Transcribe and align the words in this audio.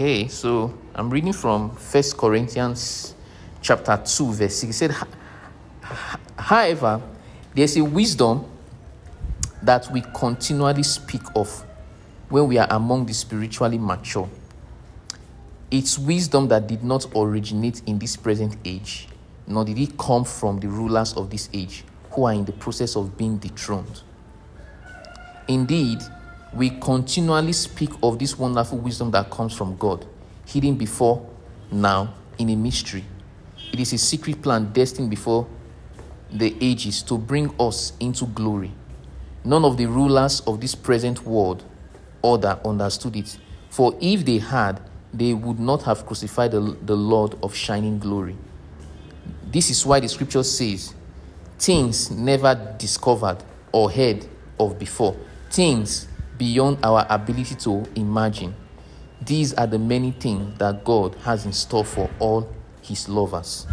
Okay, 0.00 0.28
so 0.28 0.72
I'm 0.94 1.10
reading 1.10 1.32
from 1.32 1.74
First 1.74 2.16
Corinthians 2.16 3.16
chapter 3.60 3.96
2, 3.96 4.32
verse 4.32 4.54
6. 4.58 4.70
It 4.70 4.72
said, 4.72 4.94
However, 6.38 7.02
there's 7.52 7.76
a 7.76 7.82
wisdom 7.82 8.44
that 9.60 9.90
we 9.90 10.04
continually 10.14 10.84
speak 10.84 11.22
of 11.34 11.66
when 12.28 12.46
we 12.46 12.58
are 12.58 12.68
among 12.70 13.06
the 13.06 13.12
spiritually 13.12 13.76
mature. 13.76 14.30
It's 15.68 15.98
wisdom 15.98 16.46
that 16.46 16.68
did 16.68 16.84
not 16.84 17.04
originate 17.16 17.82
in 17.86 17.98
this 17.98 18.14
present 18.14 18.56
age, 18.64 19.08
nor 19.48 19.64
did 19.64 19.78
it 19.78 19.98
come 19.98 20.24
from 20.24 20.60
the 20.60 20.68
rulers 20.68 21.12
of 21.14 21.28
this 21.28 21.50
age 21.52 21.82
who 22.12 22.22
are 22.22 22.34
in 22.34 22.44
the 22.44 22.52
process 22.52 22.94
of 22.94 23.16
being 23.18 23.38
dethroned. 23.38 24.02
Indeed, 25.48 25.98
we 26.52 26.70
continually 26.70 27.52
speak 27.52 27.90
of 28.02 28.18
this 28.18 28.38
wonderful 28.38 28.78
wisdom 28.78 29.10
that 29.12 29.30
comes 29.30 29.54
from 29.54 29.76
God, 29.76 30.06
hidden 30.46 30.76
before 30.76 31.28
now 31.70 32.14
in 32.38 32.50
a 32.50 32.56
mystery. 32.56 33.04
It 33.72 33.80
is 33.80 33.92
a 33.92 33.98
secret 33.98 34.42
plan 34.42 34.72
destined 34.72 35.10
before 35.10 35.46
the 36.30 36.56
ages 36.60 37.02
to 37.02 37.18
bring 37.18 37.54
us 37.58 37.92
into 38.00 38.26
glory. 38.26 38.72
None 39.44 39.64
of 39.64 39.76
the 39.76 39.86
rulers 39.86 40.40
of 40.40 40.60
this 40.60 40.74
present 40.74 41.24
world 41.24 41.64
order 42.22 42.58
understood 42.64 43.16
it, 43.16 43.38
for 43.70 43.96
if 44.00 44.24
they 44.24 44.38
had, 44.38 44.80
they 45.12 45.32
would 45.32 45.58
not 45.58 45.82
have 45.82 46.04
crucified 46.06 46.50
the, 46.50 46.76
the 46.82 46.96
Lord 46.96 47.36
of 47.42 47.54
shining 47.54 47.98
glory. 47.98 48.36
This 49.50 49.70
is 49.70 49.84
why 49.86 50.00
the 50.00 50.08
scripture 50.08 50.42
says, 50.42 50.94
things 51.58 52.10
never 52.10 52.54
discovered 52.78 53.38
or 53.72 53.90
heard 53.90 54.26
of 54.58 54.78
before, 54.78 55.16
things 55.50 56.08
beyond 56.38 56.78
our 56.82 57.06
ability 57.10 57.56
to 57.56 57.84
imagine. 57.96 58.54
These 59.20 59.52
are 59.54 59.66
the 59.66 59.78
many 59.78 60.12
things 60.12 60.56
that 60.58 60.84
God 60.84 61.16
has 61.16 61.44
in 61.44 61.52
store 61.52 61.84
for 61.84 62.08
all 62.18 62.48
his 62.80 63.08
lovers. 63.08 63.66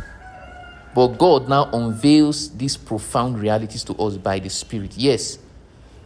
But 0.93 1.17
God 1.17 1.49
now 1.49 1.69
unveils 1.71 2.55
these 2.55 2.77
profound 2.77 3.39
realities 3.39 3.83
to 3.85 3.93
us 3.95 4.17
by 4.17 4.39
the 4.39 4.49
Spirit. 4.49 4.97
Yes, 4.97 5.37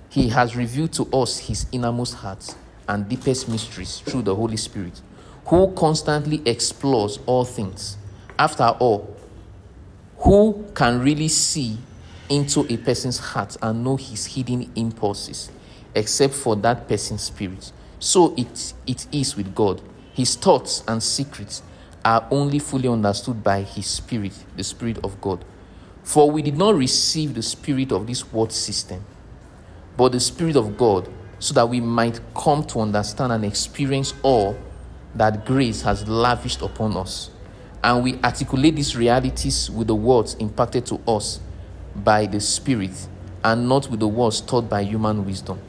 He 0.10 0.30
has 0.30 0.56
revealed 0.56 0.94
to 0.94 1.04
us 1.16 1.38
His 1.38 1.68
innermost 1.72 2.16
heart 2.16 2.56
and 2.88 3.08
deepest 3.08 3.48
mysteries 3.48 4.00
through 4.00 4.24
the 4.24 4.36
Holy 4.36 4.58
Spirit, 4.58 5.00
who 5.46 5.72
constantly 5.74 6.42
explores 6.46 7.20
all 7.28 7.46
things. 7.46 7.98
After 8.40 8.64
all, 8.64 9.16
who 10.18 10.66
can 10.74 11.02
really 11.02 11.28
see 11.28 11.78
into 12.30 12.66
a 12.72 12.78
person's 12.78 13.20
heart 13.20 13.58
and 13.62 13.84
know 13.84 13.96
his 13.96 14.26
hidden 14.26 14.72
impulses 14.76 15.52
except 15.96 16.34
for 16.34 16.56
that 16.58 16.88
person's 16.88 17.24
spirit? 17.24 17.72
So 18.00 18.34
it, 18.38 18.74
it 18.88 19.08
is 19.12 19.36
with 19.36 19.54
God. 19.54 19.82
His 20.14 20.36
thoughts 20.36 20.84
and 20.88 21.04
secrets 21.04 21.62
are 22.04 22.28
only 22.32 22.60
fully 22.60 22.88
understood 22.88 23.44
by 23.44 23.62
His 23.62 23.88
Spirit, 23.88 24.34
the 24.56 24.64
Spirit 24.64 24.98
of 25.04 25.20
God. 25.22 25.44
For 26.04 26.32
we 26.32 26.42
did 26.42 26.58
not 26.58 26.76
receive 26.76 27.34
the 27.34 27.42
Spirit 27.42 27.92
of 27.92 28.08
this 28.08 28.32
world 28.32 28.52
system, 28.52 29.04
but 29.98 30.14
the 30.14 30.20
Spirit 30.20 30.56
of 30.56 30.78
God, 30.78 31.10
so 31.40 31.54
that 31.54 31.68
we 31.68 31.80
might 31.80 32.20
come 32.36 32.64
to 32.66 32.80
understand 32.80 33.32
and 33.32 33.46
experience 33.46 34.14
all 34.24 34.58
that 35.16 35.46
grace 35.46 35.82
has 35.82 36.08
lavished 36.08 36.62
upon 36.62 36.96
us. 36.98 37.30
And 37.84 38.04
we 38.04 38.16
articulate 38.24 38.76
these 38.76 38.96
realities 38.96 39.70
with 39.70 39.88
the 39.88 39.96
words 39.96 40.34
imparted 40.36 40.86
to 40.88 41.00
us 41.08 41.40
by 41.96 42.26
the 42.26 42.40
Spirit 42.40 43.08
and 43.44 43.70
not 43.70 43.90
with 43.90 44.00
the 44.00 44.08
words 44.08 44.42
taught 44.42 44.70
by 44.70 44.84
human 44.84 45.26
wisdom. 45.26 45.60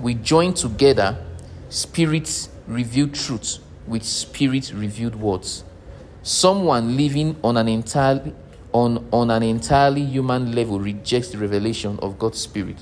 We 0.00 0.14
join 0.14 0.54
together 0.54 1.18
Spirit 1.68 2.48
revealed 2.66 3.14
truth 3.14 3.58
with 3.86 4.04
Spirit 4.04 4.72
revealed 4.74 5.16
words 5.16 5.64
Someone 6.22 6.96
living 6.96 7.36
on 7.42 7.56
an 7.56 7.68
entirely 7.68 8.34
on, 8.72 9.08
on 9.12 9.30
an 9.30 9.42
entirely 9.42 10.04
human 10.04 10.52
level 10.52 10.78
rejects 10.78 11.30
the 11.30 11.38
revelation 11.38 11.98
of 12.02 12.18
God's 12.18 12.38
Spirit, 12.38 12.76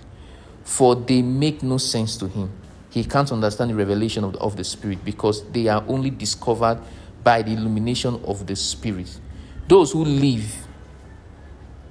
for 0.64 0.96
they 0.96 1.22
make 1.22 1.62
no 1.62 1.78
sense 1.78 2.16
to 2.16 2.26
him. 2.26 2.50
He 2.90 3.04
can't 3.04 3.30
understand 3.30 3.70
the 3.70 3.76
revelation 3.76 4.24
of 4.24 4.32
the, 4.32 4.38
of 4.40 4.56
the 4.56 4.64
Spirit 4.64 5.04
because 5.04 5.48
they 5.50 5.68
are 5.68 5.84
only 5.86 6.10
discovered 6.10 6.80
by 7.22 7.42
the 7.42 7.52
illumination 7.52 8.20
of 8.24 8.46
the 8.46 8.56
Spirit. 8.56 9.20
Those 9.68 9.92
who 9.92 10.04
live 10.04 10.66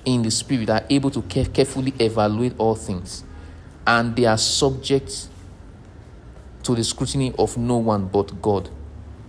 in 0.03 0.24
the 0.24 0.31
Spirit 0.31 0.69
are 0.69 0.84
able 0.90 1.12
to 1.12 1.22
carefully 1.22 1.94
evaluate 2.00 2.56
all 2.58 2.75
things, 2.75 3.24
and 3.88 4.16
they 4.16 4.25
are 4.25 4.38
subject 4.38 5.28
to 6.63 6.75
the 6.75 6.84
scrutiny 6.84 7.34
of 7.38 7.57
no 7.57 7.78
one 7.78 8.07
but 8.07 8.41
God. 8.41 8.69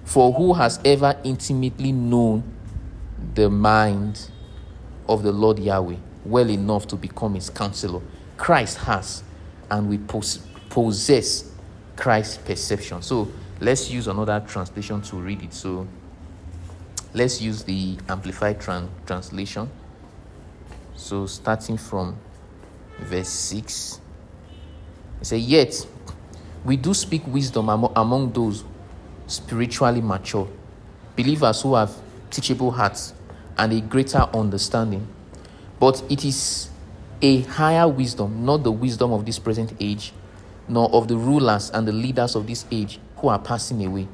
For 0.05 0.33
who 0.33 0.55
has 0.55 0.81
ever 0.85 1.19
intimately 1.25 1.93
known 1.93 2.45
the 3.35 3.51
mind 3.51 4.31
of 5.09 5.23
the 5.23 5.33
Lord 5.33 5.59
Yahweh 5.59 5.97
well 6.25 6.49
enough 6.49 6.87
to 6.89 6.97
become 6.97 7.35
his 7.35 7.51
counselor? 7.51 8.01
Christ 8.37 8.79
has, 8.79 9.23
and 9.71 9.89
we 9.89 9.99
possess 10.69 11.51
Christ's 11.97 12.39
perception. 12.39 13.03
So 13.03 13.29
let's 13.61 13.91
use 13.91 14.07
another 14.07 14.43
translation 14.47 15.03
to 15.03 15.17
read 15.17 15.43
it. 15.43 15.53
So 15.53 15.87
let's 17.15 17.41
use 17.41 17.65
the 17.65 17.99
Amplified 18.09 18.61
tran- 18.61 18.89
Translation. 19.07 19.69
So 20.95 21.27
starting 21.27 21.77
from 21.77 22.17
verse 22.99 23.29
6, 23.29 24.01
it 25.21 25.27
says, 25.27 25.47
Yet 25.47 25.87
we 26.65 26.77
do 26.77 26.95
speak 26.95 27.27
wisdom 27.27 27.69
among 27.69 28.33
those 28.33 28.65
spiritually 29.27 30.01
mature, 30.01 30.49
believers 31.17 31.63
who 31.63 31.75
have 31.75 31.93
teachable 32.31 32.71
hearts 32.71 33.15
and 33.59 33.73
a 33.73 33.81
greater 33.81 34.29
understanding. 34.35 35.07
But 35.79 36.03
it 36.11 36.25
is 36.25 36.71
a 37.23 37.41
higher 37.43 37.89
wisdom, 37.89 38.45
not 38.45 38.63
the 38.63 38.73
wisdom 38.73 39.13
of 39.13 39.25
this 39.25 39.39
present 39.39 39.73
age, 39.81 40.13
nor 40.69 40.91
of 40.93 41.09
the 41.09 41.17
rulers 41.17 41.71
and 41.71 41.87
the 41.87 41.93
leaders 41.93 42.35
of 42.35 42.47
this 42.47 42.67
age 42.71 42.99
who 43.19 43.29
are 43.29 43.39
passing 43.39 43.85
away. 43.85 44.09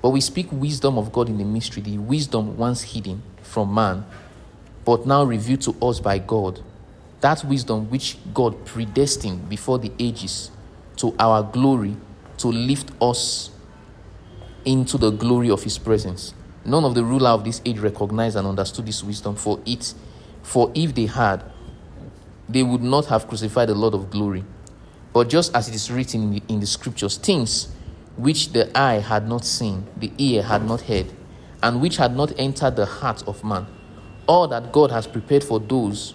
But 0.00 0.10
we 0.10 0.20
speak 0.20 0.46
wisdom 0.52 0.96
of 0.96 1.12
God 1.12 1.28
in 1.28 1.38
the 1.38 1.44
mystery, 1.44 1.82
the 1.82 1.98
wisdom 1.98 2.56
once 2.56 2.82
hidden 2.82 3.22
from 3.42 3.74
man, 3.74 4.06
but 4.84 5.06
now 5.06 5.24
revealed 5.24 5.62
to 5.62 5.76
us 5.82 6.00
by 6.00 6.18
God. 6.18 6.60
That 7.20 7.44
wisdom 7.44 7.90
which 7.90 8.16
God 8.32 8.64
predestined 8.64 9.48
before 9.48 9.78
the 9.78 9.92
ages 9.98 10.50
to 10.96 11.14
our 11.18 11.42
glory 11.42 11.96
to 12.38 12.48
lift 12.48 12.90
us 13.00 13.50
into 14.64 14.98
the 14.98 15.10
glory 15.10 15.50
of 15.50 15.62
his 15.62 15.78
presence. 15.78 16.34
None 16.64 16.84
of 16.84 16.94
the 16.94 17.04
ruler 17.04 17.30
of 17.30 17.44
this 17.44 17.62
age 17.64 17.78
recognized 17.78 18.36
and 18.36 18.46
understood 18.46 18.86
this 18.86 19.02
wisdom, 19.02 19.34
for 19.34 19.60
it, 19.64 19.94
for 20.42 20.70
if 20.74 20.94
they 20.94 21.06
had, 21.06 21.42
they 22.48 22.62
would 22.62 22.82
not 22.82 23.06
have 23.06 23.26
crucified 23.26 23.68
the 23.68 23.74
Lord 23.74 23.94
of 23.94 24.10
glory. 24.10 24.44
But 25.12 25.28
just 25.28 25.54
as 25.54 25.68
it 25.68 25.74
is 25.74 25.90
written 25.90 26.22
in 26.22 26.30
the, 26.32 26.42
in 26.48 26.60
the 26.60 26.66
scriptures, 26.66 27.16
things 27.16 27.68
which 28.16 28.52
the 28.52 28.76
eye 28.78 28.98
had 28.98 29.28
not 29.28 29.44
seen, 29.44 29.86
the 29.96 30.12
ear 30.18 30.42
had 30.42 30.64
not 30.64 30.82
heard, 30.82 31.06
and 31.62 31.80
which 31.80 31.96
had 31.96 32.14
not 32.14 32.32
entered 32.38 32.76
the 32.76 32.86
heart 32.86 33.26
of 33.26 33.42
man, 33.42 33.66
all 34.26 34.46
that 34.48 34.72
God 34.72 34.90
has 34.90 35.06
prepared 35.06 35.42
for 35.42 35.58
those 35.58 36.14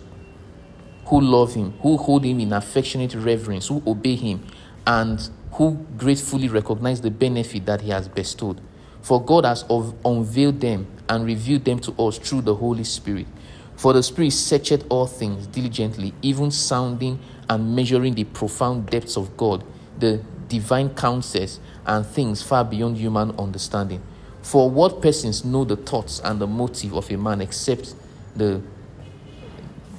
who 1.05 1.21
love 1.21 1.53
him, 1.53 1.73
who 1.81 1.97
hold 1.97 2.23
him 2.23 2.39
in 2.39 2.53
affectionate 2.53 3.13
reverence, 3.15 3.67
who 3.67 3.81
obey 3.85 4.15
him, 4.15 4.45
and 4.85 5.29
who 5.53 5.85
gratefully 5.97 6.47
recognize 6.47 7.01
the 7.01 7.11
benefit 7.11 7.65
that 7.65 7.81
He 7.81 7.91
has 7.91 8.07
bestowed. 8.07 8.59
For 9.01 9.23
God 9.23 9.45
has 9.45 9.65
unveiled 9.69 10.61
them 10.61 10.87
and 11.09 11.25
revealed 11.25 11.65
them 11.65 11.79
to 11.79 11.91
us 12.01 12.17
through 12.17 12.41
the 12.41 12.55
Holy 12.55 12.83
Spirit. 12.83 13.27
For 13.75 13.93
the 13.93 14.01
Spirit 14.01 14.31
searcheth 14.31 14.85
all 14.89 15.07
things 15.07 15.45
diligently, 15.47 16.13
even 16.21 16.51
sounding 16.51 17.19
and 17.49 17.75
measuring 17.75 18.13
the 18.13 18.23
profound 18.23 18.87
depths 18.87 19.17
of 19.17 19.35
God, 19.35 19.63
the 19.99 20.23
divine 20.47 20.89
counsels 20.95 21.59
and 21.85 22.05
things 22.05 22.41
far 22.41 22.63
beyond 22.63 22.97
human 22.97 23.31
understanding. 23.37 24.01
For 24.41 24.69
what 24.69 25.01
persons 25.01 25.43
know 25.43 25.65
the 25.65 25.75
thoughts 25.75 26.19
and 26.23 26.39
the 26.39 26.47
motive 26.47 26.93
of 26.93 27.11
a 27.11 27.17
man 27.17 27.41
except 27.41 27.95
the 28.35 28.61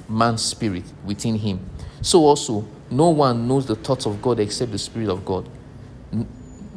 man's 0.09 0.43
spirit 0.43 0.83
within 1.05 1.35
him? 1.35 1.69
So 2.01 2.25
also 2.25 2.65
no 2.91 3.09
one 3.09 3.47
knows 3.47 3.65
the 3.65 3.75
thoughts 3.75 4.05
of 4.05 4.21
God 4.21 4.39
except 4.39 4.71
the 4.71 4.77
Spirit 4.77 5.09
of 5.09 5.25
God. 5.25 5.49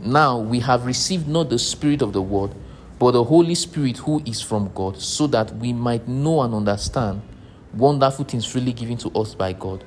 Now 0.00 0.38
we 0.38 0.60
have 0.60 0.86
received 0.86 1.28
not 1.28 1.50
the 1.50 1.58
Spirit 1.58 2.02
of 2.02 2.12
the 2.12 2.22
world, 2.22 2.54
but 2.98 3.12
the 3.12 3.25
Holy 3.25 3.54
Spirit 3.54 3.98
who 3.98 4.22
is 4.25 4.40
from 4.40 4.72
God, 4.75 5.00
so 5.00 5.26
that 5.28 5.54
we 5.56 5.72
might 5.72 6.08
know 6.08 6.42
and 6.42 6.54
understand 6.54 7.22
wonderful 7.75 8.25
things 8.25 8.46
freely 8.46 8.72
given 8.72 8.96
to 8.98 9.10
us 9.10 9.34
by 9.34 9.52
God. 9.52 9.84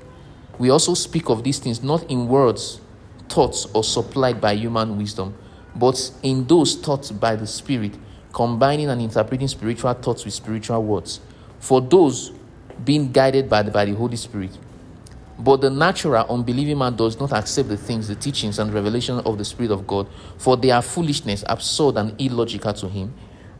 We 0.59 0.69
also 0.69 0.93
speak 0.93 1.29
of 1.29 1.43
these 1.43 1.57
things 1.57 1.81
not 1.81 2.03
in 2.09 2.27
words, 2.27 2.79
thoughts, 3.27 3.65
or 3.73 3.83
supplied 3.83 4.39
by 4.39 4.53
human 4.53 4.97
wisdom, 4.97 5.35
but 5.75 6.11
in 6.21 6.45
those 6.45 6.75
taught 6.75 7.19
by 7.19 7.35
the 7.35 7.47
Spirit, 7.47 7.95
combining 8.31 8.89
and 8.89 9.01
interpreting 9.01 9.47
spiritual 9.47 9.93
thoughts 9.95 10.23
with 10.23 10.33
spiritual 10.33 10.83
words. 10.83 11.19
For 11.59 11.81
those 11.81 12.31
being 12.83 13.11
guided 13.11 13.49
by 13.49 13.63
the, 13.63 13.71
by 13.71 13.85
the 13.85 13.93
Holy 13.93 14.17
Spirit, 14.17 14.57
But 15.41 15.61
the 15.61 15.71
natural, 15.71 16.23
unbelieving 16.29 16.77
man 16.77 16.95
does 16.95 17.19
not 17.19 17.33
accept 17.33 17.67
the 17.67 17.77
things, 17.77 18.07
the 18.07 18.13
teachings, 18.13 18.59
and 18.59 18.71
revelation 18.71 19.19
of 19.21 19.39
the 19.39 19.45
Spirit 19.45 19.71
of 19.71 19.87
God, 19.87 20.07
for 20.37 20.55
they 20.55 20.69
are 20.69 20.83
foolishness, 20.83 21.43
absurd, 21.47 21.97
and 21.97 22.19
illogical 22.21 22.73
to 22.73 22.87
him, 22.87 23.11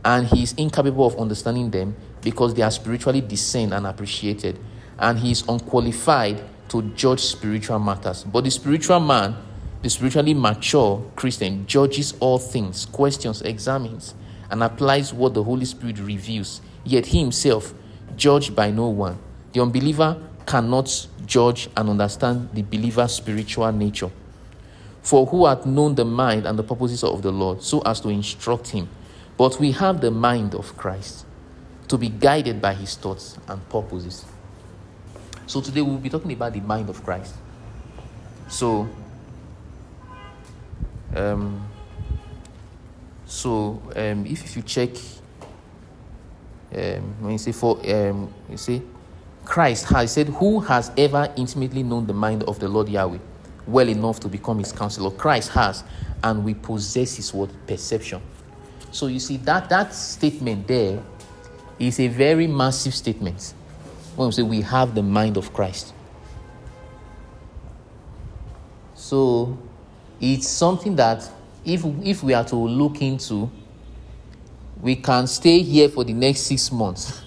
and 0.05 0.27
he 0.27 0.43
is 0.43 0.53
incapable 0.53 1.07
of 1.07 1.17
understanding 1.17 1.71
them 1.71 1.95
because 2.21 2.53
they 2.53 2.61
are 2.61 2.69
spiritually 2.69 3.21
discerned 3.21 3.73
and 3.73 3.87
appreciated, 3.87 4.59
and 4.99 5.17
he 5.17 5.31
is 5.31 5.43
unqualified 5.47 6.43
to 6.69 6.83
judge 6.93 7.21
spiritual 7.21 7.79
matters. 7.79 8.25
But 8.25 8.43
the 8.43 8.51
spiritual 8.51 8.99
man, 8.99 9.35
the 9.81 9.89
spiritually 9.89 10.35
mature 10.35 11.03
Christian, 11.15 11.65
judges 11.65 12.13
all 12.19 12.37
things, 12.37 12.85
questions, 12.85 13.41
examines, 13.41 14.13
and 14.51 14.61
applies 14.61 15.13
what 15.13 15.33
the 15.33 15.43
Holy 15.43 15.65
Spirit 15.65 15.97
reveals, 15.97 16.61
yet 16.83 17.07
he 17.07 17.21
himself 17.21 17.73
judged 18.17 18.55
by 18.55 18.71
no 18.71 18.89
one. 18.89 19.17
The 19.53 19.61
unbeliever 19.61 20.21
cannot 20.45 21.07
judge 21.25 21.69
and 21.77 21.89
understand 21.89 22.49
the 22.53 22.61
believer's 22.61 23.13
spiritual 23.13 23.71
nature. 23.71 24.11
For 25.01 25.25
who 25.25 25.45
hath 25.45 25.65
known 25.65 25.95
the 25.95 26.05
mind 26.05 26.45
and 26.45 26.57
the 26.57 26.63
purposes 26.63 27.03
of 27.03 27.21
the 27.21 27.31
Lord, 27.31 27.63
so 27.63 27.81
as 27.81 27.99
to 28.01 28.09
instruct 28.09 28.69
him? 28.69 28.87
But 29.37 29.59
we 29.59 29.71
have 29.71 30.01
the 30.01 30.11
mind 30.11 30.53
of 30.53 30.77
Christ 30.77 31.25
to 31.87 31.97
be 31.97 32.09
guided 32.09 32.61
by 32.61 32.73
his 32.73 32.95
thoughts 32.95 33.37
and 33.47 33.67
purposes. 33.69 34.25
So 35.47 35.59
today 35.59 35.81
we'll 35.81 35.97
be 35.97 36.09
talking 36.09 36.31
about 36.31 36.53
the 36.53 36.61
mind 36.61 36.89
of 36.89 37.03
Christ. 37.03 37.33
So, 38.47 38.87
um, 41.15 41.67
so 43.25 43.81
um, 43.95 44.25
if, 44.25 44.45
if 44.45 44.55
you 44.55 44.61
check, 44.61 44.89
um, 46.75 47.15
when 47.19 47.31
you 47.33 47.37
say 47.37 47.51
for, 47.51 47.77
um, 47.91 48.33
you 48.49 48.57
see, 48.57 48.81
Christ 49.43 49.85
has 49.85 50.13
said, 50.13 50.29
Who 50.29 50.59
has 50.61 50.91
ever 50.97 51.31
intimately 51.35 51.83
known 51.83 52.07
the 52.07 52.13
mind 52.13 52.43
of 52.43 52.59
the 52.59 52.67
Lord 52.67 52.87
Yahweh 52.89 53.19
well 53.67 53.89
enough 53.89 54.19
to 54.21 54.27
become 54.27 54.59
his 54.59 54.71
counselor? 54.71 55.11
Christ 55.11 55.49
has, 55.49 55.83
and 56.23 56.43
we 56.43 56.53
possess 56.53 57.15
his 57.15 57.33
word 57.33 57.49
perception. 57.67 58.21
So 58.91 59.07
you 59.07 59.19
see 59.19 59.37
that 59.37 59.69
that 59.69 59.93
statement 59.93 60.67
there 60.67 61.01
is 61.79 61.99
a 61.99 62.07
very 62.07 62.47
massive 62.47 62.93
statement. 62.93 63.53
When 64.15 64.27
we 64.27 64.31
say 64.33 64.43
we 64.43 64.61
have 64.61 64.93
the 64.93 65.01
mind 65.03 65.37
of 65.37 65.53
Christ. 65.53 65.93
So 68.93 69.57
it's 70.19 70.47
something 70.47 70.95
that 70.97 71.29
if 71.65 71.83
if 72.03 72.23
we 72.23 72.33
are 72.33 72.45
to 72.45 72.55
look 72.55 73.01
into, 73.01 73.49
we 74.81 74.95
can 74.95 75.27
stay 75.27 75.61
here 75.61 75.89
for 75.89 76.03
the 76.03 76.13
next 76.13 76.41
six 76.41 76.71
months 76.71 77.23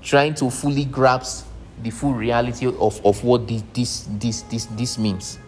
trying 0.00 0.34
to 0.34 0.50
fully 0.50 0.84
grasp 0.84 1.46
the 1.82 1.90
full 1.90 2.14
reality 2.14 2.66
of, 2.66 3.04
of 3.04 3.22
what 3.24 3.46
this, 3.46 3.62
this, 3.72 4.08
this, 4.08 4.42
this, 4.42 4.66
this 4.66 4.98
means. 4.98 5.38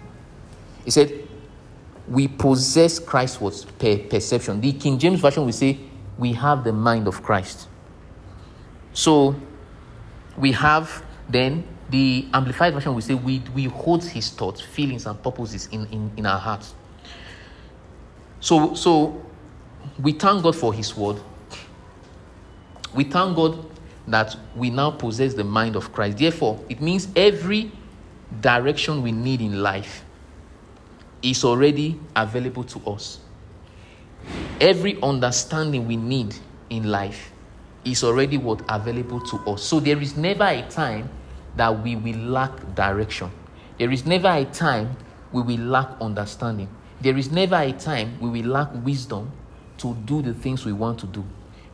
He 0.84 0.90
said, 0.90 1.26
We 2.08 2.28
possess 2.28 2.98
Christ's 2.98 3.64
per 3.78 3.98
perception. 3.98 4.60
The 4.60 4.72
King 4.72 4.98
James 4.98 5.20
Version 5.20 5.44
will 5.44 5.52
say, 5.52 5.78
We 6.18 6.32
have 6.34 6.64
the 6.64 6.72
mind 6.72 7.08
of 7.08 7.22
Christ. 7.22 7.68
So 8.92 9.34
we 10.36 10.52
have 10.52 11.04
then 11.28 11.64
the 11.90 12.26
Amplified 12.32 12.74
Version 12.74 12.94
will 12.94 13.00
say, 13.00 13.14
We, 13.14 13.42
we 13.54 13.64
hold 13.64 14.04
his 14.04 14.30
thoughts, 14.30 14.60
feelings, 14.60 15.06
and 15.06 15.20
purposes 15.22 15.68
in, 15.72 15.86
in, 15.86 16.10
in 16.16 16.26
our 16.26 16.38
hearts. 16.38 16.74
So, 18.40 18.74
so 18.74 19.29
we 20.00 20.12
thank 20.12 20.42
God 20.42 20.56
for 20.56 20.72
his 20.72 20.96
word. 20.96 21.20
We 22.94 23.04
thank 23.04 23.36
God 23.36 23.64
that 24.08 24.36
we 24.56 24.70
now 24.70 24.90
possess 24.90 25.34
the 25.34 25.44
mind 25.44 25.76
of 25.76 25.92
Christ. 25.92 26.18
Therefore, 26.18 26.58
it 26.68 26.80
means 26.80 27.08
every 27.14 27.70
direction 28.40 29.02
we 29.02 29.12
need 29.12 29.40
in 29.40 29.62
life 29.62 30.04
is 31.22 31.44
already 31.44 31.98
available 32.16 32.64
to 32.64 32.80
us. 32.90 33.20
Every 34.60 35.00
understanding 35.02 35.86
we 35.86 35.96
need 35.96 36.34
in 36.70 36.84
life 36.84 37.30
is 37.84 38.04
already 38.04 38.36
what 38.36 38.62
available 38.68 39.20
to 39.20 39.36
us. 39.50 39.62
So 39.62 39.80
there 39.80 40.00
is 40.00 40.16
never 40.16 40.44
a 40.44 40.62
time 40.68 41.08
that 41.56 41.82
we 41.82 41.96
will 41.96 42.18
lack 42.18 42.74
direction. 42.74 43.30
There 43.78 43.90
is 43.90 44.04
never 44.06 44.28
a 44.28 44.44
time 44.44 44.96
we 45.32 45.42
will 45.42 45.60
lack 45.60 45.88
understanding. 46.00 46.68
There 47.00 47.16
is 47.16 47.30
never 47.30 47.56
a 47.56 47.72
time 47.72 48.18
we 48.20 48.28
will 48.28 48.50
lack 48.50 48.68
wisdom 48.84 49.32
to 49.80 49.94
do 50.04 50.22
the 50.22 50.34
things 50.34 50.64
we 50.64 50.72
want 50.72 50.98
to 51.00 51.06
do 51.06 51.24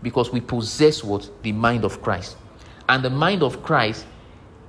because 0.03 0.31
we 0.31 0.41
possess 0.41 1.03
what? 1.03 1.29
The 1.43 1.53
mind 1.53 1.85
of 1.85 2.03
Christ. 2.03 2.37
And 2.89 3.05
the 3.05 3.11
mind 3.11 3.43
of 3.43 3.63
Christ, 3.63 4.07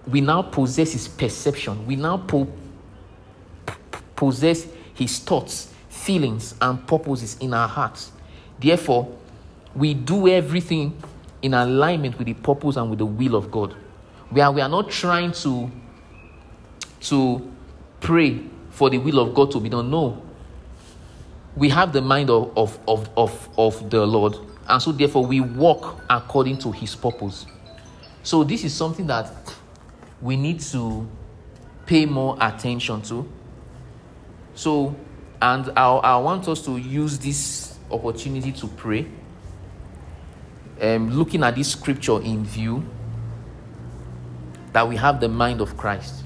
we 0.07 0.21
now 0.21 0.41
possess 0.41 0.93
his 0.93 1.07
perception. 1.07 1.85
We 1.85 1.95
now 1.95 2.17
po- 2.17 2.47
possess 4.15 4.67
his 4.95 5.19
thoughts, 5.19 5.71
feelings, 5.89 6.55
and 6.59 6.85
purposes 6.87 7.37
in 7.39 7.53
our 7.53 7.67
hearts. 7.67 8.11
Therefore, 8.59 9.15
we 9.75 9.93
do 9.93 10.27
everything 10.27 10.99
in 11.41 11.53
alignment 11.53 12.17
with 12.17 12.25
the 12.25 12.33
purpose 12.33 12.77
and 12.77 12.89
with 12.89 12.99
the 12.99 13.05
will 13.05 13.35
of 13.35 13.51
God. 13.51 13.75
We 14.31 14.41
are, 14.41 14.51
we 14.51 14.61
are 14.61 14.69
not 14.69 14.89
trying 14.89 15.31
to, 15.33 15.69
to 17.01 17.53
pray 18.01 18.41
for 18.71 18.89
the 18.89 18.97
will 18.97 19.19
of 19.19 19.35
God 19.35 19.51
to 19.51 19.59
be 19.59 19.69
done. 19.69 19.91
No. 19.91 20.23
We 21.57 21.69
have 21.69 21.91
the 21.91 22.01
mind 22.01 22.29
of, 22.29 22.55
of, 22.55 22.79
of, 22.87 23.09
of, 23.17 23.49
of 23.57 23.89
the 23.89 24.05
Lord 24.05 24.37
and 24.67 24.81
so, 24.81 24.91
therefore, 24.91 25.25
we 25.25 25.39
walk 25.39 26.01
according 26.09 26.57
to 26.59 26.71
his 26.71 26.93
purpose. 26.93 27.45
So, 28.21 28.43
this 28.43 28.63
is 28.65 28.73
something 28.73 29.07
that 29.07 29.31
we 30.21 30.35
need 30.35 30.59
to 30.59 31.07
pay 31.85 32.05
more 32.05 32.37
attention 32.41 33.01
to. 33.03 33.27
So, 34.55 34.95
and 35.41 35.71
I, 35.77 35.87
I 35.87 36.17
want 36.17 36.47
us 36.49 36.65
to 36.65 36.77
use 36.77 37.17
this 37.17 37.77
opportunity 37.89 38.51
to 38.51 38.67
pray. 38.67 39.07
Um, 40.81 41.11
looking 41.11 41.43
at 41.43 41.55
this 41.55 41.71
scripture 41.71 42.21
in 42.21 42.43
view, 42.43 42.83
that 44.73 44.87
we 44.87 44.97
have 44.97 45.21
the 45.21 45.29
mind 45.29 45.61
of 45.61 45.77
Christ. 45.77 46.23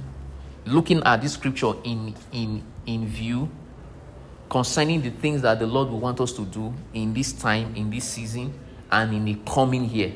Looking 0.66 1.04
at 1.04 1.22
this 1.22 1.34
scripture 1.34 1.74
in, 1.84 2.16
in, 2.32 2.64
in 2.88 3.08
view, 3.08 3.50
concerning 4.52 5.02
the 5.02 5.10
things 5.10 5.42
that 5.44 5.60
the 5.60 5.66
Lord 5.66 5.90
will 5.90 6.02
want 6.02 6.20
us 6.20 6.34
to 6.34 6.44
do 6.44 6.74
in 6.94 7.14
this 7.14 7.32
time, 7.32 7.74
in 7.74 7.90
this 7.90 8.04
season, 8.04 8.54
and 8.92 9.14
in 9.14 9.24
the 9.24 9.36
coming 9.50 9.90
year. 9.90 10.12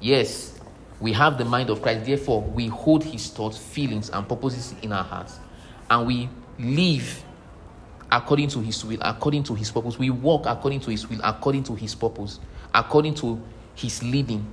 Yes, 0.00 0.58
we 0.98 1.12
have 1.12 1.38
the 1.38 1.44
mind 1.44 1.70
of 1.70 1.80
Christ. 1.80 2.04
Therefore, 2.04 2.42
we 2.42 2.66
hold 2.66 3.04
his 3.04 3.28
thoughts, 3.28 3.56
feelings, 3.56 4.10
and 4.10 4.28
purposes 4.28 4.74
in 4.82 4.92
our 4.92 5.04
hearts. 5.04 5.38
And 5.88 6.08
we 6.08 6.28
live 6.58 7.22
according 8.10 8.48
to 8.48 8.58
his 8.58 8.84
will, 8.84 8.98
according 9.00 9.44
to 9.44 9.54
his 9.54 9.70
purpose. 9.70 9.96
We 9.96 10.10
walk 10.10 10.46
according 10.46 10.80
to 10.80 10.90
his 10.90 11.08
will, 11.08 11.20
according 11.22 11.62
to 11.64 11.76
his 11.76 11.94
purpose, 11.94 12.40
according 12.74 13.14
to 13.14 13.40
his 13.76 14.02
leading. 14.02 14.44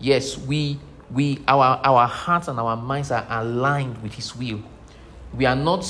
Yes, 0.00 0.36
we 0.36 0.80
we 1.12 1.44
our 1.46 1.80
our 1.84 2.08
hearts 2.08 2.48
and 2.48 2.58
our 2.58 2.76
minds 2.76 3.12
are 3.12 3.24
aligned 3.30 4.02
with 4.02 4.14
his 4.14 4.34
will. 4.34 4.60
We 5.32 5.46
are 5.46 5.54
not 5.54 5.88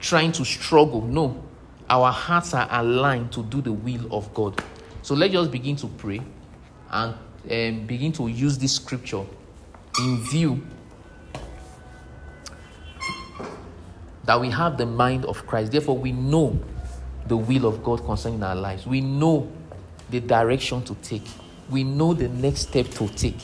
trying 0.00 0.32
to 0.32 0.44
struggle. 0.44 1.02
No, 1.02 1.44
our 1.90 2.12
hearts 2.12 2.54
are 2.54 2.68
aligned 2.70 3.32
to 3.32 3.42
do 3.42 3.60
the 3.60 3.72
will 3.72 4.14
of 4.14 4.32
God. 4.32 4.62
So 5.02 5.14
let's 5.14 5.32
just 5.32 5.50
begin 5.50 5.74
to 5.76 5.88
pray 5.88 6.20
and 6.90 7.14
um, 7.50 7.86
begin 7.86 8.12
to 8.12 8.28
use 8.28 8.56
this 8.56 8.76
scripture 8.76 9.24
in 9.98 10.22
view 10.22 10.62
that 14.24 14.40
we 14.40 14.50
have 14.50 14.78
the 14.78 14.86
mind 14.86 15.24
of 15.24 15.44
Christ. 15.48 15.72
Therefore, 15.72 15.98
we 15.98 16.12
know 16.12 16.58
the 17.26 17.36
will 17.36 17.66
of 17.66 17.82
God 17.82 18.04
concerning 18.04 18.42
our 18.44 18.54
lives. 18.54 18.86
We 18.86 19.00
know 19.00 19.50
the 20.10 20.20
direction 20.20 20.84
to 20.84 20.94
take. 20.96 21.26
We 21.68 21.82
know 21.82 22.14
the 22.14 22.28
next 22.28 22.68
step 22.68 22.86
to 22.90 23.08
take. 23.08 23.38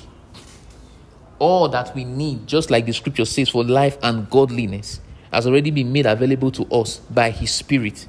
All 1.41 1.69
that 1.71 1.95
we 1.97 2.05
need, 2.05 2.47
just 2.47 2.71
like 2.71 2.87
the 2.87 2.93
scripture 2.93 3.25
says, 3.25 3.49
for 3.49 3.65
life 3.65 3.99
and 4.03 4.31
godliness, 4.31 5.01
has 5.33 5.47
already 5.47 5.73
been 5.73 5.93
made 5.93 6.07
available 6.07 6.53
to 6.53 6.65
us 6.67 6.99
by 6.99 7.31
His 7.31 7.51
Spirit. 7.51 8.07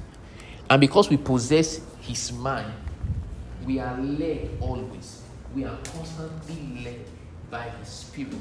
And 0.70 0.80
because 0.80 1.08
we 1.08 1.16
possess 1.16 1.80
his 2.00 2.32
mind, 2.32 2.72
we 3.64 3.78
are 3.78 3.98
led 3.98 4.50
always. 4.60 5.22
We 5.54 5.64
are 5.64 5.78
constantly 5.94 6.84
led 6.84 7.04
by 7.50 7.70
his 7.70 7.88
spirit. 7.88 8.34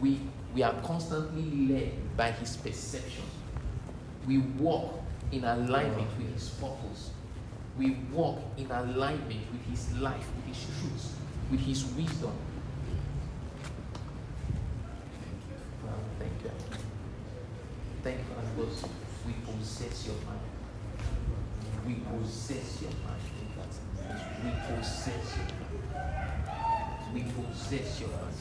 We, 0.00 0.20
we 0.54 0.62
are 0.62 0.74
constantly 0.82 1.68
led 1.72 2.16
by 2.16 2.32
his 2.32 2.56
perception. 2.56 3.24
We 4.26 4.38
walk 4.38 5.00
in 5.30 5.44
alignment 5.44 6.08
with 6.18 6.32
his 6.34 6.48
purpose. 6.50 7.10
We 7.76 7.96
walk 8.12 8.40
in 8.56 8.70
alignment 8.70 9.40
with 9.52 9.64
his 9.70 9.92
life, 9.98 10.26
with 10.36 10.56
his 10.56 10.64
truth, 10.80 11.14
with 11.50 11.60
his 11.60 11.84
wisdom. 11.84 12.32
Thank 16.18 16.32
you. 16.42 16.50
Thank 18.02 18.18
you 18.18 18.64
because 18.64 18.84
we 19.24 19.32
possess 19.44 20.06
your 20.06 20.16
mind. 20.26 20.47
We 21.88 21.94
possess 21.94 22.82
your 22.82 22.90
mind. 23.00 23.22
We 24.44 24.50
possess 24.76 25.38
your 25.38 25.46
mind. 25.94 27.14
We 27.14 27.22
possess 27.22 28.00
your 28.00 28.10
mind. 28.10 28.36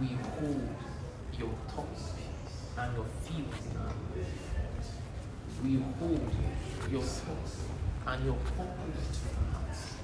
We 0.00 0.08
hold 0.08 0.74
your 1.38 1.54
thoughts 1.68 2.14
and 2.76 2.96
your 2.96 3.06
feelings 3.22 3.66
in 3.70 3.76
our 3.76 3.86
lives. 3.86 4.90
We 5.62 5.70
hold 6.00 6.32
your 6.90 7.02
thoughts 7.02 7.56
and 8.08 8.24
your 8.24 8.34
purpose 8.34 9.06
to 9.14 9.28
our 9.30 9.62
hearts. 9.62 9.94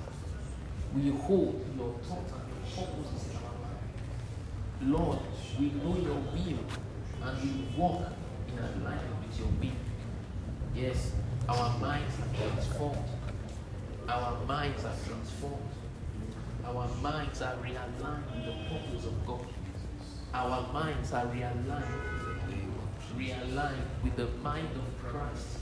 We 0.94 1.10
hold 1.10 1.60
your 1.76 1.92
thoughts 2.06 2.32
and 2.38 2.46
your 2.54 2.86
purposes 2.86 3.22
in 3.30 3.36
our 3.36 3.58
mind. 3.66 4.92
Lord, 4.96 5.18
we 5.58 5.66
know 5.70 5.96
your 5.96 6.14
will 6.14 6.64
and 7.24 7.34
we 7.42 7.50
walk 7.76 8.06
in 8.46 8.58
alignment 8.58 9.26
with 9.26 9.38
your 9.40 9.48
will. 9.60 9.80
Yes, 10.72 11.12
our 11.50 11.76
minds 11.80 12.14
are 12.20 12.36
transformed. 12.36 13.08
Our 14.08 14.44
minds 14.46 14.84
are 14.84 14.94
transformed. 15.04 15.72
Our 16.64 16.86
minds 17.02 17.42
are 17.42 17.56
realigned 17.56 18.24
with 18.36 18.44
the 18.46 18.52
purpose 18.68 19.04
of 19.06 19.26
God. 19.26 19.46
Our 20.32 20.72
minds 20.72 21.12
are 21.12 21.26
realigned, 21.26 22.02
realigned 23.16 23.88
with 24.04 24.14
the 24.14 24.28
mind 24.44 24.68
of 24.76 25.10
Christ. 25.10 25.58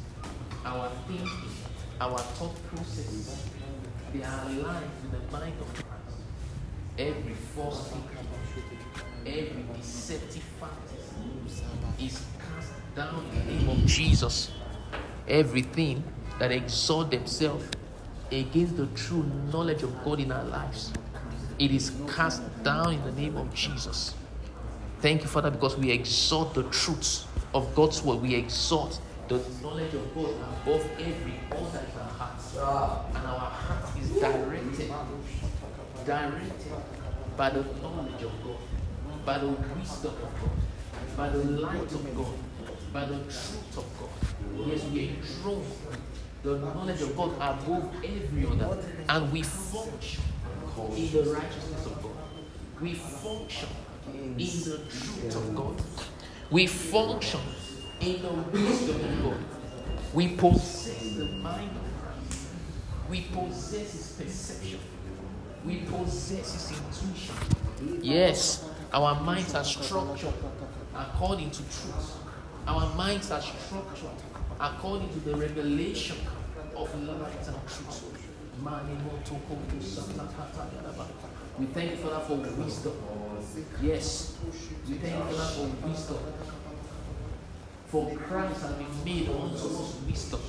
Our 0.66 0.90
thinking, 1.06 1.54
our 2.02 2.18
thought 2.18 2.56
processes, 2.68 3.48
they 4.12 4.22
are 4.22 4.42
aligned 4.44 4.90
with 5.02 5.12
the 5.12 5.32
mind 5.32 5.54
of 5.58 5.72
Christ. 5.72 6.18
Every 6.98 7.34
false 7.56 7.88
thinking, 7.88 8.28
every 9.26 9.64
deceptive 9.74 10.44
fantasy 10.60 12.04
is 12.06 12.22
cast 12.38 12.72
down 12.94 13.24
in 13.32 13.38
the 13.38 13.52
name 13.54 13.68
of 13.70 13.86
Jesus. 13.86 14.50
Everything 15.28 16.02
that 16.38 16.50
exalt 16.52 17.10
themselves 17.10 17.66
against 18.32 18.76
the 18.76 18.86
true 18.88 19.24
knowledge 19.52 19.82
of 19.82 20.04
God 20.04 20.20
in 20.20 20.32
our 20.32 20.44
lives, 20.44 20.92
it 21.58 21.70
is 21.70 21.92
cast 22.14 22.42
down 22.62 22.94
in 22.94 23.04
the 23.04 23.12
name 23.12 23.36
of 23.36 23.52
Jesus. 23.52 24.14
Thank 25.00 25.22
you, 25.22 25.28
Father, 25.28 25.50
because 25.50 25.76
we 25.76 25.90
exalt 25.90 26.54
the 26.54 26.64
truths 26.64 27.26
of 27.54 27.74
God's 27.74 28.02
word. 28.02 28.20
We 28.20 28.34
exalt 28.34 29.00
the 29.28 29.40
knowledge 29.62 29.94
of 29.94 30.14
God 30.14 30.30
above 30.30 30.84
every 30.98 31.40
other 31.52 31.78
in 31.78 32.00
our 32.00 32.10
hearts. 32.10 32.56
And 32.56 33.26
our 33.26 33.38
heart 33.38 33.98
is 34.00 34.10
directed, 34.10 34.92
directed 36.06 36.72
by 37.36 37.50
the 37.50 37.64
knowledge 37.82 38.22
of 38.22 38.32
God, 38.42 38.58
by 39.24 39.38
the 39.38 39.48
wisdom 39.48 40.14
of 40.14 40.32
God, 40.40 41.16
by 41.16 41.28
the 41.28 41.38
light 41.38 41.82
of 41.82 42.16
God, 42.16 42.34
by 42.92 43.04
the 43.04 43.18
truth 43.18 43.78
of 43.78 43.84
God. 43.98 44.68
Yes, 44.68 44.84
we 44.84 45.08
enthroned 45.08 45.64
the 46.42 46.58
knowledge 46.58 47.02
of 47.02 47.16
God 47.16 47.34
above 47.34 47.92
every 48.04 48.46
other, 48.46 48.78
and 49.08 49.32
we 49.32 49.42
function 49.42 50.22
in 50.96 51.12
the 51.12 51.22
righteousness 51.34 51.86
of 51.86 52.02
God. 52.02 52.12
We 52.80 52.94
function 52.94 53.68
in 54.14 54.36
the 54.36 54.80
truth 54.88 55.36
of 55.36 55.54
God. 55.54 55.82
We 56.50 56.66
function 56.66 57.40
in 58.00 58.22
the 58.22 58.32
wisdom 58.52 58.96
of 58.96 59.22
God. 59.22 59.44
We 60.14 60.28
possess 60.28 61.16
the 61.16 61.26
mind 61.26 61.70
of 61.76 61.82
Christ. 62.00 62.46
We 63.10 63.22
possess 63.22 63.92
his 63.92 64.12
perception. 64.18 64.80
We 65.64 65.80
possess 65.80 66.52
his 66.52 66.78
intuition. 66.78 68.02
Yes, 68.02 68.68
our 68.92 69.20
minds 69.20 69.54
are 69.54 69.64
structured 69.64 70.32
according 70.94 71.50
to 71.50 71.58
truth. 71.58 72.14
Our 72.68 72.94
minds 72.96 73.30
are 73.30 73.40
structured 73.40 74.10
according 74.60 75.08
to 75.14 75.20
the 75.20 75.34
revelation 75.36 76.18
of 76.76 77.08
light 77.08 77.46
and 77.46 77.56
truth. 77.66 78.04
We 81.58 81.66
thank 81.66 81.90
you, 81.92 81.96
Father, 81.96 82.24
for 82.26 82.34
wisdom. 82.34 82.92
Yes, 83.80 84.36
we 84.86 84.96
thank 84.96 85.16
you, 85.16 85.34
Father, 85.34 85.70
for 85.78 85.88
wisdom. 85.88 86.18
For 87.86 88.14
Christ 88.16 88.60
has 88.60 88.72
been 88.74 89.04
made 89.04 89.28
unto 89.30 89.66
us 89.66 89.96
wisdom. 90.06 90.40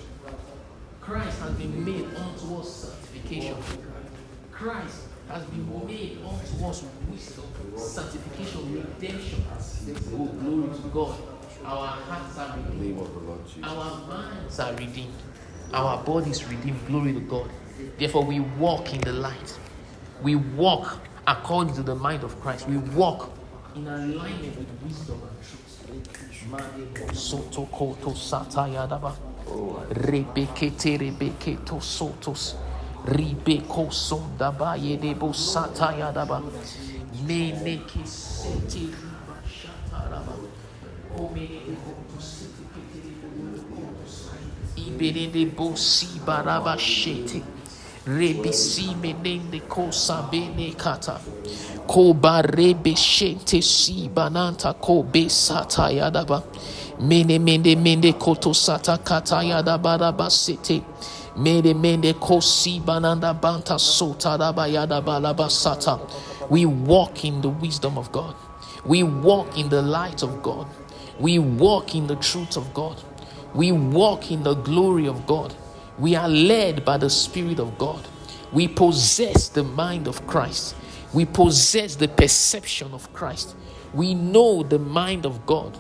Christ 1.00 1.40
has 1.40 1.52
been 1.52 1.86
made 1.86 2.06
unto 2.18 2.56
us 2.58 2.70
sanctification. 2.70 3.56
Christ 4.52 5.04
has 5.30 5.44
been 5.46 5.88
made 5.88 6.18
unto 6.18 6.66
us 6.66 6.84
wisdom, 7.10 7.46
sanctification, 7.78 8.74
redemption. 8.74 9.46
Oh, 10.14 10.26
glory 10.26 10.76
to 10.76 10.88
God. 10.90 11.39
Our 11.70 11.86
hearts 11.86 12.38
are 12.40 12.58
redeemed. 12.58 13.08
Our 13.64 14.08
minds 14.08 14.60
are 14.60 14.74
redeemed. 14.74 15.14
Our 15.72 16.04
bodies 16.04 16.44
redeemed. 16.46 16.80
Glory 16.88 17.14
to 17.14 17.20
God. 17.20 17.50
Therefore, 18.00 18.26
we 18.26 18.40
walk 18.40 18.92
in 18.94 19.02
the 19.02 19.14
light. 19.14 19.60
We 20.24 20.36
walk 20.36 21.00
according 21.28 21.76
to 21.76 21.84
the 21.84 21.94
mind 21.94 22.24
of 22.24 22.42
Christ. 22.42 22.68
We 22.68 22.78
walk 22.78 23.32
in 23.76 23.88
alignment 23.88 24.58
with 24.58 24.68
wisdom 24.84 25.22
and 25.22 25.38
truth. 25.46 27.16
Soto 27.16 27.66
koto 27.66 28.12
satayadaba. 28.12 29.14
Rebekete 29.94 30.98
rebeketo 30.98 31.80
sotos. 31.82 32.56
Ribeko 33.06 33.92
sondaba 33.92 34.76
yedebo 34.76 35.34
satayadaba. 35.34 36.42
Meneke 37.28 38.06
sete 38.08 38.80
riba 38.80 38.90
shataraba. 38.90 39.09
Bosi 45.56 46.08
baraba 46.26 46.78
shete. 46.78 47.44
Menende 48.08 49.62
kata. 50.78 51.20
Shente 52.96 53.62
si 53.64 54.10
bananta 54.10 54.74
yadaba. 55.92 56.44
Mene 57.02 57.40
mende 57.40 57.76
mende 57.76 58.14
koto 58.14 58.54
sata 58.54 58.98
kata 59.04 59.44
yadaba 59.44 59.98
raba 60.00 60.30
sete. 60.32 60.84
Mende 61.38 61.74
mende 61.76 62.14
bananda 62.82 63.34
banta 63.40 63.76
sota 63.80 64.38
raba 64.38 64.68
yadaba 64.68 65.20
laba 65.22 65.50
sata. 65.50 66.00
We 66.50 66.66
walk 66.66 67.26
in 67.26 67.42
the 67.42 67.50
wisdom 67.50 67.98
of 67.98 68.12
God. 68.12 68.36
We 68.86 69.04
walk 69.04 69.58
in 69.58 69.70
the 69.70 69.82
light 69.82 70.24
of 70.24 70.42
God. 70.44 70.68
We 71.20 71.38
walk 71.40 71.96
in 71.96 72.08
the 72.08 72.16
truth 72.16 72.56
of 72.56 72.74
God. 72.74 73.02
We 73.54 73.72
walk 73.72 74.32
in 74.32 74.44
the 74.44 74.54
glory 74.54 75.08
of 75.08 75.26
God. 75.26 75.54
We 75.98 76.16
are 76.16 76.30
led 76.30 76.86
by 76.86 76.98
the 76.98 77.10
Spirit 77.10 77.60
of 77.60 77.78
God. 77.78 78.08
We 78.54 78.68
possess 78.68 79.50
the 79.50 79.64
mind 79.64 80.08
of 80.08 80.26
Christ. 80.28 80.76
We 81.14 81.26
possess 81.26 81.96
the 81.96 82.08
perception 82.08 82.94
of 82.94 83.12
Christ. 83.14 83.56
We 83.94 84.14
know 84.14 84.64
the 84.64 84.80
mind 84.80 85.26
of 85.26 85.46
God. 85.46 85.78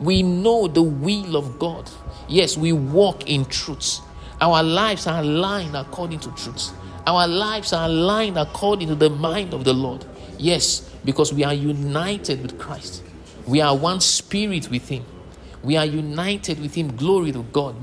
We 0.00 0.22
know 0.22 0.66
the 0.66 0.82
will 0.82 1.36
of 1.36 1.58
God. 1.58 1.90
Yes, 2.28 2.56
we 2.56 2.72
walk 2.72 3.28
in 3.28 3.44
truth. 3.44 4.00
Our 4.40 4.62
lives 4.62 5.06
are 5.06 5.20
aligned 5.20 5.76
according 5.76 6.20
to 6.20 6.30
truth. 6.32 6.72
Our 7.06 7.28
lives 7.28 7.72
are 7.72 7.86
aligned 7.86 8.38
according 8.38 8.88
to 8.88 8.94
the 8.94 9.10
mind 9.10 9.52
of 9.52 9.64
the 9.64 9.74
Lord. 9.74 10.04
Yes, 10.38 10.80
because 11.04 11.32
we 11.32 11.44
are 11.44 11.54
united 11.54 12.42
with 12.42 12.58
Christ. 12.58 13.02
We 13.50 13.60
are 13.60 13.76
one 13.76 14.00
spirit 14.00 14.70
with 14.70 14.88
Him. 14.88 15.04
We 15.64 15.76
are 15.76 15.84
united 15.84 16.60
with 16.60 16.76
Him. 16.76 16.94
Glory 16.94 17.32
to 17.32 17.42
God. 17.42 17.74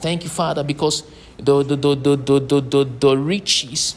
Thank 0.00 0.24
you, 0.24 0.28
Father, 0.28 0.64
because 0.64 1.04
the, 1.38 1.62
the, 1.62 1.76
the, 1.76 1.94
the, 1.94 2.16
the, 2.16 2.60
the, 2.60 2.84
the 2.98 3.16
riches 3.16 3.94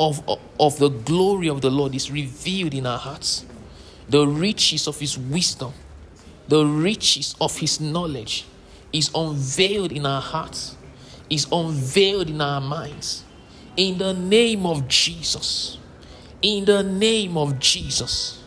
of, 0.00 0.26
of 0.58 0.78
the 0.78 0.88
glory 0.88 1.50
of 1.50 1.60
the 1.60 1.70
Lord 1.70 1.94
is 1.94 2.10
revealed 2.10 2.72
in 2.72 2.86
our 2.86 2.98
hearts. 2.98 3.44
The 4.08 4.26
riches 4.26 4.88
of 4.88 4.98
His 4.98 5.18
wisdom, 5.18 5.74
the 6.48 6.64
riches 6.64 7.34
of 7.38 7.58
His 7.58 7.80
knowledge 7.80 8.46
is 8.94 9.10
unveiled 9.14 9.92
in 9.92 10.06
our 10.06 10.22
hearts, 10.22 10.74
is 11.28 11.46
unveiled 11.52 12.30
in 12.30 12.40
our 12.40 12.62
minds. 12.62 13.24
In 13.76 13.98
the 13.98 14.14
name 14.14 14.64
of 14.64 14.88
Jesus. 14.88 15.76
In 16.42 16.64
the 16.64 16.82
name 16.82 17.36
of 17.36 17.58
Jesus. 17.58 18.42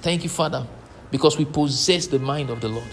Thank 0.00 0.22
you, 0.22 0.30
Father, 0.30 0.66
because 1.10 1.36
we 1.36 1.44
possess 1.44 2.06
the 2.06 2.18
mind 2.18 2.48
of 2.50 2.60
the 2.60 2.68
Lord 2.68 2.88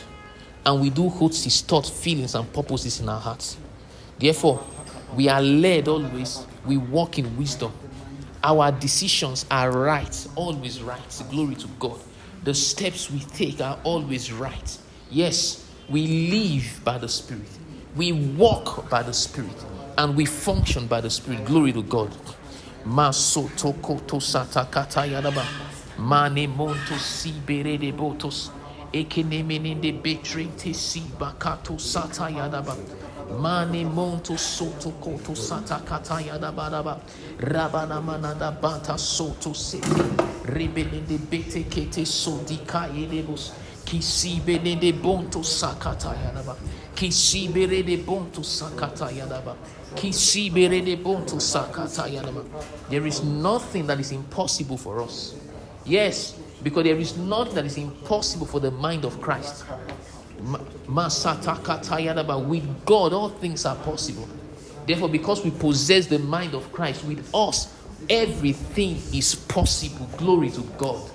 and 0.66 0.82
we 0.82 0.90
do 0.90 1.10
hold 1.10 1.34
his 1.34 1.62
thoughts, 1.62 1.90
feelings, 1.90 2.36
and 2.36 2.52
purposes 2.54 3.00
in 3.00 3.10
our 3.10 3.20
hearts. 3.20 3.58
Therefore, 4.20 4.64
we 5.16 5.30
are 5.30 5.42
led 5.42 5.88
always, 5.88 6.46
we 6.66 6.78
walk 6.78 7.18
in 7.18 7.38
wisdom. 7.38 7.72
Our 8.44 8.72
decisions 8.72 9.46
are 9.50 9.72
right, 9.72 10.28
always 10.36 10.82
right. 10.82 11.24
Glory 11.30 11.56
to 11.56 11.68
God. 11.80 12.00
The 12.44 12.54
steps 12.54 13.10
we 13.10 13.20
take 13.20 13.62
are 13.62 13.80
always 13.84 14.32
right. 14.32 14.78
Yes, 15.10 15.70
we 15.90 16.08
live 16.08 16.82
by 16.84 16.98
the 16.98 17.08
Spirit, 17.08 17.48
we 17.96 18.12
walk 18.12 18.90
by 18.90 19.04
the 19.04 19.14
Spirit, 19.14 19.66
and 19.98 20.16
we 20.16 20.26
function 20.26 20.88
by 20.88 21.02
the 21.02 21.10
Spirit. 21.10 21.46
Glory 21.46 21.72
to 21.74 21.84
God. 21.84 22.12
Masoto 22.86 23.74
koto 23.82 24.20
satakata 24.20 25.06
yadaba. 25.06 25.44
Mane 26.00 26.48
monto 26.48 26.98
si 26.98 27.32
berede 27.32 27.92
botos. 27.94 28.50
Ekenemenende 28.92 29.94
betrete 29.94 30.74
si 30.74 31.02
bakato 31.20 31.78
sata 31.80 32.28
yadaba. 32.30 32.76
Mane 33.40 33.86
monto 33.86 34.36
soto 34.36 34.92
koto 35.00 35.36
sata 35.36 35.80
kata 35.86 36.20
yadaba 36.22 36.70
daba. 36.70 37.00
Rabana 37.38 38.02
manada 38.02 38.52
bata 38.52 38.98
soto 38.98 39.54
sete. 39.54 39.88
Rebelende 40.46 41.20
bete 41.30 41.64
kete 41.70 42.04
de 44.80 44.92
bonto 44.94 45.44
sakata 45.44 46.16
yadaba. 46.16 46.56
Kisibere 46.96 47.84
de 47.84 47.84
bonto 47.84 47.84
sakata 47.84 47.86
yadaba. 47.86 47.86
Kisibere 47.86 47.86
de 47.86 47.98
bonto 47.98 48.42
sakata 48.44 49.12
yadaba. 49.12 49.56
There 52.90 53.08
is 53.08 53.24
nothing 53.24 53.88
that 53.88 54.00
is 54.00 54.12
impossible 54.12 54.78
for 54.78 55.02
us. 55.02 55.36
Yes, 55.86 56.38
because 56.64 56.84
there 56.84 56.98
is 56.98 57.18
nothing 57.18 57.56
that 57.56 57.66
is 57.66 57.78
impossible 57.78 58.46
for 58.46 58.60
the 58.60 58.72
mind 58.72 59.06
of 59.06 59.20
Christ. 59.22 59.66
With 60.40 60.86
God, 62.86 63.14
all 63.14 63.30
things 63.30 63.66
are 63.66 63.76
possible. 63.78 64.28
Therefore, 64.88 65.10
because 65.10 65.44
we 65.44 65.52
possess 65.52 66.08
the 66.08 66.20
mind 66.20 66.56
of 66.56 66.72
Christ, 66.72 67.04
with 67.06 67.30
us, 67.34 67.74
everything 68.10 68.96
is 69.14 69.36
possible. 69.36 70.08
Glory 70.18 70.50
to 70.52 70.62
God. 70.78 71.10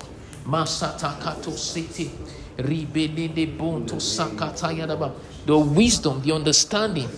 The 5.46 5.58
wisdom, 5.58 6.22
the 6.22 6.32
understanding, 6.32 7.08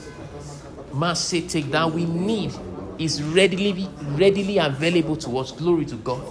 masete 0.93 1.71
that 1.71 1.93
we 1.93 2.05
need 2.05 2.53
is 2.99 3.23
readily 3.23 3.89
readily 4.17 4.59
available 4.59 5.17
to 5.17 5.39
us. 5.39 5.53
Glory 5.53 5.85
to 5.87 5.97
God. 5.97 6.23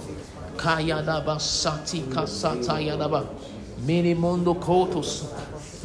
Kayadaba 0.58 1.40
sati 1.40 2.02
kasata 2.02 2.80
yadaba. 2.80 3.28
Mene 3.86 4.16
mondo 4.16 4.56
kotos. 4.56 5.26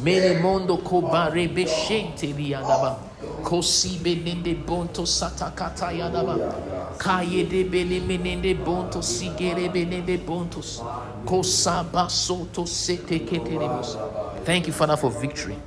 Mene 0.01 0.41
mondo 0.41 0.77
kobare 0.77 1.47
beshente 1.47 2.33
yadaba. 2.33 2.97
Kosi 3.43 3.99
benende 3.99 4.55
bonto 4.65 5.05
satakata 5.05 5.91
yadaba. 5.91 6.97
Kaye 6.97 7.43
de 7.45 7.63
bele 7.63 8.01
menende 8.01 8.55
bonto 8.55 9.01
sigere 9.01 9.69
benende 9.71 10.17
bontos. 10.17 10.81
Kosaba 11.25 12.09
soto 12.09 12.65
sete 12.65 13.19
keterebos. 13.19 13.95
Thank 14.43 14.67
you, 14.67 14.73
Father, 14.73 14.97
for 14.97 15.09
victory. 15.09 15.57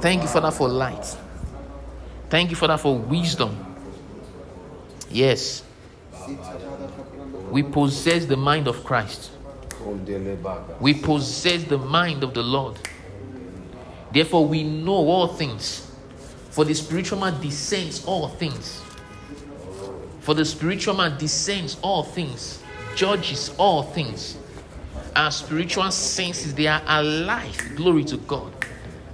Thank 0.00 0.22
you, 0.22 0.28
Father, 0.28 0.50
for 0.50 0.68
light. 0.68 1.16
Thank 2.34 2.50
you, 2.50 2.56
Father, 2.56 2.76
for 2.76 2.98
wisdom. 2.98 3.64
Yes. 5.08 5.62
We 7.48 7.62
possess 7.62 8.26
the 8.26 8.36
mind 8.36 8.66
of 8.66 8.82
Christ. 8.82 9.30
We 10.80 10.94
possess 10.94 11.62
the 11.62 11.78
mind 11.78 12.24
of 12.24 12.34
the 12.34 12.42
Lord. 12.42 12.76
Therefore, 14.12 14.48
we 14.48 14.64
know 14.64 14.94
all 14.94 15.28
things. 15.28 15.88
For 16.50 16.64
the 16.64 16.74
spiritual 16.74 17.20
man 17.20 17.40
discerns 17.40 18.04
all 18.04 18.26
things. 18.26 18.82
For 20.18 20.34
the 20.34 20.44
spiritual 20.44 20.96
man 20.96 21.16
discerns 21.16 21.76
all 21.82 22.02
things, 22.02 22.60
judges 22.96 23.54
all 23.58 23.84
things. 23.84 24.36
Our 25.14 25.30
spiritual 25.30 25.92
senses, 25.92 26.52
they 26.52 26.66
are 26.66 26.82
alive. 26.84 27.56
Glory 27.76 28.02
to 28.06 28.16
God. 28.16 28.63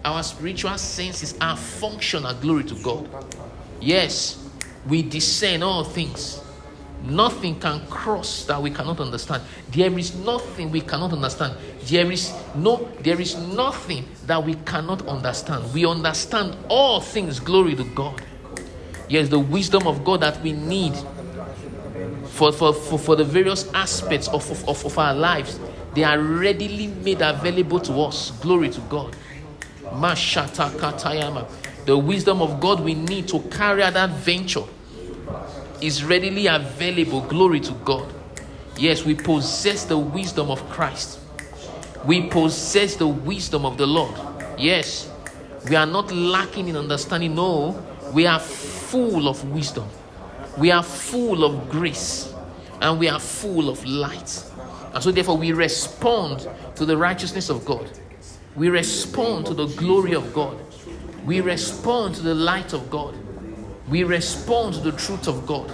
Our 0.05 0.23
spiritual 0.23 0.79
senses 0.79 1.35
are 1.41 1.57
functional. 1.57 2.35
Glory 2.35 2.65
to 2.65 2.75
God. 2.77 3.09
Yes, 3.81 4.49
we 4.87 5.03
discern 5.03 5.63
all 5.63 5.85
things. 5.85 6.43
Nothing 7.03 7.59
can 7.59 7.87
cross 7.87 8.45
that 8.45 8.61
we 8.61 8.71
cannot 8.71 9.01
understand. 9.01 9.43
There 9.71 9.99
is 9.99 10.15
nothing 10.17 10.71
we 10.71 10.83
cannot 10.83 11.13
understand. 11.13 11.57
There 11.85 12.11
is 12.13 12.33
no 12.55 12.91
there 13.01 13.21
is 13.21 13.37
nothing 13.37 14.07
that 14.27 14.43
we 14.45 14.55
cannot 14.55 15.07
understand. 15.09 15.73
We 15.73 15.87
understand 15.87 16.57
all 16.69 17.01
things. 17.01 17.41
Glory 17.41 17.75
to 17.77 17.85
God. 17.85 18.23
Yes, 19.09 19.29
the 19.29 19.39
wisdom 19.39 19.87
of 19.87 20.05
God 20.05 20.21
that 20.21 20.41
we 20.43 20.53
need 20.53 20.95
for, 22.31 22.53
for, 22.53 22.73
for, 22.73 22.99
for 22.99 23.17
the 23.17 23.25
various 23.25 23.71
aspects 23.75 24.29
of, 24.29 24.49
of, 24.69 24.87
of 24.87 24.99
our 24.99 25.15
lives, 25.15 25.59
they 25.95 26.05
are 26.05 26.19
readily 26.19 26.87
made 26.87 27.21
available 27.21 27.81
to 27.81 27.93
us. 28.01 28.31
Glory 28.41 28.71
to 28.71 28.81
God. 28.83 29.17
Mashata 29.93 30.71
katayama. 30.71 31.49
The 31.87 31.97
wisdom 31.97 32.43
of 32.43 32.61
God 32.61 32.81
we 32.81 32.95
need 32.95 33.29
to 33.29 33.41
carry 33.41 33.83
out 33.83 33.95
that 33.95 34.11
venture 34.11 34.65
is 35.81 36.05
readily 36.05 36.47
available. 36.47 37.23
Glory 37.23 37.61
to 37.61 37.73
God. 37.85 38.13
Yes, 38.77 39.05
we 39.05 39.15
possess 39.15 39.85
the 39.85 39.99
wisdom 39.99 40.51
of 40.51 40.61
Christ. 40.71 41.19
We 42.05 42.29
possess 42.29 42.97
the 42.97 43.09
wisdom 43.09 43.67
of 43.67 43.77
the 43.77 43.87
Lord. 43.87 44.15
Yes, 44.59 45.11
we 45.69 45.77
are 45.77 45.87
not 45.87 46.11
lacking 46.13 46.69
in 46.69 46.77
understanding. 46.77 47.35
No, 47.35 47.83
we 48.13 48.27
are 48.27 48.41
full 48.41 49.29
of 49.29 49.45
wisdom. 49.51 49.89
We 50.59 50.71
are 50.71 50.83
full 50.83 51.45
of 51.45 51.71
grace. 51.71 52.33
And 52.81 52.99
we 52.99 53.09
are 53.09 53.21
full 53.21 53.69
of 53.69 53.85
light. 53.85 54.45
And 54.95 55.03
so, 55.03 55.11
therefore, 55.11 55.37
we 55.37 55.53
respond 55.53 56.49
to 56.77 56.87
the 56.87 56.97
righteousness 56.97 57.51
of 57.51 57.65
God. 57.65 57.91
We 58.57 58.69
respond 58.69 59.47
to 59.47 59.55
the 59.55 59.67
glory 59.67 60.15
of 60.15 60.35
God. 60.35 60.59
We 61.25 61.41
respond 61.41 62.17
to 62.17 62.23
the 62.23 62.35
light 62.35 62.73
of 62.73 62.91
God. 62.91 63.15
We 63.89 64.05
respond 64.05 64.75
to 64.75 64.81
the 64.81 64.93
truth 64.93 65.29
of 65.29 65.47
God. 65.47 65.71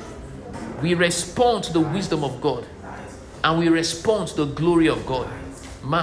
We 0.82 0.94
respond 0.94 1.64
to 1.64 1.72
the 1.72 1.80
wisdom 1.80 2.22
of 2.24 2.40
God. 2.40 2.66
And 3.42 3.58
we 3.58 3.68
respond 3.68 4.28
to 4.28 4.44
the 4.44 4.46
glory 4.54 4.88
of 4.88 5.06
God. 5.06 5.28
My 5.82 6.02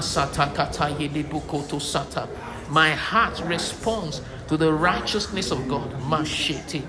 heart 2.92 3.42
responds 3.46 4.22
to 4.48 4.58
the 4.58 4.72
righteousness 4.74 5.52
of 5.52 5.68
God. 5.68 5.92
Mashete. 6.02 6.82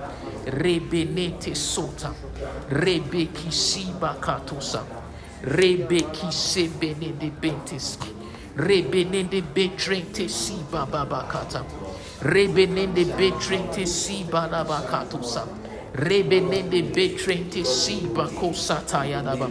Rebenete 0.47 1.55
sota. 1.55 2.15
Rebeki 2.71 3.51
bentes. 7.41 8.14
Rebenende 8.57 9.43
betrente 9.43 10.29
siba 10.29 10.87
babakata. 10.87 11.65
Rebenende 12.23 13.05
betrente 13.05 13.85
siba 13.85 14.47
nabakatosa. 14.47 15.45
Rebenende 15.95 16.83
betrente 16.83 17.65
siba 17.65 18.29
kosata 18.29 19.05
yadaba. 19.05 19.51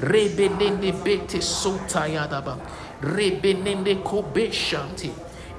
Rebenende 0.00 0.92
bete 1.04 1.40
sota 1.40 2.06
yadaba. 2.08 2.58
Rebenende 3.00 4.02
kobeshanti. 4.02 5.10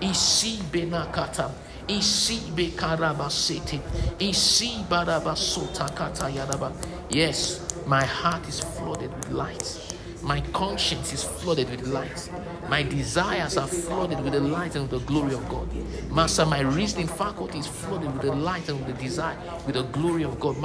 Isi 0.01 0.59
benakata. 0.69 1.49
Isi 1.87 2.51
bekarabasete. 2.53 3.79
Isi 4.19 4.83
barabasota 4.89 5.87
kata 5.95 6.27
yadaba. 6.29 6.71
Yes, 7.09 7.61
my 7.87 8.03
heart 8.03 8.45
is 8.49 8.59
flooded 8.59 9.15
with 9.15 9.31
light. 9.31 9.79
My 10.21 10.41
conscience 10.51 11.13
is 11.13 11.23
flooded 11.23 11.69
with 11.69 11.87
light. 11.87 12.29
My 12.69 12.83
desires 12.83 13.55
are 13.57 13.67
flooded 13.67 14.19
with 14.21 14.33
the 14.33 14.41
light 14.41 14.75
and 14.75 14.89
with 14.89 14.99
the 14.99 15.05
glory 15.07 15.33
of 15.33 15.47
God. 15.47 15.69
Master, 16.11 16.45
my 16.45 16.59
reasoning 16.59 17.07
faculty 17.07 17.59
is 17.59 17.67
flooded 17.67 18.11
with 18.11 18.21
the 18.21 18.33
light 18.33 18.67
and 18.67 18.77
with 18.85 18.95
the 18.95 19.01
desire, 19.01 19.37
with 19.65 19.75
the 19.75 19.83
glory 19.83 20.23
of 20.23 20.39
God. 20.39 20.55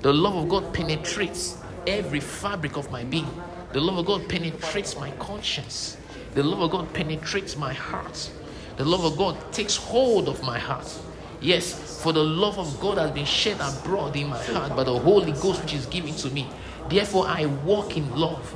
The 0.00 0.12
love 0.12 0.36
of 0.36 0.48
God 0.48 0.74
penetrates 0.74 1.56
every 1.86 2.20
fabric 2.20 2.76
of 2.76 2.90
my 2.90 3.04
being. 3.04 3.30
The 3.72 3.80
love 3.80 3.98
of 3.98 4.06
God 4.06 4.28
penetrates 4.28 4.96
my 4.96 5.10
conscience. 5.12 5.96
The 6.34 6.42
love 6.42 6.60
of 6.60 6.70
God 6.70 6.92
penetrates 6.92 7.56
my 7.56 7.72
heart. 7.72 8.30
The 8.76 8.84
love 8.84 9.04
of 9.04 9.16
God 9.16 9.52
takes 9.52 9.76
hold 9.76 10.28
of 10.28 10.42
my 10.42 10.58
heart. 10.58 10.92
Yes, 11.40 12.00
for 12.02 12.12
the 12.12 12.22
love 12.24 12.58
of 12.58 12.80
God 12.80 12.98
has 12.98 13.10
been 13.10 13.24
shed 13.24 13.58
abroad 13.60 14.16
in 14.16 14.28
my 14.28 14.42
heart 14.44 14.76
by 14.76 14.84
the 14.84 14.98
Holy 14.98 15.32
Ghost 15.32 15.62
which 15.62 15.74
is 15.74 15.86
given 15.86 16.14
to 16.16 16.30
me. 16.30 16.48
Therefore, 16.88 17.26
I 17.26 17.46
walk 17.46 17.96
in 17.96 18.14
love. 18.16 18.54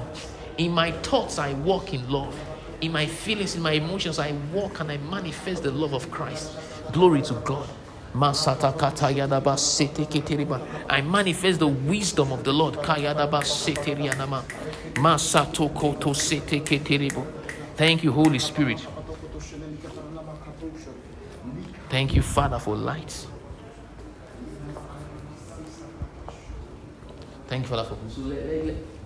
In 0.59 0.73
my 0.73 0.93
thoughts, 0.93 1.39
I 1.39 1.53
walk 1.55 1.93
in 1.93 2.09
love. 2.11 2.35
In 2.81 2.93
my 2.93 3.07
feelings, 3.07 3.55
in 3.57 3.63
my 3.63 3.73
emotions, 3.73 4.19
I 4.19 4.33
walk 4.53 4.81
and 4.81 4.91
I 4.93 4.97
manifest 4.99 5.63
the 5.63 5.71
love 5.71 5.93
of 5.93 6.11
Christ. 6.11 6.57
Glory 6.93 7.23
to 7.23 7.35
God. 7.45 7.69
I 10.89 11.03
manifest 11.03 11.59
the 11.59 11.69
wisdom 11.69 12.33
of 12.33 12.45
the 12.45 12.53
Lord. 12.53 12.77
Thank 17.77 18.03
you, 18.03 18.13
Holy 18.13 18.39
Spirit. 18.39 18.87
Thank 21.91 22.15
you, 22.15 22.23
Father, 22.23 22.59
for 22.59 22.75
light. 22.75 23.27
Thank 27.49 27.63
you, 27.63 27.69
Father, 27.69 27.85
for 27.85 27.97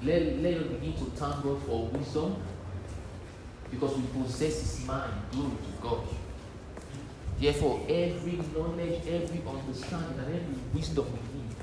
let, 0.03 0.39
let, 0.39 0.55
us 0.55 0.67
begin 0.69 0.95
to 0.95 1.05
thank 1.17 1.43
God 1.43 1.63
for 1.65 1.87
wisdom 1.89 2.37
because 3.71 3.97
we 3.97 4.03
possess 4.23 4.61
His 4.61 4.87
mind. 4.87 5.13
Glory 5.31 5.51
to 5.51 5.83
God. 5.83 6.01
Therefore, 7.39 7.81
every 7.89 8.39
knowledge, 8.55 9.01
every 9.07 9.43
understanding, 9.47 10.19
and 10.19 10.35
every 10.35 10.57
wisdom 10.75 11.07
we 11.07 11.39
need, 11.39 11.57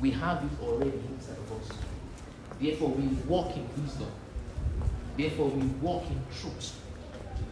we 0.00 0.10
have 0.10 0.42
it 0.44 0.50
already 0.62 1.00
inside 1.14 1.36
of 1.38 1.52
us. 1.60 1.76
Therefore, 2.60 2.90
we 2.90 3.06
walk 3.26 3.56
in 3.56 3.66
wisdom. 3.82 4.10
Therefore, 5.16 5.48
we 5.48 5.66
walk 5.80 6.04
in 6.10 6.20
truth. 6.40 6.80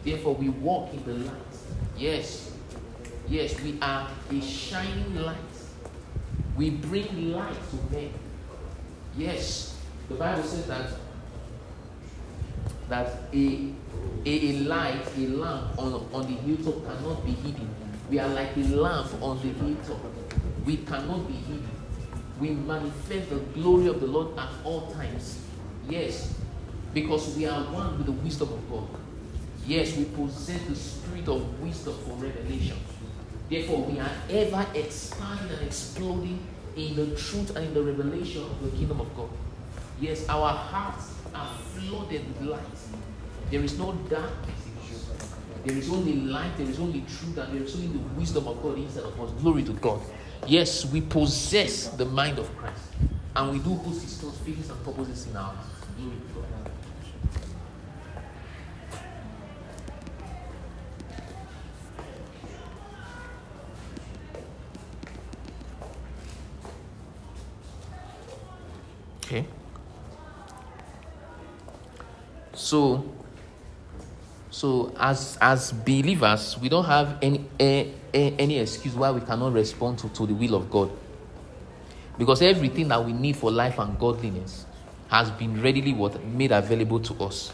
Therefore, 0.03 0.35
we 0.35 0.49
walk 0.49 0.93
in 0.93 1.03
the 1.05 1.13
light. 1.13 1.37
Yes. 1.97 2.53
Yes, 3.27 3.59
we 3.61 3.77
are 3.81 4.09
a 4.31 4.41
shining 4.41 5.15
light. 5.15 5.37
We 6.57 6.71
bring 6.71 7.31
light 7.31 7.55
to 7.69 7.95
men. 7.95 8.13
Yes. 9.17 9.72
The 10.09 10.15
Bible 10.15 10.43
says 10.43 10.67
that 10.67 10.89
that 12.89 13.07
a, 13.33 13.71
a, 14.25 14.53
light, 14.59 15.07
a 15.17 15.27
lamp 15.27 15.79
on, 15.79 15.93
on 16.13 16.21
the 16.27 16.39
hilltop 16.41 16.85
cannot 16.85 17.25
be 17.25 17.31
hidden. 17.31 17.69
We 18.09 18.19
are 18.19 18.27
like 18.27 18.55
a 18.57 18.59
lamp 18.59 19.09
on 19.21 19.37
the 19.37 19.53
hilltop. 19.53 19.99
We 20.65 20.77
cannot 20.77 21.27
be 21.27 21.33
hidden. 21.33 21.67
We 22.39 22.49
manifest 22.49 23.29
the 23.29 23.37
glory 23.37 23.87
of 23.87 23.99
the 23.99 24.07
Lord 24.07 24.37
at 24.37 24.49
all 24.63 24.91
times. 24.91 25.39
Yes, 25.89 26.37
because 26.93 27.35
we 27.35 27.45
are 27.45 27.63
one 27.71 27.97
with 27.97 28.05
the 28.05 28.11
wisdom 28.11 28.49
of 28.53 28.69
God. 28.69 28.87
Yes, 29.65 29.95
we 29.95 30.05
possess 30.05 30.61
the 30.67 30.75
spirit 30.75 31.27
of 31.27 31.61
wisdom 31.61 31.95
for 32.05 32.15
revelation. 32.15 32.77
Therefore, 33.49 33.83
we 33.83 33.99
are 33.99 34.11
ever 34.29 34.65
expanding 34.75 35.57
and 35.57 35.67
exploding 35.67 36.39
in 36.75 36.95
the 36.95 37.15
truth 37.15 37.55
and 37.55 37.65
in 37.67 37.73
the 37.73 37.81
revelation 37.81 38.43
of 38.43 38.61
the 38.63 38.77
kingdom 38.77 38.99
of 38.99 39.15
God. 39.15 39.29
Yes, 40.03 40.27
our 40.27 40.49
hearts 40.49 41.13
are 41.33 41.47
flooded 41.75 42.27
with 42.27 42.41
light. 42.49 42.59
There 43.49 43.61
is 43.61 43.79
no 43.79 43.93
darkness. 44.09 44.59
There 45.63 45.77
is 45.77 45.89
only 45.89 46.15
light, 46.15 46.57
there 46.57 46.67
is 46.67 46.77
only 46.77 47.05
truth, 47.07 47.37
and 47.37 47.55
there 47.55 47.63
is 47.63 47.73
only 47.73 47.87
the 47.87 47.99
wisdom 48.19 48.45
of 48.49 48.61
God 48.61 48.77
inside 48.79 49.05
of 49.05 49.17
us. 49.21 49.31
Glory 49.41 49.63
to 49.63 49.71
God. 49.71 50.01
Yes, 50.45 50.83
we 50.91 50.99
possess 50.99 51.87
the 51.87 52.03
mind 52.03 52.37
of 52.37 52.53
Christ. 52.57 52.83
And 53.33 53.53
we 53.53 53.59
do 53.59 53.75
host 53.75 54.01
his 54.01 54.17
thoughts, 54.17 54.39
feelings, 54.39 54.69
and 54.69 54.83
purposes 54.83 55.27
in 55.27 55.37
our 55.37 55.53
hearts. 55.53 55.69
Glory 55.95 56.17
to 56.17 56.33
God. 56.35 56.47
Okay. 69.23 69.62
So, 72.53 73.03
so 74.51 74.93
as 74.99 75.37
as 75.41 75.71
believers, 75.71 76.57
we 76.59 76.69
don't 76.69 76.85
have 76.85 77.17
any 77.21 77.45
eh, 77.59 77.87
eh, 78.13 78.31
any 78.37 78.59
excuse 78.59 78.93
why 78.93 79.11
we 79.11 79.21
cannot 79.21 79.53
respond 79.53 79.99
to, 79.99 80.09
to 80.09 80.27
the 80.27 80.33
will 80.33 80.55
of 80.55 80.69
God. 80.69 80.91
Because 82.17 82.41
everything 82.43 82.87
that 82.89 83.03
we 83.03 83.11
need 83.11 83.35
for 83.35 83.51
life 83.51 83.79
and 83.79 83.97
godliness 83.97 84.65
has 85.09 85.31
been 85.31 85.61
readily 85.61 85.93
what 85.93 86.23
made 86.23 86.51
available 86.51 86.99
to 86.99 87.23
us. 87.23 87.51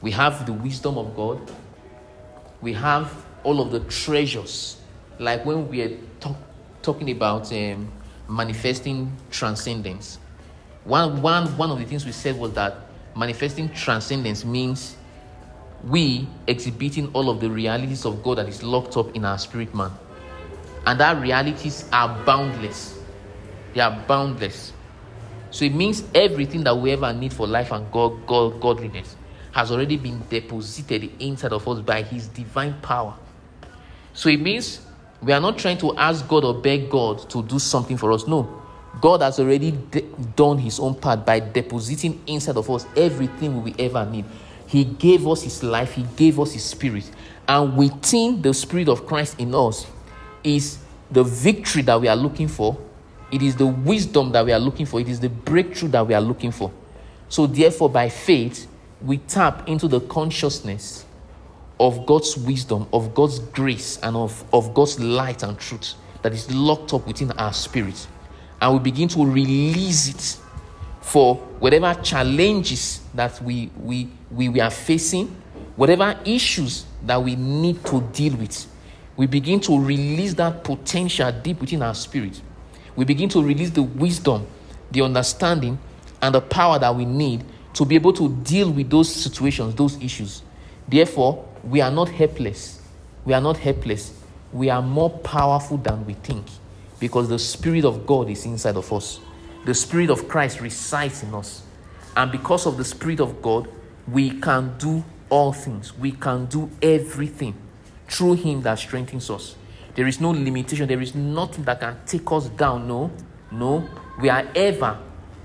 We 0.00 0.10
have 0.10 0.46
the 0.46 0.52
wisdom 0.52 0.98
of 0.98 1.14
God. 1.14 1.40
We 2.60 2.72
have 2.72 3.12
all 3.44 3.60
of 3.60 3.70
the 3.70 3.80
treasures, 3.80 4.80
like 5.18 5.44
when 5.46 5.68
we 5.68 5.82
are 5.82 5.96
talk, 6.20 6.36
talking 6.82 7.10
about 7.10 7.52
um, 7.52 7.90
manifesting 8.28 9.16
transcendence. 9.30 10.18
One, 10.84 11.22
one, 11.22 11.56
one 11.56 11.70
of 11.70 11.78
the 11.78 11.84
things 11.84 12.04
we 12.04 12.12
said 12.12 12.36
was 12.38 12.52
that 12.54 12.76
manifesting 13.16 13.68
transcendence 13.70 14.44
means 14.44 14.96
we 15.84 16.28
exhibiting 16.46 17.10
all 17.12 17.28
of 17.28 17.40
the 17.40 17.50
realities 17.50 18.04
of 18.04 18.22
God 18.22 18.38
that 18.38 18.48
is 18.48 18.62
locked 18.62 18.96
up 18.96 19.14
in 19.16 19.24
our 19.24 19.38
spirit 19.38 19.74
man. 19.74 19.90
And 20.86 20.98
that 21.00 21.20
realities 21.20 21.88
are 21.92 22.24
boundless. 22.24 22.98
They 23.74 23.80
are 23.80 24.04
boundless. 24.06 24.72
So 25.50 25.64
it 25.64 25.74
means 25.74 26.04
everything 26.14 26.64
that 26.64 26.76
we 26.76 26.92
ever 26.92 27.12
need 27.12 27.32
for 27.32 27.46
life 27.46 27.72
and 27.72 27.90
God, 27.92 28.26
God, 28.26 28.60
godliness 28.60 29.16
has 29.52 29.70
already 29.70 29.96
been 29.98 30.22
deposited 30.30 31.10
inside 31.20 31.52
of 31.52 31.66
us 31.68 31.80
by 31.80 32.02
His 32.02 32.26
divine 32.28 32.74
power. 32.80 33.14
So 34.14 34.28
it 34.28 34.40
means 34.40 34.80
we 35.22 35.32
are 35.32 35.40
not 35.40 35.58
trying 35.58 35.78
to 35.78 35.96
ask 35.96 36.26
God 36.26 36.44
or 36.44 36.54
beg 36.54 36.90
God 36.90 37.28
to 37.30 37.42
do 37.42 37.58
something 37.58 37.96
for 37.96 38.12
us. 38.12 38.26
No. 38.26 38.61
God 39.00 39.22
has 39.22 39.40
already 39.40 39.70
de- 39.70 40.02
done 40.36 40.58
His 40.58 40.78
own 40.78 40.94
part 40.94 41.24
by 41.24 41.40
depositing 41.40 42.22
inside 42.26 42.56
of 42.56 42.68
us 42.70 42.86
everything 42.96 43.62
we 43.62 43.74
ever 43.78 44.04
need. 44.04 44.24
He 44.66 44.84
gave 44.84 45.26
us 45.26 45.42
His 45.42 45.62
life, 45.62 45.92
He 45.92 46.04
gave 46.16 46.38
us 46.38 46.52
His 46.52 46.64
Spirit. 46.64 47.10
And 47.48 47.76
within 47.76 48.42
the 48.42 48.54
Spirit 48.54 48.88
of 48.88 49.06
Christ 49.06 49.38
in 49.38 49.54
us 49.54 49.86
is 50.44 50.78
the 51.10 51.24
victory 51.24 51.82
that 51.82 52.00
we 52.00 52.08
are 52.08 52.16
looking 52.16 52.48
for, 52.48 52.78
it 53.30 53.42
is 53.42 53.56
the 53.56 53.66
wisdom 53.66 54.32
that 54.32 54.44
we 54.44 54.52
are 54.52 54.58
looking 54.58 54.86
for, 54.86 55.00
it 55.00 55.08
is 55.08 55.20
the 55.20 55.28
breakthrough 55.28 55.88
that 55.88 56.06
we 56.06 56.14
are 56.14 56.20
looking 56.20 56.50
for. 56.50 56.70
So, 57.28 57.46
therefore, 57.46 57.88
by 57.88 58.08
faith, 58.08 58.66
we 59.00 59.18
tap 59.18 59.68
into 59.68 59.88
the 59.88 60.00
consciousness 60.00 61.04
of 61.80 62.06
God's 62.06 62.36
wisdom, 62.36 62.86
of 62.92 63.14
God's 63.14 63.38
grace, 63.38 63.98
and 64.02 64.16
of, 64.16 64.44
of 64.52 64.72
God's 64.74 65.00
light 65.00 65.42
and 65.42 65.58
truth 65.58 65.94
that 66.22 66.32
is 66.32 66.50
locked 66.54 66.94
up 66.94 67.06
within 67.06 67.32
our 67.32 67.52
spirit. 67.52 68.06
And 68.62 68.74
we 68.74 68.78
begin 68.78 69.08
to 69.08 69.26
release 69.26 70.08
it 70.08 70.40
for 71.00 71.34
whatever 71.58 72.00
challenges 72.00 73.00
that 73.12 73.42
we, 73.42 73.72
we, 73.76 74.08
we, 74.30 74.48
we 74.48 74.60
are 74.60 74.70
facing, 74.70 75.34
whatever 75.74 76.16
issues 76.24 76.86
that 77.02 77.20
we 77.20 77.34
need 77.34 77.84
to 77.86 78.00
deal 78.12 78.36
with. 78.36 78.68
We 79.16 79.26
begin 79.26 79.58
to 79.62 79.80
release 79.80 80.34
that 80.34 80.62
potential 80.62 81.32
deep 81.32 81.60
within 81.60 81.82
our 81.82 81.92
spirit. 81.92 82.40
We 82.94 83.04
begin 83.04 83.28
to 83.30 83.42
release 83.42 83.70
the 83.70 83.82
wisdom, 83.82 84.46
the 84.92 85.02
understanding, 85.02 85.76
and 86.22 86.32
the 86.32 86.40
power 86.40 86.78
that 86.78 86.94
we 86.94 87.04
need 87.04 87.44
to 87.74 87.84
be 87.84 87.96
able 87.96 88.12
to 88.12 88.28
deal 88.28 88.70
with 88.70 88.88
those 88.88 89.12
situations, 89.12 89.74
those 89.74 90.00
issues. 90.00 90.42
Therefore, 90.86 91.44
we 91.64 91.80
are 91.80 91.90
not 91.90 92.10
helpless. 92.10 92.80
We 93.24 93.34
are 93.34 93.40
not 93.40 93.56
helpless. 93.56 94.16
We 94.52 94.70
are 94.70 94.82
more 94.82 95.10
powerful 95.10 95.78
than 95.78 96.06
we 96.06 96.12
think 96.12 96.46
because 97.02 97.28
the 97.28 97.38
Spirit 97.38 97.84
of 97.84 98.06
God 98.06 98.30
is 98.30 98.46
inside 98.46 98.76
of 98.76 98.92
us. 98.92 99.18
The 99.64 99.74
Spirit 99.74 100.08
of 100.08 100.28
Christ 100.28 100.60
resides 100.60 101.24
in 101.24 101.34
us. 101.34 101.64
And 102.16 102.30
because 102.30 102.64
of 102.64 102.76
the 102.76 102.84
Spirit 102.84 103.18
of 103.18 103.42
God, 103.42 103.68
we 104.06 104.38
can 104.38 104.78
do 104.78 105.02
all 105.28 105.52
things. 105.52 105.98
We 105.98 106.12
can 106.12 106.46
do 106.46 106.70
everything 106.80 107.56
through 108.06 108.34
Him 108.34 108.62
that 108.62 108.78
strengthens 108.78 109.30
us. 109.30 109.56
There 109.96 110.06
is 110.06 110.20
no 110.20 110.30
limitation. 110.30 110.86
There 110.86 111.00
is 111.00 111.12
nothing 111.12 111.64
that 111.64 111.80
can 111.80 111.96
take 112.06 112.30
us 112.30 112.48
down. 112.50 112.86
No, 112.86 113.10
no. 113.50 113.84
We 114.20 114.28
are 114.28 114.46
ever 114.54 114.96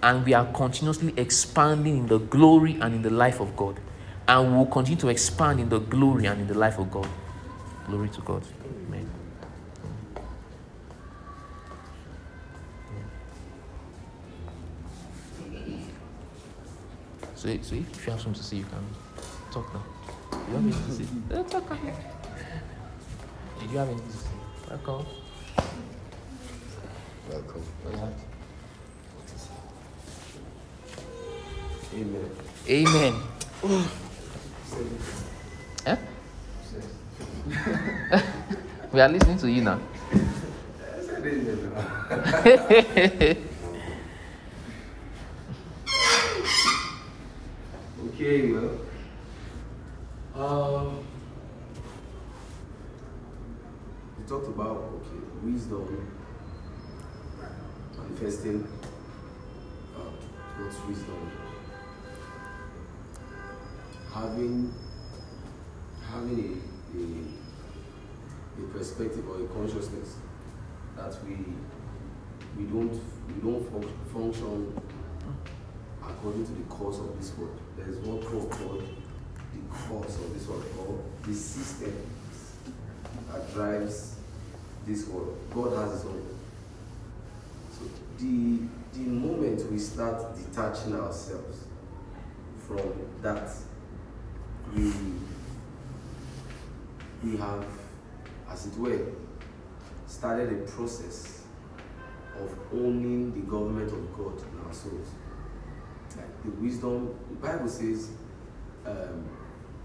and 0.04 0.24
we 0.28 0.36
are 0.36 0.46
continuously 0.54 1.12
expanding 1.18 1.98
in 1.98 2.08
the 2.08 2.20
glory 2.20 2.78
and 2.80 2.94
in 2.94 3.02
the 3.02 3.10
life 3.10 3.40
of 3.40 3.58
God. 3.58 3.80
And 4.28 4.52
we 4.52 4.58
will 4.60 4.68
continue 4.68 5.02
to 5.02 5.08
expand 5.08 5.60
in 5.60 5.70
the 5.70 5.80
glory 5.80 6.28
and 6.28 6.40
in 6.40 6.48
the 6.48 6.54
life 6.54 6.78
of 6.78 6.92
God. 6.92 7.10
Glory 7.88 8.10
to 8.10 8.22
God. 8.22 8.44
So, 17.38 17.48
so 17.50 17.54
if 17.54 17.72
you 17.72 18.12
have 18.12 18.20
something 18.20 18.34
to 18.34 18.44
say, 18.44 18.58
you 18.58 18.66
can 18.66 18.84
talk 19.52 19.72
now. 19.72 19.84
You 20.50 20.56
have 20.56 20.64
anything 20.64 20.86
to 20.86 20.92
say? 20.92 21.06
Uh, 21.38 21.44
talk 21.44 21.70
now. 21.70 21.78
Did 23.60 23.70
you 23.70 23.78
have 23.78 23.90
anything 23.90 24.08
to 24.10 24.18
say? 24.18 24.30
Welcome. 24.68 25.06
Welcome. 27.30 27.64
Yeah. 27.92 28.10
Amen. 31.94 32.32
Amen. 32.68 33.14
Eh? 35.86 35.96
we 38.92 39.00
are 39.00 39.10
listening 39.10 39.38
to 39.38 39.50
you 39.50 39.62
now. 39.62 39.80
Okay, 48.20 48.52
well. 48.52 48.72
Um, 50.34 51.06
we 54.18 54.26
talked 54.28 54.48
about 54.48 54.78
okay 54.78 55.22
wisdom, 55.44 56.12
manifesting 57.96 58.68
uh, 59.96 60.10
God's 60.58 60.78
wisdom, 60.88 61.32
having 64.12 64.74
having 66.12 66.40
a, 66.96 66.98
a 66.98 68.64
a 68.64 68.68
perspective 68.70 69.30
or 69.30 69.46
a 69.46 69.48
consciousness 69.50 70.16
that 70.96 71.16
we 71.24 71.36
we 72.58 72.64
don't 72.64 73.00
we 73.28 73.34
don't 73.44 73.64
function 74.12 74.74
according 76.10 76.46
to 76.46 76.52
the 76.54 76.64
course 76.64 77.00
of 77.00 77.18
this 77.20 77.38
world. 77.38 77.60
There 77.78 77.88
is 77.88 77.98
course 79.88 80.16
of 80.16 80.34
this 80.34 80.48
world 80.48 80.66
or 80.80 81.00
the 81.28 81.34
system 81.34 81.94
that 83.32 83.54
drives 83.54 84.16
this 84.86 85.08
world. 85.08 85.38
God 85.54 85.78
has 85.78 85.94
his 85.94 86.06
own. 86.06 86.28
So 87.72 87.86
the 88.18 88.60
the 88.94 89.10
moment 89.10 89.72
we 89.72 89.78
start 89.78 90.36
detaching 90.36 90.96
ourselves 90.96 91.66
from 92.66 92.82
that, 93.22 93.50
we 94.76 94.92
we 97.24 97.38
have, 97.38 97.66
as 98.50 98.68
it 98.68 98.78
were, 98.78 99.08
started 100.08 100.52
a 100.54 100.72
process 100.72 101.44
of 102.40 102.58
owning 102.74 103.34
the 103.34 103.42
government 103.42 103.92
of 103.92 104.18
God 104.18 104.40
in 104.40 104.66
our 104.66 104.74
souls. 104.74 105.08
Like 106.16 106.44
the 106.44 106.52
wisdom, 106.52 107.16
the 107.30 107.36
Bible 107.36 107.68
says, 107.68 108.12
um, 108.86 109.28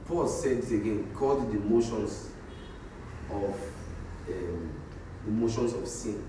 Paul 0.06 0.26
said 0.26 0.58
again, 0.64 1.10
called 1.14 1.52
the 1.52 1.58
motions 1.58 2.30
of 3.30 3.54
um, 4.28 4.72
the 5.24 5.30
motions 5.30 5.72
of 5.74 5.86
sin, 5.86 6.24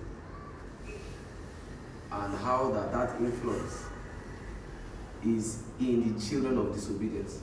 and 2.12 2.38
how 2.38 2.72
that 2.72 2.92
that 2.92 3.20
influence 3.20 3.86
is 5.26 5.64
in 5.80 6.14
the 6.14 6.22
children 6.22 6.58
of 6.58 6.74
disobedience, 6.74 7.40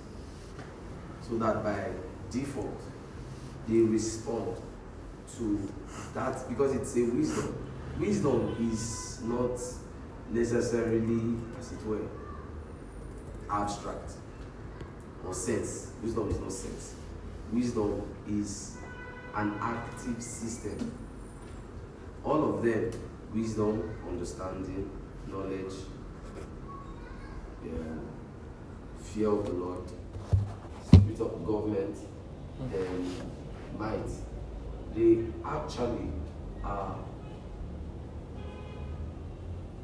so 1.20 1.36
that 1.38 1.62
by 1.64 1.88
default 2.30 2.80
they 3.68 3.78
respond 3.78 4.56
to 5.36 5.72
that 6.14 6.48
because 6.48 6.74
it's 6.74 6.96
a 6.96 7.04
wisdom. 7.04 7.66
Wisdom 7.98 8.56
is 8.72 9.20
not 9.24 9.60
necessarily, 10.30 11.36
as 11.58 11.72
it 11.72 11.84
were, 11.84 12.06
abstract 13.50 14.12
or 15.26 15.34
sense. 15.34 15.92
Wisdom 16.02 16.28
is 16.30 16.40
not 16.40 16.52
sense. 16.52 16.94
Wisdom 17.52 18.02
is 18.28 18.76
an 19.34 19.54
active 19.60 20.22
system. 20.22 20.92
All 22.24 22.54
of 22.54 22.62
them 22.62 22.90
wisdom, 23.34 23.96
understanding, 24.08 24.90
knowledge, 25.28 25.72
yeah, 27.64 27.72
fear 29.02 29.30
of 29.30 29.44
the 29.44 29.52
Lord, 29.52 29.82
spirit 30.86 31.20
of 31.20 31.46
government, 31.46 31.96
and 32.72 33.14
might. 33.78 34.08
They 34.94 35.24
actually 35.44 36.10
are 36.64 36.96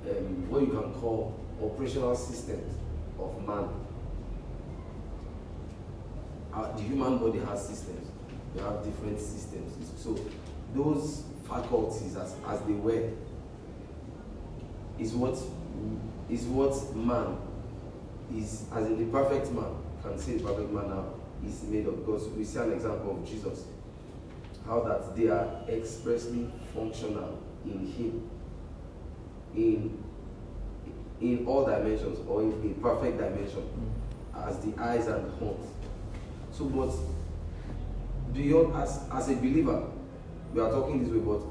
um, 0.05 0.51
what 0.51 0.62
you 0.62 0.68
can 0.68 0.92
call 0.94 1.38
operational 1.62 2.16
systems 2.16 2.75
of 3.18 3.46
man. 3.46 3.68
Uh, 6.57 6.73
the 6.73 6.83
human 6.83 7.19
body 7.19 7.38
has 7.40 7.69
systems. 7.69 8.09
We 8.55 8.62
have 8.62 8.83
different 8.83 9.21
systems. 9.21 9.92
So 9.99 10.19
those 10.75 11.25
faculties, 11.47 12.16
as, 12.16 12.35
as 12.49 12.61
they 12.62 12.73
were, 12.73 13.11
is 14.99 15.12
what 15.12 15.38
is 16.31 16.45
what 16.47 16.97
man 16.97 17.37
is 18.35 18.64
as 18.75 18.87
in 18.87 18.99
the 18.99 19.12
perfect 19.12 19.53
man 19.53 19.77
can 20.03 20.19
say 20.19 20.38
the 20.38 20.45
perfect 20.45 20.73
man 20.73 20.88
now 20.88 21.05
is 21.47 21.62
made 21.64 21.87
of 21.87 21.99
because 22.05 22.29
we 22.31 22.45
see 22.45 22.59
an 22.59 22.73
example 22.73 23.16
of 23.16 23.29
Jesus 23.29 23.64
how 24.66 24.81
that 24.81 25.14
they 25.14 25.29
are 25.29 25.62
expressly 25.69 26.51
functional 26.75 27.38
in 27.64 27.87
him 27.87 28.31
in 29.55 30.03
in 31.21 31.47
all 31.47 31.66
dimensions 31.66 32.19
or 32.27 32.42
in 32.42 32.53
a 32.53 32.83
perfect 32.83 33.19
dimension 33.19 33.62
as 34.35 34.59
the 34.61 34.75
eyes 34.83 35.07
and 35.07 35.27
the 35.27 35.31
horns 35.37 35.66
so 36.57 36.64
but 36.64 36.92
beyond 38.35 38.75
as 38.77 39.01
as 39.12 39.29
a 39.29 39.35
believer 39.37 39.88
we 40.55 40.61
are 40.61 40.71
talking 40.71 41.03
this 41.03 41.12
way 41.12 41.21
but 41.21 41.42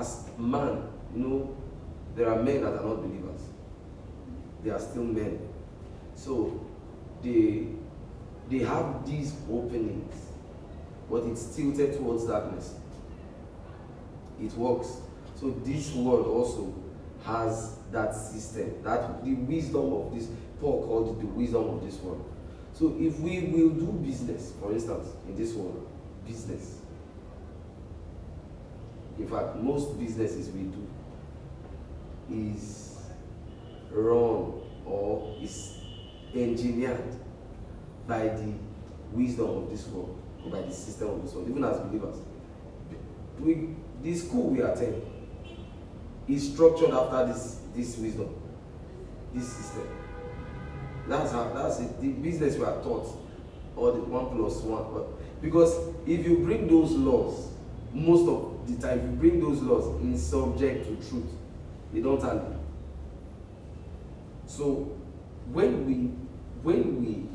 as 0.00 0.26
man 0.38 0.88
know 1.14 1.56
there 2.14 2.30
are 2.30 2.42
men 2.42 2.62
that 2.62 2.74
are 2.74 2.84
not 2.84 3.02
believers. 3.02 3.40
They 4.62 4.70
are 4.70 4.78
still 4.78 5.04
men. 5.04 5.48
So 6.14 6.66
they 7.22 7.68
they 8.50 8.58
have 8.58 9.06
these 9.06 9.34
openings 9.50 10.14
but 11.10 11.24
it's 11.24 11.54
tilted 11.56 11.96
towards 11.96 12.26
darkness. 12.26 12.74
It 14.40 14.52
works. 14.54 14.98
So 15.36 15.50
this 15.64 15.92
world 15.94 16.26
also 16.26 16.74
has 17.24 17.76
that 17.92 18.14
system 18.14 18.82
that 18.82 19.24
the 19.24 19.34
wisdom 19.34 19.92
of 19.92 20.14
this 20.14 20.28
paul 20.60 20.86
called 20.86 21.20
the 21.20 21.26
wisdom 21.26 21.68
of 21.68 21.84
this 21.84 21.96
world 22.00 22.31
so 22.74 22.96
if 22.98 23.18
we 23.20 23.40
will 23.40 23.70
do 23.70 23.92
business 24.04 24.52
for 24.60 24.72
instance 24.72 25.08
in 25.28 25.36
this 25.36 25.52
world 25.54 25.88
business 26.26 26.78
in 29.18 29.26
fact 29.26 29.56
most 29.56 29.98
businesses 29.98 30.48
we 30.50 30.62
do 30.62 30.86
is 32.30 32.98
run 33.90 34.52
or 34.86 35.36
is 35.40 35.76
engineered 36.34 37.02
by 38.06 38.28
the 38.28 38.52
wisdom 39.12 39.48
of 39.48 39.70
this 39.70 39.86
world 39.88 40.18
or 40.44 40.50
by 40.50 40.62
the 40.62 40.72
system 40.72 41.10
of 41.10 41.22
this 41.22 41.34
world, 41.34 41.48
even 41.48 41.64
as 41.64 41.78
believers. 41.80 42.16
We, 43.38 43.68
the 44.02 44.14
school 44.14 44.50
we 44.50 44.62
attend 44.62 45.02
is 46.28 46.52
structured 46.52 46.90
after 46.90 47.26
this, 47.26 47.60
this 47.74 47.96
wisdom, 47.96 48.34
this 49.34 49.48
system. 49.52 49.86
That's 51.08 51.32
how 51.32 51.52
that's 51.52 51.80
it. 51.80 52.00
The 52.00 52.08
business 52.08 52.56
we 52.56 52.64
are 52.64 52.80
taught, 52.82 53.08
or 53.76 53.92
the 53.92 54.00
one 54.00 54.36
plus 54.36 54.60
one. 54.62 55.04
Because 55.40 55.76
if 56.06 56.24
you 56.24 56.38
bring 56.38 56.68
those 56.68 56.92
laws, 56.92 57.48
most 57.92 58.28
of 58.28 58.66
the 58.68 58.86
time, 58.86 58.98
if 58.98 59.04
you 59.04 59.10
bring 59.10 59.40
those 59.40 59.60
laws 59.60 60.00
in 60.00 60.16
subject 60.16 60.86
to 60.86 61.08
truth, 61.08 61.30
they 61.92 62.00
don't 62.00 62.20
tally. 62.20 62.56
So 64.46 64.96
when 65.52 65.86
we 65.86 65.94
when 66.62 67.04
we 67.04 67.26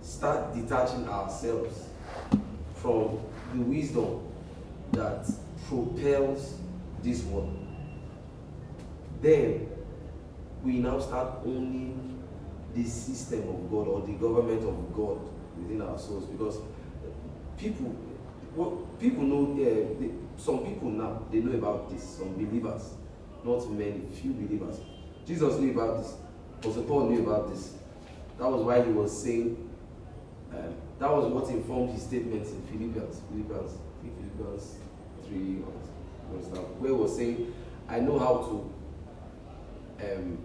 start 0.00 0.54
detaching 0.54 1.06
ourselves 1.08 1.88
from 2.74 3.18
the 3.54 3.62
wisdom 3.62 4.26
that 4.92 5.30
propels 5.68 6.54
this 7.02 7.22
world, 7.24 7.54
then 9.20 9.68
we 10.64 10.78
now 10.78 10.98
start 10.98 11.40
owning 11.44 12.17
the 12.78 12.88
system 12.88 13.40
of 13.40 13.70
God 13.70 13.88
or 13.88 14.06
the 14.06 14.12
government 14.12 14.62
of 14.62 14.94
God 14.94 15.18
within 15.56 15.82
our 15.82 15.98
souls 15.98 16.26
because 16.26 16.60
people 17.56 17.94
well, 18.54 18.70
people 19.00 19.24
know 19.24 19.52
uh, 19.52 20.00
they, 20.00 20.10
some 20.36 20.64
people 20.64 20.90
now 20.90 21.22
they 21.32 21.40
know 21.40 21.58
about 21.58 21.90
this 21.90 22.02
some 22.02 22.34
believers 22.34 22.94
not 23.44 23.68
many 23.70 24.00
few 24.20 24.32
believers. 24.32 24.80
Jesus 25.26 25.58
knew 25.58 25.72
about 25.72 26.02
this 26.02 26.14
apostle 26.58 26.84
paul 26.84 27.10
knew 27.10 27.26
about 27.28 27.50
this. 27.50 27.74
That 28.38 28.48
was 28.48 28.62
why 28.62 28.84
he 28.84 28.92
was 28.92 29.22
saying 29.22 29.68
um, 30.52 30.74
that 31.00 31.10
was 31.10 31.32
what 31.32 31.50
informed 31.50 31.90
his 31.90 32.02
statements 32.02 32.50
in 32.50 32.62
philippians 32.62 33.20
philippians 33.28 33.72
philippians 34.02 34.76
3 35.26 35.62
where 36.78 36.92
he 36.92 36.96
was 36.96 37.16
saying 37.16 37.52
i 37.88 38.00
know 38.00 38.18
how 38.18 38.38
to 38.38 40.14
um, 40.16 40.38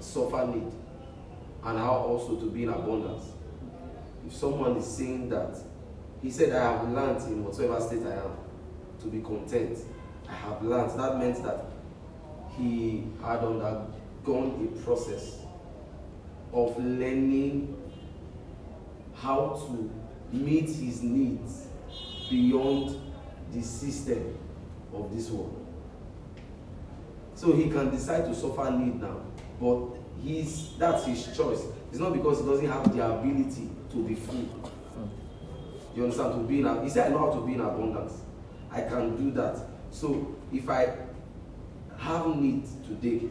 suffer 0.00 0.46
need 0.46 0.70
and 1.64 1.78
how 1.78 1.92
also 1.92 2.36
to 2.36 2.50
be 2.50 2.62
in 2.62 2.68
abundance 2.68 3.24
if 4.26 4.34
someone 4.34 4.76
is 4.76 4.86
saying 4.86 5.28
that 5.30 5.56
he 6.22 6.30
said, 6.30 6.52
I 6.52 6.72
have 6.72 6.88
learned 6.90 7.22
in 7.32 7.44
whatever 7.44 7.80
state 7.80 8.04
I 8.04 8.16
am 8.16 8.36
to 9.00 9.06
be 9.06 9.20
content. 9.20 9.78
I 10.28 10.34
have 10.34 10.62
learned. 10.62 10.98
That 10.98 11.18
meant 11.18 11.42
that 11.44 11.64
he 12.56 13.04
had 13.22 13.38
undergone 13.38 14.68
a 14.68 14.84
process 14.84 15.38
of 16.52 16.76
learning 16.78 17.76
how 19.14 19.60
to 19.66 19.90
meet 20.36 20.68
his 20.68 21.02
needs 21.02 21.68
beyond 22.28 23.00
the 23.52 23.62
system 23.62 24.36
of 24.92 25.14
this 25.14 25.30
world. 25.30 25.66
So 27.34 27.52
he 27.52 27.70
can 27.70 27.90
decide 27.90 28.24
to 28.24 28.34
suffer 28.34 28.70
need 28.72 29.00
now, 29.00 29.20
but 29.60 29.96
he's, 30.22 30.76
that's 30.78 31.06
his 31.06 31.36
choice. 31.36 31.62
It's 31.90 31.98
not 31.98 32.12
because 32.12 32.40
he 32.40 32.46
doesn't 32.46 32.68
have 32.68 32.94
the 32.94 33.04
ability 33.04 33.70
to 33.90 34.04
be 34.04 34.14
free. 34.14 34.48
You 35.94 36.04
understand? 36.04 36.34
To 36.34 36.40
be 36.40 36.60
in, 36.60 36.82
he 36.84 36.90
said, 36.90 37.08
I 37.08 37.10
know 37.10 37.18
how 37.18 37.40
to 37.40 37.46
be 37.46 37.54
in 37.54 37.60
abundance. 37.60 38.20
I 38.70 38.82
can 38.82 39.16
do 39.16 39.30
that. 39.32 39.58
So 39.90 40.36
if 40.52 40.68
I 40.68 40.94
have 41.96 42.36
need 42.36 42.64
today, 42.86 43.28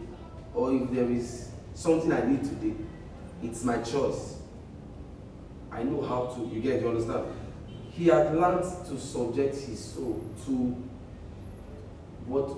or 0.53 0.73
if 0.73 0.91
there 0.91 1.09
is 1.09 1.51
something 1.73 2.11
I 2.11 2.25
need 2.25 2.43
today, 2.43 2.73
it's 3.43 3.63
my 3.63 3.77
choice. 3.77 4.37
I 5.71 5.83
know 5.83 6.01
how 6.01 6.25
to, 6.35 6.49
you 6.53 6.59
get, 6.59 6.81
you 6.81 6.89
understand? 6.89 7.25
He 7.91 8.07
had 8.07 8.35
learned 8.35 8.63
to 8.87 8.99
subject 8.99 9.55
his 9.55 9.83
soul 9.83 10.23
to 10.45 10.51
what 12.25 12.57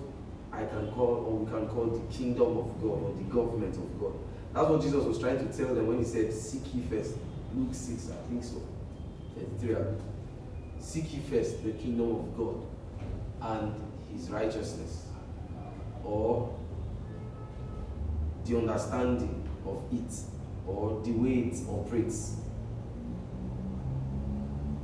I 0.60 0.66
can 0.66 0.92
call, 0.92 1.26
or 1.26 1.38
we 1.38 1.52
can 1.52 1.68
call 1.70 1.86
the 1.86 2.14
kingdom 2.14 2.58
of 2.58 2.82
God, 2.82 3.02
or 3.04 3.14
the 3.16 3.24
government 3.24 3.76
of 3.76 4.00
God. 4.00 4.14
That's 4.54 4.68
what 4.68 4.82
Jesus 4.82 5.06
was 5.06 5.18
trying 5.18 5.38
to 5.38 5.58
tell 5.58 5.74
them 5.74 5.88
when 5.88 6.00
he 6.00 6.04
said, 6.04 6.34
Seek 6.34 6.74
ye 6.74 6.82
first. 6.82 7.16
Luke 7.56 7.74
6, 7.74 8.12
I 8.12 8.30
think 8.30 8.44
so. 8.44 8.62
33. 9.60 9.76
Seek 10.80 11.14
ye 11.14 11.20
first 11.20 11.64
the 11.64 11.72
kingdom 11.72 12.12
of 12.12 12.38
God 12.38 12.66
and 13.42 13.74
his 14.14 14.30
righteousness, 14.30 15.06
or 16.04 16.54
the 18.46 18.58
understanding 18.58 19.48
of 19.66 19.82
it, 19.94 20.14
or 20.68 21.02
the 21.04 21.12
way 21.12 21.52
it 21.52 21.58
operates. 21.70 22.36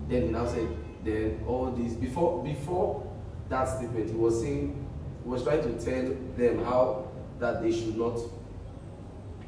Then 0.08 0.22
he 0.24 0.30
now 0.30 0.46
said, 0.46 0.70
then 1.04 1.44
all 1.48 1.72
these 1.72 1.96
before 1.96 2.44
before 2.44 3.06
that 3.50 3.66
statement, 3.66 4.10
he 4.10 4.16
was 4.16 4.42
saying 4.42 4.85
was 5.26 5.44
trying 5.44 5.64
to 5.64 5.74
tell 5.84 6.16
them 6.38 6.64
how 6.64 7.08
that 7.40 7.62
they 7.62 7.72
should 7.72 7.98
not 7.98 8.20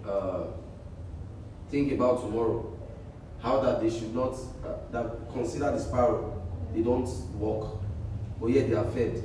uh, 0.05 0.47
think 1.69 1.91
about 1.93 2.21
tomorrow, 2.21 2.73
how 3.41 3.59
that 3.61 3.81
they 3.81 3.89
should 3.89 4.13
not 4.13 4.33
uh, 4.65 4.77
that 4.91 5.31
consider 5.31 5.71
the 5.71 5.79
sparrow, 5.79 6.41
they 6.73 6.81
don't 6.81 7.07
walk, 7.35 7.81
but 8.41 8.47
yet 8.47 8.69
they 8.69 8.75
are 8.75 8.85
fed. 8.85 9.23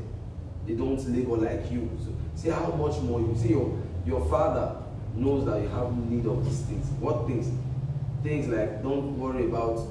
They 0.67 0.75
don't 0.75 0.99
labor 1.13 1.37
like 1.39 1.71
you. 1.73 1.91
So 2.05 2.15
see 2.35 2.51
how 2.51 2.67
much 2.73 3.01
more 3.01 3.21
you 3.21 3.35
see 3.37 3.51
your 3.51 3.77
your 4.07 4.25
father 4.29 4.77
knows 5.15 5.45
that 5.47 5.61
you 5.61 5.69
have 5.69 5.97
need 6.09 6.27
of 6.27 6.45
these 6.45 6.61
things. 6.63 6.87
What 7.01 7.27
things? 7.27 7.51
Things 8.23 8.47
like 8.49 8.83
don't 8.83 9.19
worry 9.19 9.47
about. 9.47 9.89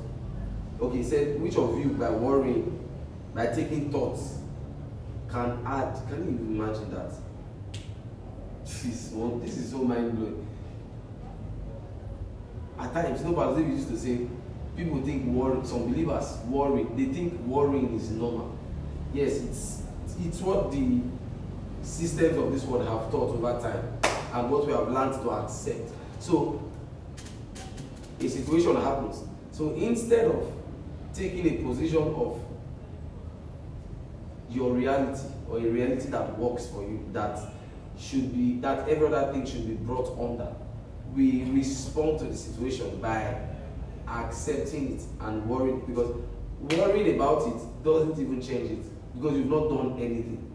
Okay, 0.80 0.97
he 0.97 1.04
said 1.04 1.41
which 1.41 1.58
of 1.58 1.78
you 1.78 1.89
by 1.89 2.10
worrying, 2.10 2.88
by 3.36 3.47
taking 3.47 3.91
thoughts, 3.91 4.41
can 5.32 5.60
add. 5.65 5.96
Can 6.10 6.24
you 6.26 6.62
imagine 6.62 6.91
that? 6.91 7.12
This 8.63 8.86
is 8.86 9.12
well, 9.13 9.38
this 9.38 9.58
is 9.58 9.72
so 9.72 9.78
mind 9.80 10.17
blowing. 10.17 10.48
At 12.80 12.94
times, 12.94 13.22
David 13.22 13.67
used 13.72 13.89
to 13.89 13.98
say, 13.98 14.28
people 14.76 15.02
think 15.02 15.26
worry. 15.28 15.65
Some 15.65 15.91
believers 15.91 16.38
worry. 16.48 16.86
They 16.96 17.06
think 17.13 17.39
worrying 17.41 17.96
is 17.96 18.10
normal. 18.12 18.58
Yes, 19.13 19.38
it's 19.41 19.82
it's 20.26 20.41
what 20.41 20.72
the 20.72 21.02
systems 21.84 22.38
of 22.38 22.52
this 22.52 22.63
world 22.63 22.88
have 22.88 23.12
taught 23.12 23.36
over 23.36 23.60
time 23.60 24.00
and 24.34 24.52
what 24.52 24.67
we 24.67 24.74
have 24.74 24.88
learned 24.89 25.13
to 25.22 25.30
accept. 25.32 25.89
So 26.20 26.62
a 28.20 28.28
situation 28.28 28.76
happens. 28.76 29.24
So 29.52 29.72
instead 29.74 30.26
of 30.26 30.52
taking 31.13 31.48
a 31.48 31.63
position 31.63 31.98
of 31.98 32.39
your 34.52 34.74
reality 34.74 35.28
or 35.50 35.58
a 35.58 35.62
reality 35.62 36.10
that 36.10 36.38
works 36.38 36.68
for 36.68 36.82
you, 36.84 37.04
that 37.14 37.40
should 37.98 38.34
be 38.34 38.60
that 38.60 38.88
every 38.90 39.08
other 39.08 39.32
thing 39.32 39.46
should 39.46 39.68
be 39.68 39.76
brought 39.76 40.18
under, 40.20 40.54
we 41.16 41.44
respond 41.52 42.20
to 42.20 42.26
the 42.26 42.36
situation 42.36 43.00
by 43.02 43.38
accepting 44.08 44.96
it 44.96 45.04
and 45.22 45.46
worrying 45.48 45.82
because 45.86 46.16
worrying 46.78 47.16
about 47.16 47.48
it 47.48 47.84
doesn't 47.84 48.20
even 48.20 48.42
change 48.42 48.72
it 48.72 49.14
because 49.14 49.38
you've 49.38 49.50
not 49.50 49.70
done 49.70 49.98
anything. 50.00 50.52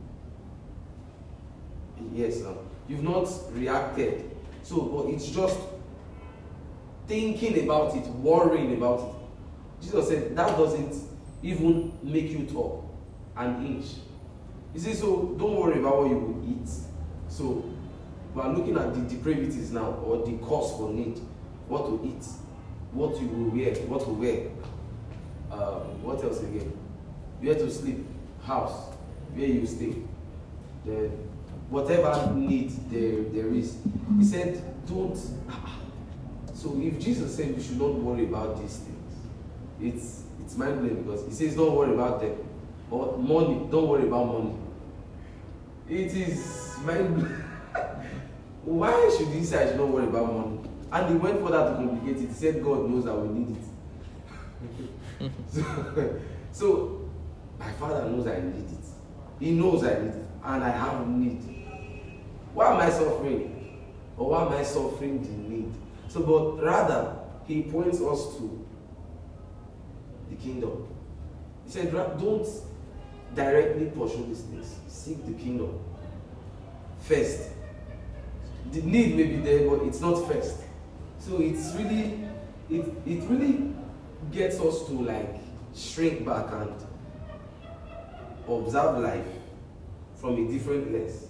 Yes, 2.12 2.40
sir. 2.40 2.54
You've 2.88 3.02
not 3.02 3.28
reacted. 3.52 4.30
So, 4.62 4.80
but 4.80 5.12
it's 5.12 5.28
just 5.30 5.58
thinking 7.06 7.64
about 7.64 7.96
it, 7.96 8.06
worrying 8.06 8.76
about 8.76 9.00
it. 9.00 9.84
Jesus 9.84 10.08
said 10.08 10.36
that 10.36 10.56
doesn't 10.56 10.94
even 11.42 11.92
make 12.02 12.30
you 12.30 12.46
talk 12.46 12.85
an 13.36 13.66
inch. 13.66 13.86
He 14.72 14.78
says, 14.78 15.00
so 15.00 15.34
don't 15.38 15.56
worry 15.56 15.78
about 15.80 16.02
what 16.02 16.10
you 16.10 16.16
will 16.18 16.44
eat. 16.48 16.68
So 17.28 17.64
we 18.34 18.42
are 18.42 18.52
looking 18.52 18.76
at 18.76 18.94
the 18.94 19.00
depravities 19.00 19.72
now, 19.72 19.92
or 20.04 20.26
the 20.26 20.36
cause 20.38 20.76
for 20.76 20.90
need, 20.90 21.18
what 21.68 21.86
to 21.86 22.00
eat, 22.04 22.24
what 22.92 23.20
you 23.20 23.28
will 23.28 23.50
wear, 23.50 23.74
what 23.86 24.02
to 24.02 24.10
wear. 24.10 24.48
Um, 25.50 26.02
what 26.02 26.22
else 26.22 26.40
again? 26.40 26.76
Where 27.40 27.54
to 27.54 27.70
sleep, 27.70 28.04
house, 28.44 28.92
where 29.34 29.46
you 29.46 29.66
stay. 29.66 29.94
The 30.84 31.10
whatever 31.70 32.32
need 32.34 32.70
there, 32.90 33.22
there 33.24 33.52
is. 33.54 33.76
He 34.18 34.24
said, 34.24 34.62
don't. 34.86 35.18
So 36.54 36.74
if 36.80 36.98
Jesus 36.98 37.36
said 37.36 37.54
we 37.54 37.62
should 37.62 37.78
not 37.78 37.92
worry 37.96 38.24
about 38.24 38.58
these 38.58 38.78
things, 38.78 39.14
it's 39.78 40.22
it's 40.40 40.56
mind 40.56 40.80
blowing 40.80 41.02
because 41.02 41.26
he 41.26 41.32
says 41.32 41.54
don't 41.54 41.74
worry 41.76 41.92
about 41.92 42.18
them. 42.18 42.34
Or 42.90 43.16
money, 43.18 43.66
don't 43.70 43.88
worry 43.88 44.06
about 44.06 44.26
money. 44.26 44.54
It 45.88 46.12
is 46.14 46.76
blowing. 46.84 47.20
Why 48.64 49.14
should 49.16 49.28
he 49.28 49.44
say 49.44 49.64
I 49.64 49.68
should 49.68 49.76
not 49.78 49.88
worry 49.88 50.06
about 50.06 50.32
money? 50.32 50.60
And 50.92 51.10
he 51.10 51.16
went 51.16 51.40
further 51.40 51.70
to 51.70 51.76
complicate 51.76 52.22
it. 52.22 52.28
He 52.28 52.34
said 52.34 52.62
God 52.62 52.88
knows 52.88 53.04
that 53.04 53.14
we 53.14 53.38
need 53.38 53.56
it. 55.20 55.32
so, 55.52 56.20
so 56.52 57.10
my 57.58 57.70
father 57.72 58.08
knows 58.08 58.26
I 58.26 58.40
need 58.40 58.70
it. 58.70 58.84
He 59.40 59.50
knows 59.52 59.84
I 59.84 59.94
need 60.00 60.14
it. 60.14 60.26
And 60.44 60.62
I 60.64 60.70
have 60.70 61.08
need. 61.08 61.42
Why 62.54 62.72
am 62.72 62.80
I 62.80 62.90
suffering? 62.90 63.52
Or 64.16 64.30
why 64.30 64.46
am 64.46 64.52
I 64.52 64.62
suffering 64.62 65.22
the 65.22 65.54
need? 65.54 65.72
So, 66.08 66.20
but 66.20 66.64
rather, 66.64 67.16
he 67.46 67.62
points 67.62 68.00
us 68.00 68.36
to 68.36 68.66
the 70.30 70.36
kingdom. 70.36 70.88
He 71.64 71.70
said, 71.72 71.92
don't 71.92 72.46
directly 73.36 73.86
pursue 73.86 74.24
these 74.26 74.40
things. 74.40 74.74
Seek 74.88 75.24
the 75.26 75.32
kingdom 75.34 75.78
first. 77.02 77.50
The 78.72 78.82
need 78.82 79.14
may 79.16 79.24
be 79.24 79.36
there, 79.36 79.68
but 79.70 79.86
it's 79.86 80.00
not 80.00 80.26
first. 80.26 80.58
So 81.20 81.40
it's 81.40 81.72
really, 81.74 82.26
it, 82.68 82.84
it 83.06 83.22
really 83.28 83.72
gets 84.32 84.58
us 84.58 84.86
to 84.86 84.92
like 84.92 85.36
shrink 85.74 86.24
back 86.24 86.50
and 86.52 86.72
observe 88.48 88.98
life 88.98 89.26
from 90.16 90.46
a 90.46 90.50
different 90.50 90.92
lens 90.92 91.26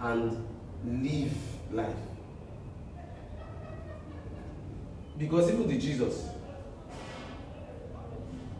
and 0.00 0.46
live 0.84 1.32
life. 1.70 1.96
Because 5.16 5.50
even 5.50 5.68
the 5.68 5.78
Jesus 5.78 6.28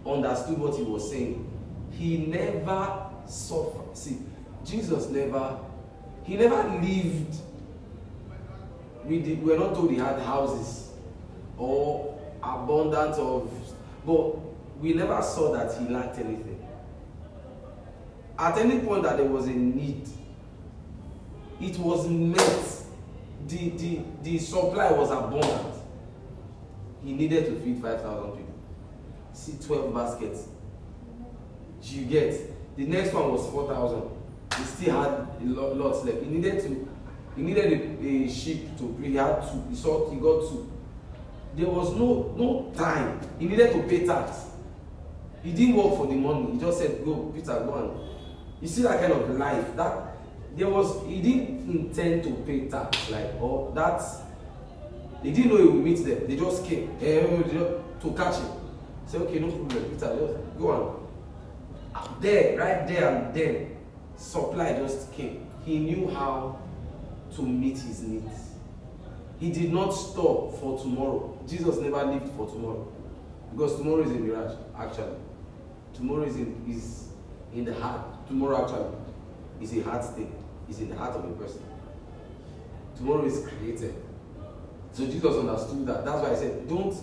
understood 0.07 0.59
what 0.59 0.77
he 0.77 0.83
was 0.83 1.11
saying. 1.11 1.52
He 1.93 2.19
never 2.19 3.07
suffered. 3.27 3.97
See, 3.97 4.19
Jesus 4.65 5.09
never, 5.09 5.59
he 6.25 6.37
never 6.37 6.63
lived. 6.81 7.37
We 9.05 9.21
did, 9.21 9.43
we're 9.43 9.59
not 9.59 9.75
told 9.75 9.91
he 9.91 9.97
had 9.99 10.21
houses 10.21 10.91
or 11.59 12.19
abundance 12.43 13.19
of, 13.19 13.51
but 14.07 14.37
we 14.81 14.95
never 14.95 15.21
saw 15.23 15.53
that 15.53 15.77
he 15.79 15.89
lacked 15.93 16.19
anything. 16.19 16.59
At 18.39 18.59
any 18.59 18.81
point 18.81 19.05
that 19.05 19.17
there 19.19 19.27
was 19.27 19.47
a 19.47 19.51
need, 19.53 20.09
it 21.61 21.79
was 21.79 22.09
met. 22.09 22.69
The, 23.47 23.71
the, 23.71 24.01
the 24.23 24.39
supply 24.39 24.91
was 24.93 25.11
abundant. 25.11 25.75
He 27.05 27.13
needed 27.13 27.47
to 27.47 27.61
feed 27.61 27.83
5,000 27.83 28.33
people. 28.33 28.55
See 29.33 29.55
12 29.65 29.95
baskets. 29.95 30.49
You 31.83 32.05
get. 32.05 32.77
The 32.77 32.85
next 32.87 33.13
one 33.13 33.33
was 33.33 33.47
4,000. 33.51 34.03
He 34.57 34.65
still 34.65 35.03
had 35.03 35.11
a 35.11 35.45
lot, 35.45 35.77
lots 35.77 36.05
left. 36.05 36.23
He 36.23 36.29
needed 36.31 36.61
to, 36.63 36.89
he 37.37 37.43
needed 37.43 37.73
a, 38.03 38.25
a 38.25 38.31
sheep 38.31 38.77
to 38.79 38.85
bring. 38.85 39.13
He 39.13 39.17
had 39.17 39.43
two. 39.43 39.65
He 39.69 39.77
saw, 39.77 40.11
he 40.11 40.17
got 40.17 40.49
two. 40.49 40.71
There 41.57 41.69
was 41.69 41.95
no, 41.95 42.35
no 42.37 42.73
time. 42.75 43.21
He 43.39 43.47
needed 43.47 43.73
to 43.73 43.83
pay 43.83 44.07
tax. 44.07 44.47
He 45.43 45.53
didn't 45.53 45.77
work 45.77 45.97
for 45.97 46.07
the 46.07 46.15
money. 46.15 46.53
He 46.53 46.59
just 46.59 46.79
said, 46.79 47.05
go, 47.05 47.33
Peter, 47.35 47.61
go 47.61 47.73
on. 47.73 48.09
You 48.61 48.69
see 48.69 48.83
that 48.83 49.01
kind 49.01 49.13
of 49.13 49.29
life. 49.31 49.77
That 49.77 50.13
there 50.57 50.69
was 50.69 51.07
he 51.07 51.21
didn't 51.21 51.71
intend 51.71 52.23
to 52.25 52.31
pay 52.45 52.69
tax 52.69 53.11
like 53.11 53.33
or 53.41 53.73
that 53.75 54.03
they 55.23 55.31
didn't 55.31 55.51
know 55.51 55.57
he 55.57 55.65
would 55.65 55.85
meet 55.85 56.05
them 56.05 56.27
they 56.27 56.37
just 56.37 56.65
came 56.65 56.91
eh, 57.01 57.21
to 58.01 58.15
catch 58.17 58.37
him 58.37 58.51
say 59.07 59.19
okay 59.19 59.39
no 59.39 59.49
problem 59.51 59.85
peter 59.85 60.17
just 60.19 60.59
go 60.59 61.02
there 62.21 62.59
right 62.59 62.87
there 62.87 63.09
and 63.09 63.35
then 63.35 63.77
supply 64.17 64.73
just 64.75 65.13
came 65.13 65.47
he 65.65 65.79
knew 65.79 66.09
how 66.09 66.59
to 67.35 67.43
meet 67.43 67.79
his 67.79 68.03
needs 68.03 68.51
he 69.39 69.51
did 69.51 69.73
not 69.73 69.91
stop 69.91 70.55
for 70.61 70.79
tomorrow 70.81 71.39
jesus 71.49 71.79
never 71.79 72.05
lived 72.05 72.29
for 72.37 72.47
tomorrow 72.49 72.93
because 73.53 73.77
tomorrow 73.77 74.03
is 74.03 74.11
a 74.11 74.15
mirage 74.15 74.55
actually 74.79 75.17
tomorrow 75.95 76.23
is 76.25 76.37
in 76.37 76.65
is 76.69 77.09
in 77.55 77.65
the 77.65 77.75
heart 77.75 78.27
tomorrow 78.27 78.65
actually 78.65 78.97
is 79.61 79.77
a 79.77 79.83
hard 79.83 80.05
thing 80.15 80.33
is 80.69 80.81
in 80.81 80.89
the 80.89 80.97
heart 80.97 81.15
of 81.15 81.25
a 81.25 81.33
person. 81.35 81.63
Tomorrow 82.97 83.25
is 83.25 83.47
created. 83.47 83.95
So 84.93 85.07
Jesus 85.07 85.37
understood 85.37 85.87
that. 85.87 86.05
That's 86.05 86.23
why 86.23 86.33
I 86.33 86.35
said, 86.35 86.69
don't. 86.69 86.95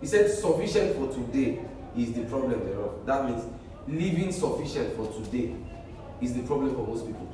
He 0.00 0.06
said, 0.06 0.30
sufficient 0.30 0.96
for 0.96 1.12
today 1.12 1.60
is 1.96 2.12
the 2.12 2.24
problem 2.24 2.64
thereof. 2.64 3.06
That 3.06 3.28
means 3.28 3.44
living 3.88 4.32
sufficient 4.32 4.96
for 4.96 5.06
today 5.12 5.54
is 6.20 6.34
the 6.34 6.42
problem 6.42 6.74
for 6.74 6.86
most 6.86 7.06
people. 7.06 7.26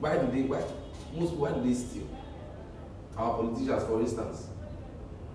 Why 0.00 0.18
do 0.18 0.30
they? 0.30 0.42
Why 0.42 0.62
most? 1.14 1.34
Why 1.34 1.52
do 1.52 1.62
they 1.62 1.74
steal? 1.74 2.08
Our 3.16 3.34
politicians, 3.36 3.82
for 3.84 4.00
instance, 4.00 4.46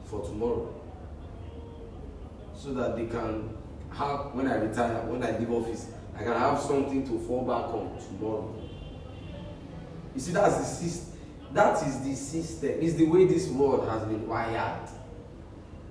for 0.06 0.22
tomorrow, 0.22 0.74
so 2.56 2.74
that 2.74 2.96
they 2.96 3.06
can 3.08 3.58
have 3.92 4.34
when 4.34 4.48
I 4.48 4.56
retire, 4.56 5.02
when 5.06 5.24
I 5.24 5.38
leave 5.38 5.52
office, 5.52 5.88
I 6.16 6.24
can 6.24 6.34
have 6.34 6.60
something 6.60 7.06
to 7.08 7.20
fall 7.28 7.42
back 7.42 7.74
on 7.74 8.00
tomorrow. 8.00 8.56
You 10.16 10.22
see, 10.22 10.32
that's 10.32 10.80
the, 10.80 11.14
that 11.54 11.86
is 11.88 12.00
the 12.02 12.16
system, 12.16 12.70
is 12.80 12.96
the 12.96 13.06
way 13.06 13.26
this 13.26 13.48
world 13.50 13.88
has 13.90 14.04
been 14.04 14.28
wired. 14.28 14.90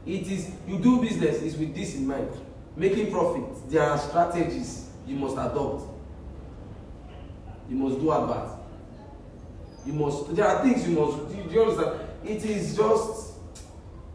It 0.07 0.27
is, 0.29 0.51
you 0.67 0.79
do 0.79 1.01
business 1.01 1.43
is 1.43 1.57
with 1.57 1.75
this 1.75 1.95
in 1.95 2.07
mind. 2.07 2.31
Making 2.77 3.11
profit, 3.11 3.71
there 3.71 3.83
are 3.83 3.99
strategies 3.99 4.89
you 5.07 5.17
must 5.17 5.35
adopt. 5.35 5.85
You 7.69 7.77
must 7.77 8.01
do 8.01 8.13
advert. 8.13 8.59
You 9.85 9.93
must, 9.93 10.35
there 10.35 10.47
are 10.47 10.63
things 10.63 10.89
you 10.89 10.99
must, 10.99 11.29
do 11.29 11.55
you, 11.55 11.63
understand? 11.63 12.01
It 12.25 12.45
is 12.45 12.77
just, 12.77 13.33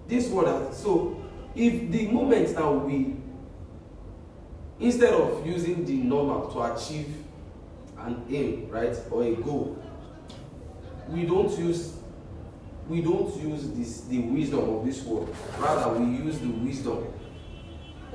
this 0.07 0.29
world, 0.29 0.47
has, 0.47 0.77
so 0.77 1.23
if 1.55 1.91
the 1.91 2.07
moment 2.07 2.53
now 2.55 2.73
we, 2.73 3.15
instead 4.79 5.13
of 5.13 5.45
using 5.45 5.85
the 5.85 5.97
normal 5.97 6.47
to 6.51 6.73
achieve 6.73 7.13
an 7.99 8.23
aim, 8.29 8.69
right, 8.69 8.95
or 9.11 9.23
a 9.23 9.35
goal, 9.35 9.77
we 11.09 11.25
don't 11.25 11.57
use 11.57 11.93
we 12.87 13.01
don't 13.01 13.35
use 13.41 13.69
this 13.71 14.01
the 14.01 14.19
wisdom 14.19 14.59
of 14.59 14.85
this 14.85 15.01
world 15.03 15.33
rather 15.59 15.99
we 15.99 16.05
use 16.23 16.39
the 16.39 16.47
wisdom 16.47 17.05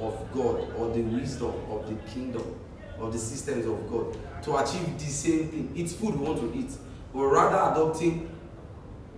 of 0.03 0.32
god 0.32 0.68
or 0.76 0.90
the 0.92 1.00
wisdom 1.03 1.53
of 1.70 1.88
the 1.88 1.94
kingdom 2.11 2.42
of 2.98 3.12
the 3.12 3.18
systems 3.18 3.66
of 3.66 3.90
god 3.90 4.16
to 4.42 4.57
achieve 4.57 4.98
the 4.98 5.05
same 5.07 5.48
thing. 5.48 5.72
It's 5.76 5.92
food 5.92 6.18
we 6.18 6.26
want 6.26 6.40
to 6.40 6.59
eat. 6.59 6.72
But 7.12 7.24
rather 7.24 7.72
adopting 7.72 8.28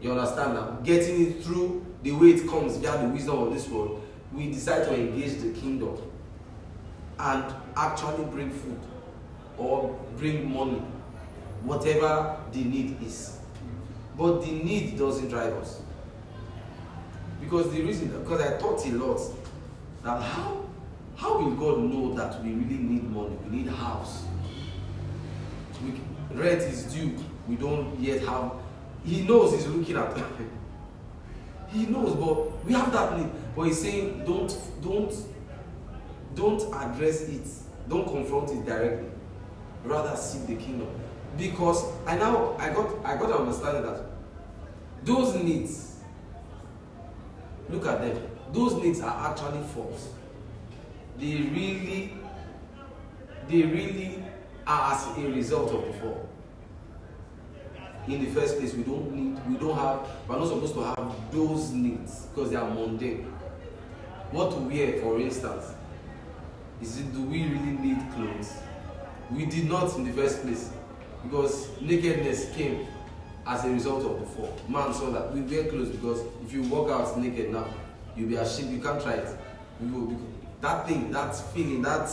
you 0.00 0.12
understand 0.12 0.54
now 0.54 0.78
getting 0.84 1.26
it 1.26 1.42
through 1.42 1.84
the 2.02 2.12
way 2.12 2.28
it 2.28 2.48
comes 2.48 2.76
via 2.76 2.98
the 2.98 3.08
wisdom 3.08 3.38
of 3.38 3.54
this 3.54 3.68
world 3.68 4.02
we 4.32 4.50
decide 4.50 4.84
to 4.84 4.94
engage 4.94 5.40
the 5.40 5.50
kingdom 5.58 5.96
and 7.18 7.54
actually 7.76 8.24
bring 8.26 8.50
food 8.50 8.78
or 9.56 9.98
bring 10.16 10.52
money 10.52 10.82
whatever 11.62 12.36
the 12.52 12.62
need 12.64 13.00
is. 13.02 13.38
But 14.18 14.40
the 14.42 14.50
need 14.50 14.98
doesn't 14.98 15.28
drive 15.28 15.54
us. 15.54 15.80
Because 17.40 17.72
the 17.72 17.82
reason, 17.82 18.08
because 18.08 18.40
I 18.40 18.58
thought 18.58 18.84
a 18.86 18.90
lot 18.90 19.20
that 20.02 20.20
how 20.22 20.63
how 21.16 21.38
will 21.38 21.52
God 21.52 21.78
know 21.80 22.14
that 22.14 22.42
we 22.42 22.52
really 22.52 22.82
need 22.82 23.04
money? 23.04 23.36
We 23.48 23.58
need 23.58 23.68
house. 23.68 24.24
We, 25.82 26.00
rent 26.36 26.62
is 26.62 26.84
due. 26.84 27.16
We 27.48 27.56
don't 27.56 27.98
yet 28.00 28.22
have. 28.22 28.52
He 29.04 29.22
knows 29.22 29.52
He's 29.52 29.66
looking 29.66 29.96
at. 29.96 30.16
he 31.68 31.86
knows, 31.86 32.14
but 32.16 32.64
we 32.64 32.72
have 32.72 32.92
that 32.92 33.18
need. 33.18 33.30
But 33.54 33.64
He's 33.64 33.80
saying, 33.80 34.24
don't, 34.24 34.56
don't, 34.82 35.14
don't 36.34 36.74
address 36.74 37.22
it. 37.22 37.46
Don't 37.88 38.06
confront 38.06 38.50
it 38.50 38.64
directly. 38.64 39.08
Rather 39.84 40.16
seek 40.16 40.46
the 40.46 40.56
kingdom 40.56 40.88
because 41.36 41.84
I 42.06 42.16
now 42.16 42.56
I 42.58 42.70
got 42.70 43.04
I 43.04 43.16
got 43.16 43.26
to 43.26 43.38
understand 43.38 43.84
that 43.84 44.02
those 45.04 45.34
needs 45.34 45.96
look 47.68 47.86
at 47.86 48.00
them 48.00 48.22
those 48.52 48.74
needs 48.74 49.00
are 49.00 49.30
actually 49.30 49.62
false 49.74 50.08
they 51.18 51.36
really 51.36 52.12
they 53.48 53.62
really 53.62 54.22
are 54.66 54.94
as 54.94 55.18
a 55.18 55.20
result 55.28 55.72
of 55.72 55.86
the 55.86 55.92
fall 56.00 56.28
in 58.08 58.24
the 58.24 58.30
first 58.30 58.58
place 58.58 58.74
we 58.74 58.82
don't 58.82 59.12
need 59.12 59.38
we 59.48 59.56
don't 59.56 59.76
have 59.76 60.06
we're 60.28 60.38
not 60.38 60.48
supposed 60.48 60.74
to 60.74 60.82
have 60.82 61.14
those 61.32 61.70
needs 61.70 62.26
because 62.26 62.50
they 62.50 62.56
are 62.56 62.68
mundane 62.68 63.24
what 64.30 64.50
to 64.50 64.56
wear 64.56 65.00
for 65.00 65.18
instance 65.20 65.74
is 66.82 66.98
it 67.00 67.12
do 67.12 67.22
we 67.22 67.44
really 67.44 67.72
need 67.72 67.98
clothes 68.14 68.54
we 69.30 69.46
did 69.46 69.68
not 69.68 69.94
in 69.96 70.04
the 70.04 70.12
first 70.12 70.42
place 70.42 70.70
because 71.22 71.68
nakedness 71.80 72.54
came 72.54 72.86
as 73.46 73.64
a 73.64 73.70
result 73.70 74.04
of 74.04 74.20
the 74.20 74.26
fall. 74.26 74.56
Man 74.68 74.92
saw 74.94 75.10
that 75.10 75.32
we 75.34 75.40
wear 75.42 75.64
clothes 75.64 75.90
because 75.90 76.22
if 76.44 76.52
you 76.52 76.62
walk 76.62 76.90
out 76.90 77.18
naked 77.18 77.50
now, 77.50 77.66
you'll 78.16 78.28
be 78.28 78.36
ashamed. 78.36 78.72
You 78.72 78.80
can't 78.80 79.02
try 79.02 79.12
it. 79.12 79.28
You 79.82 79.92
will 79.92 80.06
be, 80.06 80.16
that 80.64 80.88
thing, 80.88 81.10
that 81.12 81.36
feeling, 81.52 81.82
that 81.82 82.10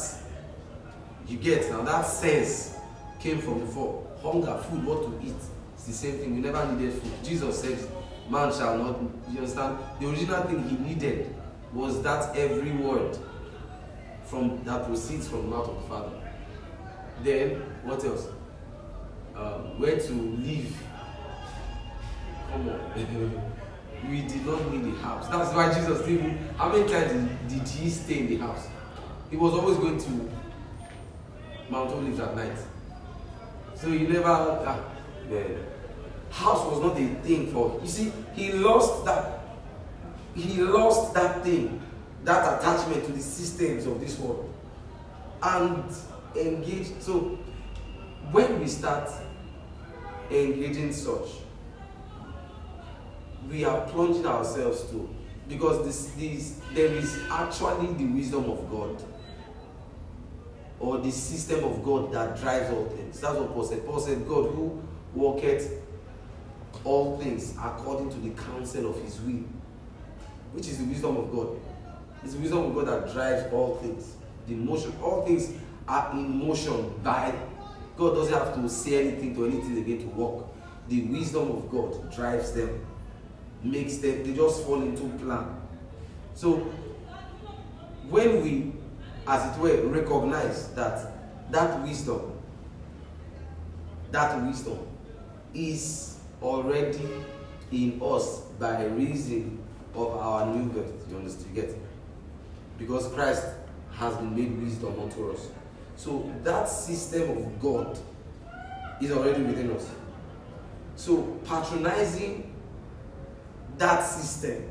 you 1.25 1.37
get 1.37 1.69
now, 1.71 1.81
that 1.83 2.01
sense 2.01 2.75
came 3.19 3.39
from 3.39 3.65
fall. 3.67 4.07
Hunger, 4.21 4.55
food, 4.69 4.85
what 4.85 5.03
to 5.03 5.27
eat. 5.27 5.33
It's 5.73 5.85
the 5.85 5.93
same 5.93 6.17
thing. 6.17 6.35
We 6.35 6.41
never 6.41 6.71
needed 6.71 7.01
food. 7.01 7.11
Jesus 7.23 7.61
said, 7.61 7.79
Man 8.29 8.51
shall 8.53 8.77
not. 8.77 8.99
You 9.31 9.37
understand? 9.37 9.77
The 9.99 10.09
original 10.09 10.43
thing 10.43 10.67
he 10.67 10.75
needed 10.77 11.33
was 11.73 12.03
that 12.03 12.35
every 12.35 12.71
word 12.71 13.17
from 14.25 14.63
that 14.65 14.85
proceeds 14.85 15.27
from 15.27 15.43
the 15.43 15.47
mouth 15.55 15.69
of 15.69 15.81
the 15.81 15.87
Father. 15.87 16.11
Then 17.23 17.61
what 17.83 18.03
else? 18.03 18.27
Um, 19.35 19.79
where 19.79 19.97
to 19.97 20.13
live. 20.13 20.77
Come 22.51 22.69
on. 22.69 23.47
we 24.09 24.21
did 24.21 24.45
not 24.45 24.71
need 24.71 24.93
a 24.93 24.97
house. 24.97 25.27
That's 25.27 25.53
why 25.53 25.73
Jesus 25.73 26.05
did. 26.05 26.37
How 26.57 26.71
many 26.71 26.89
times 26.89 27.11
did, 27.11 27.47
did 27.47 27.67
he 27.67 27.89
stay 27.89 28.19
in 28.19 28.27
the 28.27 28.37
house? 28.37 28.67
He 29.29 29.37
was 29.37 29.53
always 29.53 29.77
going 29.77 29.99
to 29.99 30.29
Mount 31.69 31.91
Olives 31.91 32.19
at 32.19 32.35
night. 32.35 32.57
So 33.75 33.89
he 33.89 33.99
never. 34.07 34.27
Ah, 34.27 34.79
the 35.29 35.57
house 36.29 36.65
was 36.65 36.81
not 36.81 36.99
a 36.99 37.07
thing 37.23 37.51
for. 37.51 37.79
You 37.81 37.87
see, 37.87 38.11
he 38.35 38.51
lost 38.53 39.05
that. 39.05 39.39
He 40.35 40.61
lost 40.61 41.13
that 41.13 41.43
thing, 41.43 41.81
that 42.23 42.59
attachment 42.59 43.05
to 43.05 43.11
the 43.11 43.21
systems 43.21 43.85
of 43.85 43.99
this 43.99 44.17
world, 44.19 44.53
and 45.43 45.83
engaged. 46.35 47.01
So 47.01 47.37
when 48.31 48.59
we 48.59 48.67
start 48.67 49.09
engaging 50.29 50.93
such, 50.93 51.29
we 53.49 53.65
are 53.65 53.81
plunging 53.87 54.25
ourselves 54.25 54.83
to 54.91 55.09
because 55.47 55.85
this, 55.85 56.11
this 56.17 56.61
there 56.73 56.93
is 56.93 57.19
actually 57.29 57.93
the 57.93 58.05
wisdom 58.05 58.49
of 58.49 58.69
God 58.69 59.03
or 60.79 60.97
the 60.97 61.11
system 61.11 61.63
of 61.63 61.83
God 61.83 62.11
that 62.11 62.39
drives 62.39 62.71
all 62.73 62.85
things. 62.85 63.19
That's 63.19 63.37
what 63.37 63.53
Paul 63.53 63.63
said. 63.63 63.85
Paul 63.85 63.99
said, 63.99 64.27
God 64.27 64.51
who 64.51 64.81
worketh 65.13 65.81
all 66.83 67.17
things 67.17 67.55
according 67.61 68.09
to 68.09 68.17
the 68.17 68.29
counsel 68.41 68.89
of 68.89 69.01
his 69.03 69.19
will, 69.21 69.43
which 70.53 70.67
is 70.67 70.79
the 70.79 70.85
wisdom 70.85 71.17
of 71.17 71.31
God. 71.31 71.59
It's 72.23 72.33
the 72.33 72.39
wisdom 72.39 72.65
of 72.65 72.75
God 72.75 72.87
that 72.87 73.13
drives 73.13 73.51
all 73.53 73.75
things. 73.75 74.15
The 74.47 74.55
motion, 74.55 74.93
all 75.01 75.25
things 75.25 75.53
are 75.87 76.11
in 76.13 76.47
motion 76.47 76.93
by 77.03 77.33
God 77.97 78.15
doesn't 78.15 78.33
have 78.33 78.55
to 78.55 78.69
say 78.69 79.07
anything 79.07 79.35
to 79.35 79.45
anything 79.45 79.77
again 79.77 79.99
to 79.99 80.07
work. 80.07 80.45
The 80.87 81.01
wisdom 81.03 81.51
of 81.51 81.69
God 81.69 82.13
drives 82.13 82.51
them, 82.53 82.83
makes 83.63 83.97
them, 83.97 84.23
they 84.23 84.33
just 84.33 84.63
fall 84.63 84.81
into 84.81 85.03
plan. 85.23 85.61
So 86.33 86.57
when 88.09 88.43
we, 88.43 88.73
as 89.27 89.55
it 89.55 89.59
were, 89.59 89.87
recognize 89.87 90.69
that 90.73 91.51
that 91.51 91.81
wisdom, 91.83 92.33
that 94.11 94.41
wisdom 94.43 94.79
is 95.53 96.19
already 96.41 97.09
in 97.71 98.01
us 98.01 98.41
by 98.59 98.85
reason 98.85 99.59
of 99.93 100.07
our 100.17 100.45
new 100.53 100.69
birth. 100.69 101.05
You 101.09 101.17
understand? 101.17 101.55
You 101.55 101.61
get? 101.61 101.75
Because 102.77 103.07
Christ 103.09 103.45
has 103.93 104.15
been 104.15 104.35
made 104.35 104.61
wisdom 104.61 104.99
unto 104.99 105.31
us. 105.31 105.47
So 105.95 106.31
that 106.43 106.67
system 106.67 107.37
of 107.37 107.61
God 107.61 107.99
is 109.01 109.11
already 109.11 109.43
within 109.43 109.71
us. 109.71 109.89
So 110.95 111.23
patronizing 111.45 112.50
that 113.81 114.01
system 114.03 114.63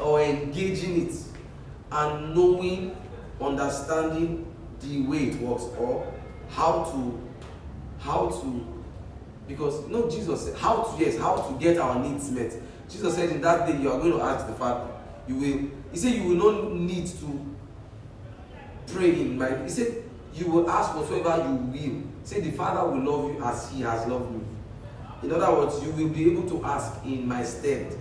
or 0.00 0.20
engaging 0.20 1.08
it 1.08 1.14
and 1.90 2.34
knowing, 2.34 2.94
understanding 3.40 4.46
the 4.80 5.00
way 5.06 5.28
it 5.28 5.40
works 5.40 5.64
or 5.78 6.12
how 6.50 6.84
to 6.84 7.22
how 7.98 8.28
to 8.28 8.84
because 9.48 9.86
no 9.88 10.10
Jesus 10.10 10.44
said 10.44 10.56
how 10.56 10.82
to 10.82 11.02
yes 11.02 11.16
how 11.16 11.36
to 11.36 11.58
get 11.58 11.78
our 11.78 11.98
needs 11.98 12.30
met. 12.30 12.52
Jesus 12.88 13.14
said 13.14 13.30
in 13.30 13.40
that 13.40 13.66
day 13.66 13.80
you 13.80 13.90
are 13.90 13.98
going 13.98 14.12
to 14.12 14.20
ask 14.20 14.46
the 14.46 14.52
Father. 14.52 14.92
You 15.26 15.36
will 15.36 15.70
he 15.90 15.98
said 15.98 16.12
you 16.12 16.24
will 16.24 16.52
not 16.52 16.72
need 16.72 17.06
to 17.06 17.56
pray 18.88 19.10
in 19.12 19.38
my 19.38 19.62
he 19.62 19.70
said 19.70 20.04
you 20.34 20.50
will 20.50 20.68
ask 20.70 20.94
whatsoever 20.94 21.48
you 21.48 21.54
will. 21.54 22.02
Say 22.24 22.40
the 22.40 22.50
Father 22.50 22.86
will 22.90 23.00
love 23.00 23.34
you 23.34 23.42
as 23.42 23.70
he 23.70 23.80
has 23.80 24.06
loved 24.06 24.30
me. 24.32 24.40
In 25.22 25.32
other 25.32 25.52
words, 25.52 25.82
you 25.82 25.90
will 25.92 26.08
be 26.08 26.30
able 26.30 26.48
to 26.48 26.64
ask 26.64 27.04
in 27.04 27.26
my 27.26 27.42
stead. 27.42 27.96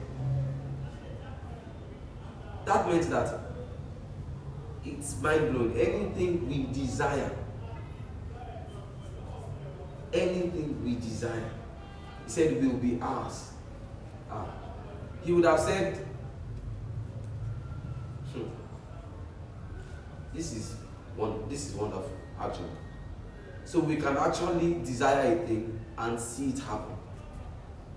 That 2.65 2.87
meant 2.87 3.09
that 3.09 3.39
it's 4.83 5.19
mind 5.21 5.53
blowing. 5.53 5.77
Anything 5.77 6.47
we 6.47 6.73
desire, 6.73 7.31
anything 10.13 10.83
we 10.83 10.95
desire, 10.95 11.49
he 12.25 12.31
said 12.31 12.63
will 12.63 12.73
be 12.77 12.99
ours. 13.01 13.51
Ah. 14.29 14.47
He 15.23 15.31
would 15.31 15.45
have 15.45 15.59
said, 15.59 16.05
hmm, 18.33 18.43
this 20.33 20.53
is 20.53 20.75
one 21.15 21.47
this 21.49 21.69
is 21.69 21.75
wonderful, 21.75 22.11
actually. 22.39 22.69
So 23.63 23.79
we 23.79 23.95
can 23.95 24.17
actually 24.17 24.75
desire 24.83 25.33
a 25.33 25.47
thing 25.47 25.79
and 25.97 26.19
see 26.19 26.49
it 26.49 26.59
happen. 26.59 26.94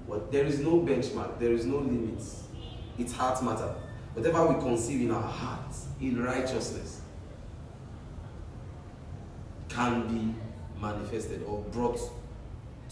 What 0.09 0.33
there 0.33 0.47
is 0.47 0.59
no 0.59 0.81
benchmark, 0.81 1.39
there 1.39 1.53
is 1.53 1.67
no 1.67 1.77
limits. 1.79 2.45
It's 2.99 3.13
heart 3.13 3.45
matter. 3.45 3.75
Whatever 4.15 4.47
we 4.47 4.61
conceive 4.61 5.03
in 5.03 5.11
our 5.11 5.23
hearts 5.23 5.87
in 6.01 6.21
righteousness 6.23 7.03
can 9.69 10.09
be 10.09 10.35
manifested 10.81 11.45
or 11.47 11.61
brought 11.73 12.01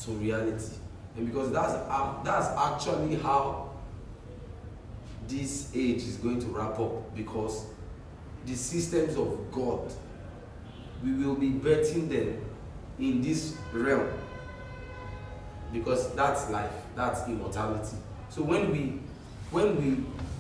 to 0.03 0.11
reality. 0.13 0.75
And 1.17 1.27
because 1.27 1.51
that's 1.51 1.73
uh, 1.73 2.23
that's 2.23 2.49
actually 2.49 3.17
how 3.17 3.71
this 5.27 5.71
age 5.75 6.03
is 6.03 6.17
going 6.19 6.39
to 6.41 6.47
wrap 6.49 6.79
up 6.79 7.17
because 7.17 7.65
the 8.45 8.55
systems 8.55 9.17
of 9.17 9.51
God 9.51 9.91
we 11.03 11.13
will 11.13 11.35
be 11.35 11.49
betting 11.49 12.09
them 12.09 12.45
in 12.99 13.23
this 13.23 13.57
realm 13.73 14.09
because 15.79 16.15
that's 16.15 16.51
life 16.51 16.71
that's 16.95 17.27
immortality. 17.29 17.97
So 18.29 18.43
when 18.43 18.71
we 18.73 19.01
when 19.51 19.77
we 19.81 19.91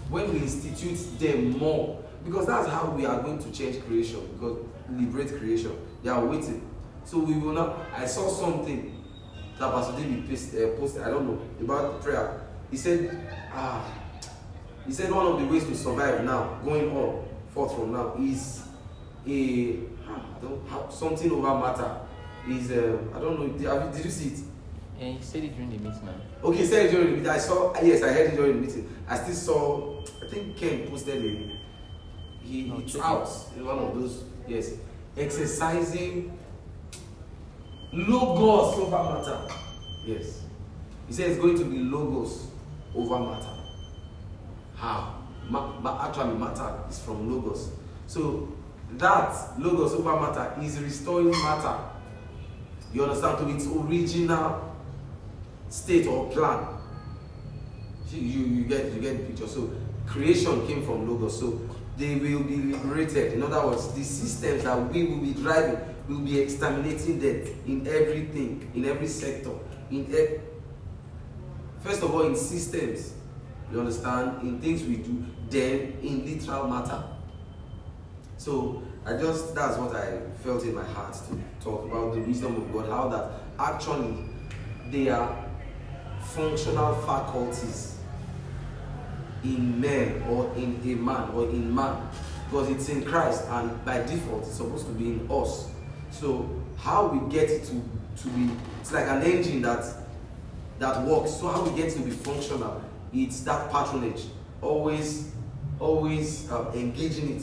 when 0.08 0.32
we 0.32 0.40
institute 0.40 0.98
them 1.18 1.58
more 1.58 2.02
because 2.24 2.46
that's 2.46 2.68
how 2.68 2.90
we 2.90 3.06
are 3.06 3.20
going 3.22 3.38
to 3.38 3.50
change 3.52 3.84
creation 3.86 4.20
because 4.34 4.58
liberate 4.90 5.36
creation. 5.38 5.76
They 6.02 6.10
are 6.10 6.24
waiting. 6.24 6.68
So 7.04 7.18
we 7.18 7.34
will 7.34 7.52
not 7.52 7.78
i 7.96 8.04
saw 8.06 8.28
something 8.28 8.92
that 9.58 9.72
pastor 9.72 9.96
david 9.96 10.24
uh, 10.24 10.78
posted 10.78 11.02
i 11.02 11.10
don't 11.10 11.26
know 11.26 11.40
about 11.60 12.02
prayer. 12.02 12.42
He 12.70 12.76
said 12.76 13.28
ah 13.52 13.84
he 14.86 14.92
said 14.92 15.10
one 15.10 15.26
of 15.26 15.40
the 15.40 15.46
ways 15.46 15.64
to 15.64 15.74
survive 15.76 16.24
now 16.24 16.58
going 16.64 16.90
on 16.96 17.24
forth 17.50 17.74
from 17.74 17.92
now 17.92 18.14
is 18.20 18.62
a 19.26 19.78
I 20.08 20.40
don't 20.40 20.92
something 20.92 21.30
over 21.32 21.58
matter 21.58 22.00
is 22.48 22.70
um, 22.72 23.10
I 23.14 23.18
don't 23.20 23.40
know 23.40 23.48
did 23.92 24.04
you 24.04 24.10
see 24.10 24.28
it 24.28 24.38
And 24.98 25.18
he 25.18 25.22
said 25.22 25.44
it 25.44 25.54
during 25.54 25.70
the 25.70 25.76
meeting 25.78 26.04
now. 26.06 26.14
Okay, 26.48 26.58
he 26.58 26.64
said 26.66 26.86
it 26.86 26.90
during 26.92 27.06
the 27.08 27.12
meeting. 27.18 27.28
I 27.28 27.38
saw, 27.38 27.74
yes, 27.82 28.02
I 28.02 28.08
heard 28.12 28.32
it 28.32 28.36
during 28.36 28.60
the 28.60 28.66
meeting. 28.66 28.88
I 29.08 29.16
still 29.18 29.34
saw, 29.34 30.00
I 30.24 30.28
think 30.30 30.56
Ken 30.56 30.86
posted 30.88 31.22
it. 31.24 31.50
He, 32.42 32.70
Oh, 32.74 32.78
it's 32.80 32.96
out 32.96 33.26
one 33.58 33.78
of 33.78 33.94
those, 33.94 34.24
yes. 34.46 34.72
Exercising 35.16 36.36
logos 37.92 38.78
over 38.78 39.02
matter. 39.14 39.40
Yes. 40.04 40.42
He 41.08 41.12
said 41.12 41.30
it's 41.30 41.40
going 41.40 41.58
to 41.58 41.64
be 41.64 41.78
logos 41.78 42.46
over 42.94 43.18
matter. 43.18 43.48
How? 44.76 45.22
Ma- 45.48 45.78
ma- 45.80 46.06
actually, 46.08 46.36
matter 46.36 46.74
is 46.88 46.98
from 47.00 47.30
logos. 47.30 47.70
So, 48.06 48.52
that 48.92 49.58
logos 49.58 49.94
over 49.94 50.18
matter 50.20 50.54
is 50.62 50.78
restoring 50.80 51.30
matter. 51.30 51.78
You 52.92 53.04
understand? 53.04 53.38
To 53.38 53.48
its 53.54 53.66
original 53.66 54.65
state 55.68 56.06
or 56.06 56.30
plan. 56.30 56.66
You, 58.10 58.20
you, 58.20 58.64
get 58.64 58.92
you 58.92 59.00
get 59.00 59.18
the 59.18 59.24
picture. 59.24 59.46
So 59.48 59.70
creation 60.06 60.66
came 60.66 60.84
from 60.84 61.08
logos. 61.08 61.38
So 61.40 61.60
they 61.96 62.14
will 62.16 62.42
be 62.44 62.56
liberated. 62.56 63.34
In 63.34 63.42
other 63.42 63.66
words, 63.66 63.92
the 63.92 64.04
systems 64.04 64.64
that 64.64 64.92
we 64.92 65.04
will 65.04 65.18
be 65.18 65.32
driving 65.32 65.78
will 66.08 66.20
be 66.20 66.40
exterminating 66.40 67.18
death 67.18 67.48
in 67.66 67.86
everything, 67.86 68.70
in 68.74 68.84
every 68.84 69.08
sector, 69.08 69.50
in 69.90 70.06
e- 70.14 70.38
first 71.80 72.02
of 72.02 72.14
all 72.14 72.22
in 72.22 72.36
systems. 72.36 73.12
You 73.72 73.80
understand? 73.80 74.42
In 74.42 74.60
things 74.60 74.84
we 74.84 74.98
do, 74.98 75.24
then 75.50 75.98
in 76.00 76.24
literal 76.24 76.68
matter. 76.68 77.02
So 78.38 78.82
I 79.04 79.16
just 79.16 79.54
that's 79.54 79.76
what 79.78 79.96
I 79.96 80.20
felt 80.44 80.62
in 80.62 80.74
my 80.74 80.84
heart 80.84 81.14
to 81.14 81.64
talk 81.64 81.84
about 81.86 82.14
the 82.14 82.20
wisdom 82.20 82.56
of 82.56 82.72
God, 82.72 82.88
how 82.88 83.08
that 83.08 83.30
actually 83.58 84.24
they 84.90 85.08
are 85.08 85.45
functional 86.36 86.94
faculties 87.06 87.96
in 89.42 89.80
men 89.80 90.22
or 90.28 90.52
in 90.56 90.78
a 90.84 90.94
man 90.94 91.30
or 91.30 91.44
in 91.44 91.74
man 91.74 92.08
because 92.44 92.68
it's 92.68 92.88
in 92.90 93.04
Christ 93.04 93.44
and 93.48 93.84
by 93.84 94.02
default 94.02 94.42
it's 94.42 94.56
supposed 94.56 94.86
to 94.86 94.92
be 94.92 95.12
in 95.12 95.28
us. 95.30 95.70
So 96.10 96.62
how 96.76 97.08
we 97.08 97.32
get 97.32 97.50
it 97.50 97.64
to, 97.64 97.82
to 98.22 98.28
be 98.28 98.50
it's 98.80 98.92
like 98.92 99.06
an 99.08 99.22
engine 99.22 99.62
that 99.62 99.84
that 100.78 101.02
works. 101.04 101.32
So 101.32 101.48
how 101.48 101.62
we 101.62 101.74
get 101.74 101.90
to 101.94 102.00
be 102.00 102.10
functional, 102.10 102.82
it's 103.14 103.40
that 103.40 103.72
patronage. 103.72 104.24
Always 104.60 105.32
always 105.80 106.50
um, 106.50 106.68
engaging 106.74 107.36
it. 107.36 107.42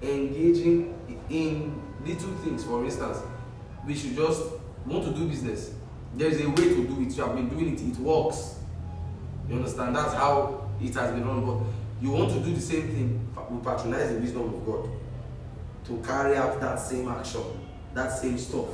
Engaging 0.00 0.94
in 1.28 1.82
little 2.06 2.32
things, 2.36 2.64
for 2.64 2.84
instance, 2.84 3.18
we 3.86 3.94
should 3.94 4.14
just 4.14 4.42
want 4.86 5.04
to 5.04 5.12
do 5.12 5.28
business. 5.28 5.72
There 6.18 6.28
is 6.28 6.40
a 6.40 6.48
way 6.48 6.56
to 6.56 6.84
do 6.84 7.00
it. 7.00 7.16
You 7.16 7.22
have 7.22 7.36
been 7.36 7.48
doing 7.48 7.74
it. 7.74 7.80
It 7.80 7.96
works. 7.98 8.56
You 9.48 9.54
understand? 9.54 9.94
That's 9.94 10.14
how 10.14 10.68
it 10.82 10.92
has 10.94 11.12
been 11.12 11.24
run. 11.24 11.46
But 11.46 11.58
you 12.02 12.10
want 12.10 12.32
to 12.32 12.40
do 12.40 12.52
the 12.52 12.60
same 12.60 12.88
thing. 12.88 13.34
We 13.48 13.64
patronize 13.64 14.12
the 14.12 14.18
wisdom 14.18 14.52
of 14.52 14.66
God 14.66 14.90
to 15.86 16.02
carry 16.04 16.36
out 16.36 16.60
that 16.60 16.80
same 16.80 17.08
action, 17.08 17.42
that 17.94 18.08
same 18.10 18.36
stuff. 18.36 18.66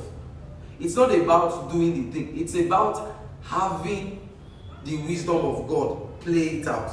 It's 0.79 0.95
not 0.95 1.13
about 1.13 1.71
doing 1.71 2.09
the 2.09 2.11
thing. 2.11 2.35
It's 2.35 2.55
about 2.55 3.15
having 3.43 4.27
the 4.83 4.97
wisdom 5.03 5.37
of 5.37 5.67
God 5.67 6.19
play 6.21 6.47
it 6.47 6.67
out. 6.67 6.91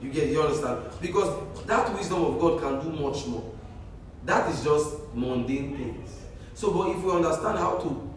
You 0.00 0.12
get, 0.12 0.28
you 0.28 0.40
understand? 0.40 0.84
Because 1.00 1.66
that 1.66 1.92
wisdom 1.94 2.24
of 2.24 2.40
God 2.40 2.60
can 2.60 2.80
do 2.80 3.02
much 3.02 3.26
more. 3.26 3.52
That 4.24 4.48
is 4.50 4.62
just 4.62 5.14
mundane 5.14 5.76
things. 5.76 6.16
So, 6.54 6.70
but 6.70 6.90
if 6.90 7.02
we 7.02 7.10
understand 7.10 7.58
how 7.58 7.78
to 7.78 8.11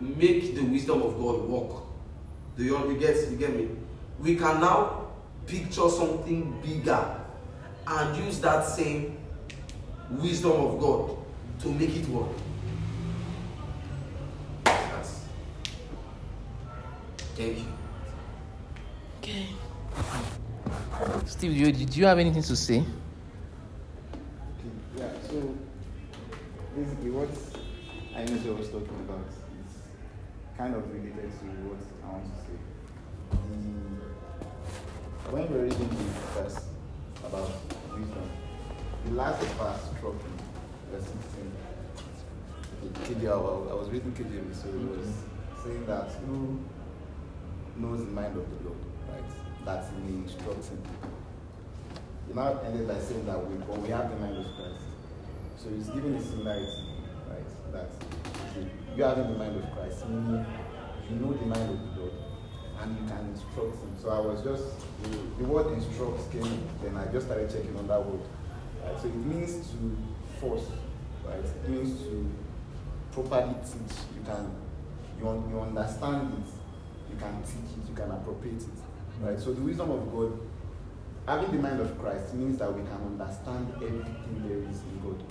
make 0.00 0.54
the 0.54 0.62
wisdom 0.62 1.02
of 1.02 1.18
God 1.18 1.42
work, 1.48 1.82
do 2.56 2.64
you, 2.64 2.76
you 2.90 2.98
get, 2.98 3.30
you 3.30 3.36
get 3.36 3.54
me? 3.54 3.68
We 4.18 4.36
can 4.36 4.60
now 4.60 5.06
picture 5.46 5.88
something 5.88 6.60
bigger 6.62 7.16
and 7.86 8.16
use 8.24 8.40
that 8.40 8.66
same 8.66 9.16
wisdom 10.10 10.52
of 10.52 10.80
God 10.80 11.16
to 11.60 11.68
make 11.68 11.96
it 11.96 12.08
work. 12.08 12.28
That's, 14.64 15.24
thank 17.34 17.58
you. 17.58 17.64
Okay. 19.18 19.46
Steve, 21.26 21.52
do 21.52 21.58
you, 21.58 21.72
did 21.72 21.96
you 21.96 22.06
have 22.06 22.18
anything 22.18 22.42
to 22.42 22.56
say? 22.56 22.78
Okay, 22.78 22.88
yeah, 24.98 25.08
so 25.28 25.54
basically 26.76 27.10
what 27.10 27.28
I 28.14 28.24
know 28.24 28.52
was 28.54 28.68
talking 28.68 28.88
about 29.08 29.24
is 29.28 29.39
kind 30.60 30.74
of 30.74 30.84
related 30.92 31.32
to 31.40 31.46
what 31.64 31.80
I 32.04 32.12
want 32.12 32.24
to 32.28 32.36
say. 32.44 32.52
The, 33.32 33.64
when 35.32 35.48
we 35.48 35.56
we're 35.56 35.64
reading 35.64 35.88
the 35.88 36.04
verse 36.36 36.60
about 37.24 37.48
wisdom, 37.96 38.28
the 39.06 39.12
last 39.16 39.40
verse 39.56 39.80
struck 39.96 40.20
me, 40.20 40.36
verse 40.92 41.08
16. 41.08 41.48
KJ, 43.08 43.24
I 43.24 43.72
was 43.72 43.88
reading 43.88 44.12
KJV, 44.12 44.52
so 44.52 44.68
it 44.68 44.84
was 44.84 45.08
mm-hmm. 45.08 45.64
saying 45.64 45.86
that 45.86 46.12
who 46.28 46.60
knows 47.80 48.04
the 48.04 48.12
mind 48.12 48.36
of 48.36 48.44
the 48.44 48.68
Lord, 48.68 48.84
right? 49.08 49.64
That 49.64 49.88
he 49.88 50.12
may 50.12 50.28
instruct 50.28 50.68
him. 50.68 50.82
He 52.28 52.34
now 52.34 52.60
ended 52.66 52.86
by 52.86 53.00
saying 53.00 53.24
that 53.24 53.40
we, 53.48 53.56
but 53.64 53.78
we 53.80 53.88
have 53.88 54.10
the 54.10 54.16
mind 54.16 54.36
of 54.36 54.44
Christ. 54.44 54.84
So 55.56 55.70
he's 55.70 55.88
giving 55.88 56.16
a 56.16 56.20
similarity, 56.20 56.84
right? 57.32 57.48
That 57.72 57.88
you 58.96 59.04
having 59.04 59.32
the 59.32 59.38
mind 59.38 59.56
of 59.56 59.70
Christ, 59.72 60.08
meaning 60.08 60.44
you 61.08 61.16
know 61.16 61.32
the 61.32 61.46
mind 61.46 61.70
of 61.70 61.78
the 61.78 62.00
Lord, 62.00 62.12
and 62.80 62.96
you 62.96 63.06
can 63.06 63.26
instruct 63.28 63.76
him. 63.80 63.96
So 64.00 64.10
I 64.10 64.20
was 64.20 64.42
just 64.42 64.64
the, 65.38 65.44
word 65.44 65.72
instructs 65.72 66.26
came, 66.32 66.68
then 66.82 66.96
I 66.96 67.06
just 67.12 67.26
started 67.26 67.50
checking 67.50 67.76
on 67.76 67.86
that 67.88 68.04
word. 68.04 68.20
Right? 68.84 68.98
So 69.00 69.08
it 69.08 69.16
means 69.16 69.68
to 69.70 69.96
force, 70.40 70.66
right? 71.26 71.44
It 71.44 71.68
means 71.68 72.00
to 72.02 72.30
properly 73.12 73.54
teach. 73.62 73.96
You 74.16 74.24
can 74.24 74.50
you, 75.18 75.44
you 75.50 75.60
understand 75.60 76.32
it, 76.32 77.12
you 77.12 77.18
can 77.18 77.42
teach 77.42 77.70
it, 77.76 77.88
you 77.88 77.94
can 77.94 78.10
appropriate 78.10 78.62
it. 78.62 78.80
Right? 79.20 79.38
So 79.38 79.52
the 79.52 79.60
wisdom 79.60 79.90
of 79.90 80.10
God 80.12 80.40
having 81.26 81.50
the 81.52 81.58
mind 81.62 81.80
of 81.80 81.98
Christ 82.00 82.34
means 82.34 82.58
that 82.58 82.72
we 82.72 82.82
can 82.82 83.00
understand 83.06 83.72
everything 83.76 84.42
there 84.46 84.58
is 84.68 84.82
in 84.82 85.00
God. 85.02 85.22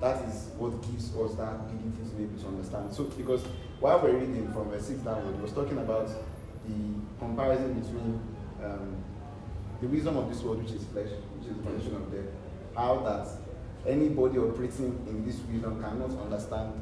That 0.00 0.22
is 0.28 0.50
what 0.58 0.80
gives 0.82 1.14
us 1.16 1.34
that 1.36 1.54
ability 1.54 2.04
to 2.04 2.14
be 2.16 2.24
able 2.24 2.38
to 2.38 2.46
understand. 2.48 2.92
So, 2.92 3.04
because 3.04 3.42
while 3.80 4.00
we're 4.00 4.16
reading 4.16 4.52
from 4.52 4.68
verse 4.70 4.86
6 4.88 5.00
downward, 5.00 5.34
it 5.34 5.40
was 5.40 5.52
talking 5.52 5.78
about 5.78 6.08
the 6.66 6.74
comparison 7.18 7.80
between 7.80 8.20
um, 8.62 8.96
the 9.80 9.86
wisdom 9.88 10.16
of 10.16 10.28
this 10.28 10.42
world, 10.42 10.62
which 10.62 10.72
is 10.72 10.84
flesh, 10.84 11.08
which 11.38 11.48
is 11.48 11.56
the 11.56 11.62
foundation 11.62 11.96
of 11.96 12.12
death, 12.12 12.28
how 12.76 13.00
that 13.00 13.26
anybody 13.86 14.38
operating 14.38 15.00
in 15.08 15.24
this 15.24 15.36
wisdom 15.50 15.80
cannot 15.82 16.10
understand 16.20 16.72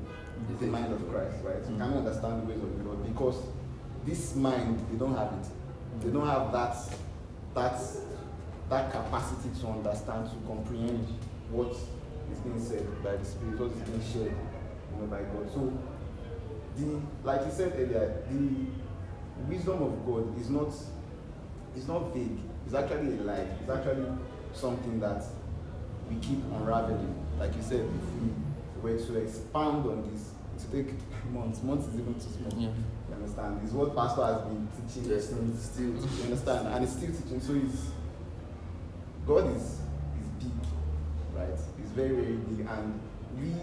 the 0.60 0.66
mind 0.66 0.92
of 0.92 1.08
Christ, 1.10 1.36
right? 1.42 1.58
You 1.70 1.76
cannot 1.76 1.98
understand 1.98 2.42
the 2.42 2.46
ways 2.52 2.62
of 2.62 2.78
the 2.78 2.84
Lord 2.84 3.06
because 3.06 3.36
this 4.04 4.34
mind, 4.34 4.84
they 4.90 4.98
don't 4.98 5.16
have 5.16 5.32
it. 5.32 5.46
They 6.04 6.10
don't 6.10 6.26
have 6.26 6.52
that 6.52 6.76
that 7.54 7.80
that 8.68 8.90
capacity 8.90 9.50
to 9.60 9.68
understand, 9.68 10.28
to 10.30 10.36
comprehend 10.46 11.06
what 11.50 11.76
is 12.35 12.41
being 12.41 12.61
said 12.61 13.03
by 13.03 13.16
the 13.16 13.24
Spirit, 13.24 13.59
what 13.59 13.70
is 13.70 13.82
being 13.89 14.03
shared, 14.12 14.37
you 14.37 14.97
know, 15.01 15.07
by 15.07 15.22
God. 15.22 15.49
So, 15.53 15.72
the 16.76 17.01
like 17.22 17.47
you 17.47 17.53
said 17.53 17.72
earlier, 17.76 18.22
the 18.30 18.66
wisdom 19.49 19.82
of 19.82 20.07
God 20.07 20.39
is 20.41 20.51
not 20.51 20.72
is 21.76 21.89
not 21.89 22.12
vague. 22.14 22.39
It's 22.66 22.74
actually 22.74 23.18
a 23.18 23.22
life. 23.22 23.49
It's 23.61 23.70
actually 23.70 24.07
something 24.53 25.01
that 25.01 25.22
we 26.09 26.16
keep 26.16 26.39
unraveling. 26.53 27.14
Like 27.39 27.55
you 27.57 27.62
said, 27.62 27.80
if 27.80 28.82
we 28.82 28.93
were 28.93 28.99
to 28.99 29.16
expand 29.18 29.87
on 29.87 30.09
this, 30.12 30.30
to 30.64 30.70
take 30.70 30.95
months. 31.32 31.62
Months 31.62 31.89
is 31.89 31.95
even 32.01 32.14
too 32.14 32.20
small. 32.20 32.53
Yeah. 32.61 32.68
You 33.09 33.14
understand? 33.14 33.61
It's 33.64 33.72
what 33.72 33.95
pastor 33.95 34.24
has 34.24 34.41
been 34.43 34.68
teaching. 34.89 35.11
Yes, 35.11 35.30
and 35.30 35.59
still. 35.59 35.87
You 35.87 36.24
understand? 36.24 36.68
And 36.68 36.85
it's 36.85 36.93
still 36.93 37.11
teaching. 37.12 37.41
So 37.41 37.55
it's 37.55 37.91
God 39.26 39.57
is 39.57 39.62
is 39.62 40.28
big, 40.39 40.53
right? 41.35 41.59
Very, 41.95 42.32
big. 42.34 42.66
And 42.66 43.01
we 43.38 43.55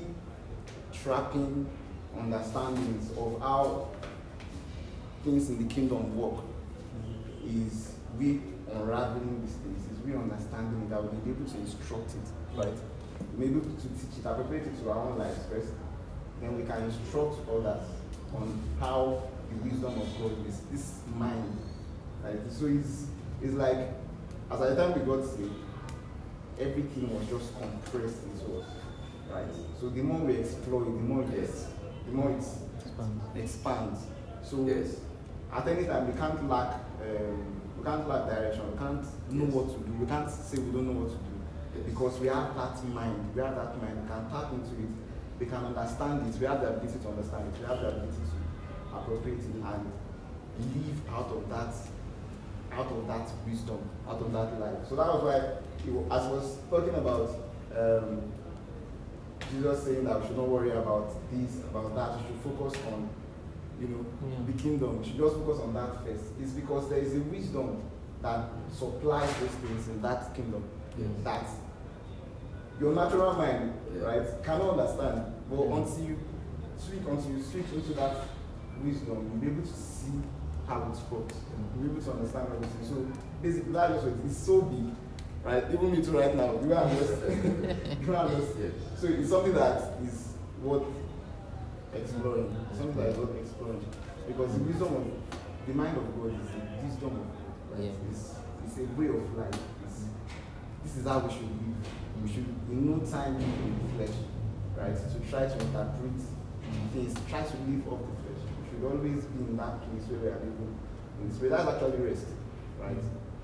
trapping 1.03 1.69
understandings 2.17 3.11
of 3.17 3.41
how 3.41 3.87
things 5.23 5.49
in 5.49 5.67
the 5.67 5.73
kingdom 5.73 6.15
work 6.17 6.43
is 7.45 7.93
we 8.17 8.41
unraveling 8.71 9.41
these 9.41 9.55
things, 9.55 9.91
is 9.91 10.05
we 10.05 10.13
understanding 10.13 10.89
that 10.89 11.03
we'll 11.03 11.11
be 11.21 11.31
able 11.31 11.49
to 11.49 11.57
instruct 11.57 12.11
it, 12.11 12.57
right? 12.57 12.73
We'll 13.35 13.49
be 13.49 13.55
able 13.57 13.61
to 13.61 13.87
teach 13.87 14.19
it, 14.19 14.25
appropriate 14.25 14.67
it 14.67 14.81
to 14.81 14.91
our 14.91 15.09
own 15.09 15.17
lives 15.17 15.39
first. 15.49 15.73
Then 16.39 16.57
we 16.57 16.63
can 16.63 16.83
instruct 16.83 17.35
others 17.49 17.83
on 18.33 18.61
how 18.79 19.23
the 19.49 19.69
wisdom 19.69 19.99
of 19.99 20.07
God 20.19 20.47
is 20.47 20.61
this 20.71 20.99
mind. 21.15 21.57
Right? 22.23 22.39
So 22.49 22.67
it's 22.67 23.07
it's 23.41 23.53
like 23.53 23.89
as 24.49 24.61
I 24.61 24.75
time 24.75 24.97
we 24.97 25.05
got 25.05 25.25
saved, 25.25 25.51
everything 26.61 27.09
was 27.13 27.27
just 27.27 27.51
compressed 27.59 28.23
into 28.23 28.59
us. 28.61 28.67
Right? 29.33 29.45
So 29.79 29.89
the 29.89 30.01
more 30.03 30.19
we 30.19 30.35
explore 30.37 30.83
it, 30.83 30.85
the 30.85 30.91
more 30.91 31.23
it 31.23 31.29
Yes. 31.35 31.67
the 32.05 32.11
more 32.11 32.31
it 32.31 32.43
Expand. 32.79 33.21
expands. 33.35 33.99
So 34.43 34.65
Yes. 34.65 34.97
at 35.53 35.67
any 35.67 35.85
time 35.85 36.07
we 36.07 36.13
can't 36.19 36.47
lack 36.49 36.75
um, 37.01 37.45
we 37.77 37.83
can't 37.83 38.07
lack 38.07 38.27
direction, 38.29 38.71
we 38.71 38.77
can't 38.77 39.05
know 39.31 39.45
Yes. 39.45 39.53
what 39.53 39.67
to 39.73 39.77
do, 39.87 39.91
we 39.99 40.05
can't 40.05 40.29
say 40.29 40.57
we 40.59 40.71
don't 40.71 40.85
know 40.87 40.99
what 41.01 41.09
to 41.09 41.17
do. 41.17 41.33
Yes. 41.75 41.85
Because 41.89 42.19
we 42.19 42.27
have 42.27 42.53
that 42.55 42.83
mind, 42.93 43.17
we 43.35 43.41
have 43.41 43.55
that 43.55 43.81
mind, 43.81 43.97
we 44.03 44.07
can 44.07 44.29
tap 44.29 44.51
into 44.53 44.73
it, 44.83 44.91
we 45.39 45.45
can 45.47 45.65
understand 45.65 46.27
it, 46.27 46.39
we 46.39 46.45
have 46.45 46.61
the 46.61 46.69
ability 46.75 46.99
to 46.99 47.07
understand 47.09 47.47
it, 47.49 47.59
we 47.59 47.65
have 47.65 47.79
the 47.81 47.87
ability 47.87 48.21
to 48.31 48.97
appropriate 48.97 49.39
it 49.39 49.55
and 49.55 49.81
live 50.75 50.99
out 51.09 51.31
of 51.31 51.49
that 51.49 51.73
out 52.73 52.87
of 52.91 53.05
that 53.07 53.27
wisdom, 53.47 53.79
out 54.07 54.21
of 54.21 54.31
that 54.31 54.59
life. 54.59 54.79
So 54.87 54.95
that 54.95 55.07
was 55.07 55.23
why 55.23 55.39
as 56.11 56.27
was 56.29 56.57
talking 56.69 56.93
about 56.95 57.29
um, 57.77 58.21
Jesus 59.51 59.83
saying 59.83 60.03
that 60.05 60.21
we 60.21 60.27
should 60.27 60.37
not 60.37 60.47
worry 60.47 60.71
about 60.71 61.09
this, 61.31 61.57
about 61.69 61.95
that, 61.95 62.17
we 62.17 62.27
should 62.27 62.41
focus 62.57 62.79
on 62.93 63.09
you 63.79 63.87
know 63.87 64.05
Yeah. 64.29 64.45
the 64.45 64.53
kingdom. 64.61 64.99
We 64.99 65.05
should 65.05 65.17
just 65.17 65.35
focus 65.37 65.59
on 65.61 65.73
that 65.73 66.05
first. 66.05 66.23
It's 66.41 66.51
because 66.51 66.89
there 66.89 66.99
is 66.99 67.15
a 67.15 67.19
wisdom 67.21 67.81
that 68.21 68.49
supplies 68.71 69.33
those 69.39 69.49
things 69.49 69.87
in 69.87 70.01
that 70.03 70.33
kingdom. 70.35 70.63
Yes. 70.97 71.07
That 71.23 71.45
your 72.79 72.93
natural 72.93 73.33
mind, 73.33 73.73
Yeah. 73.95 74.01
right, 74.03 74.43
cannot 74.43 74.77
understand. 74.79 75.33
But 75.49 75.65
Yeah. 75.65 75.75
until 75.77 76.03
you 76.05 76.17
switch, 76.77 76.99
until 77.07 77.31
you 77.31 77.41
switch 77.43 77.65
into 77.73 77.93
that 77.93 78.15
wisdom, 78.83 79.17
you'll 79.31 79.41
be 79.41 79.47
able 79.47 79.63
to 79.67 79.73
see 79.77 80.13
how 80.67 80.77
it 80.83 81.11
works. 81.11 81.35
You'll 81.75 81.89
be 81.89 81.91
able 81.91 82.01
to 82.05 82.11
understand 82.11 82.47
everything. 82.53 82.85
So 82.87 82.95
basically, 83.41 83.73
that's 83.73 83.93
just 83.93 84.05
what. 84.05 84.25
It's 84.25 84.37
so 84.37 84.61
big, 84.61 84.85
right? 85.43 85.63
Even 85.71 85.91
me 85.91 86.03
too, 86.03 86.17
right 86.19 86.35
now. 86.35 86.59
You 86.63 86.73
are 86.73 86.89
just, 86.95 87.21
you 88.01 88.15
are 88.15 88.29
just. 88.29 88.57
Yes. 88.59 88.73
So 88.97 89.07
it's 89.07 89.29
something 89.29 89.53
that 89.53 89.93
is 90.03 90.33
worth 90.61 90.83
exploring. 91.93 92.55
Something 92.77 92.97
that 92.97 93.09
is 93.09 93.17
worth 93.17 93.37
exploring. 93.37 93.85
Because 94.27 94.53
the 94.53 94.63
wisdom 94.63 94.95
of 94.95 95.07
the 95.67 95.73
mind 95.73 95.97
of 95.97 96.05
God 96.15 96.33
is 96.39 96.47
the 96.51 96.85
wisdom 96.85 97.09
of 97.09 97.25
God. 97.25 97.79
Right? 97.79 97.83
Yeah. 97.85 98.09
It's, 98.09 98.35
it's 98.65 98.77
a 98.77 98.99
way 98.99 99.07
of 99.07 99.37
life. 99.37 99.59
It's, 99.85 100.03
this 100.83 100.97
is 100.97 101.07
how 101.07 101.19
we 101.19 101.33
should 101.33 101.43
live. 101.43 101.77
We 102.23 102.29
should 102.29 102.45
in 102.69 102.85
no 102.85 102.99
time 103.05 103.35
live 103.35 103.43
in 103.43 103.97
the 103.97 104.05
flesh. 104.05 104.17
Right? 104.77 104.95
To 104.95 105.29
try 105.29 105.45
to 105.45 105.53
interpret 105.53 106.21
things, 106.93 107.15
try 107.29 107.41
to 107.43 107.57
live 107.67 107.87
off 107.91 107.99
the 107.99 108.15
flesh. 108.23 108.41
We 108.61 108.69
should 108.69 108.83
always 108.85 109.25
be 109.25 109.39
in 109.45 109.57
that 109.57 109.81
place 109.81 110.05
where 110.09 110.19
we 110.19 110.27
are 110.27 110.39
living 110.39 110.77
in 111.21 111.29
this 111.29 111.41
way. 111.41 111.49
That's 111.49 111.67
actually 111.67 111.97
rest. 111.97 112.25
Right? 112.79 112.97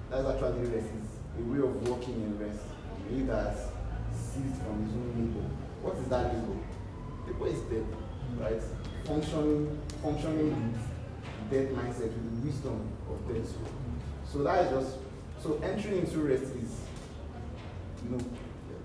That's 0.09 0.27
actually 0.27 0.61
rest. 0.69 0.87
It's 0.97 1.06
a 1.37 1.43
way 1.43 1.59
of 1.59 1.87
walking 1.87 2.15
in 2.15 2.39
rest. 2.39 2.61
He 3.09 3.21
that 3.23 3.55
ceased 4.11 4.61
from 4.61 4.83
his 4.85 4.93
own 4.93 5.13
labor. 5.15 5.47
What 5.81 5.95
is 5.97 6.07
that 6.09 6.33
labor? 6.33 6.57
Labor 7.27 7.47
is 7.47 7.61
dead, 7.69 7.85
right? 8.39 8.61
Functioning, 9.05 9.79
functioning 10.01 10.49
with 10.49 11.51
dead 11.51 11.69
mindset, 11.75 12.11
with 12.11 12.41
the 12.41 12.47
wisdom 12.47 12.87
of 13.09 13.33
death. 13.33 13.53
So 14.25 14.43
that 14.43 14.65
is 14.65 14.71
just 14.71 14.97
so 15.41 15.59
entering 15.63 15.99
into 15.99 16.19
rest 16.19 16.43
is 16.43 16.81
you 18.03 18.17
know 18.17 18.23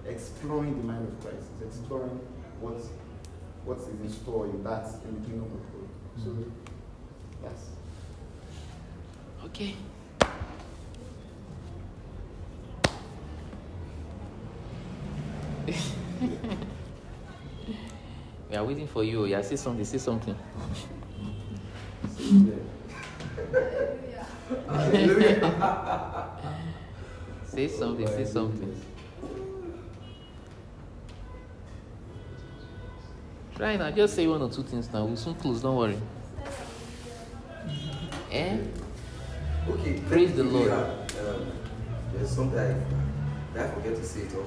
exploring 0.07 0.76
the 0.78 0.84
mind 0.84 1.09
of 1.09 1.20
Christ. 1.20 1.46
It's 1.61 1.76
exploring 1.78 2.20
what 2.61 2.76
what 3.64 3.78
is 3.78 3.88
in 3.88 4.11
store 4.11 4.46
in 4.46 4.62
that 4.64 4.86
in 5.05 5.20
the 5.20 5.28
kingdom 5.28 5.50
of 5.50 5.62
God. 5.72 5.88
So 6.24 6.36
yes. 7.42 7.70
Okay. 9.46 9.74
We 18.50 18.56
are 18.56 18.64
waiting 18.64 18.86
for 18.86 19.04
you. 19.04 19.26
Yeah, 19.26 19.42
say 19.42 19.56
something. 19.56 19.84
Say 19.84 19.98
something. 19.98 20.36
Say 27.46 27.68
something. 27.68 28.06
Say 28.06 28.24
something. 28.24 28.80
Try 33.56 33.76
now. 33.76 33.90
Just 33.90 34.14
say 34.16 34.26
one 34.26 34.42
or 34.42 34.50
two 34.50 34.62
things 34.62 34.92
now. 34.92 35.04
We'll 35.04 35.16
soon 35.16 35.34
close. 35.34 35.60
Don't 35.62 35.76
worry. 35.76 35.98
Eh? 38.30 38.58
Okay, 39.68 40.00
Praise 40.08 40.34
the 40.34 40.42
Lord. 40.44 40.70
Um, 40.70 40.96
there's 42.14 42.30
something 42.30 42.58
I, 42.58 43.62
I 43.62 43.68
forget 43.68 43.94
to 43.94 44.04
say 44.04 44.22
it 44.22 44.34
or 44.34 44.46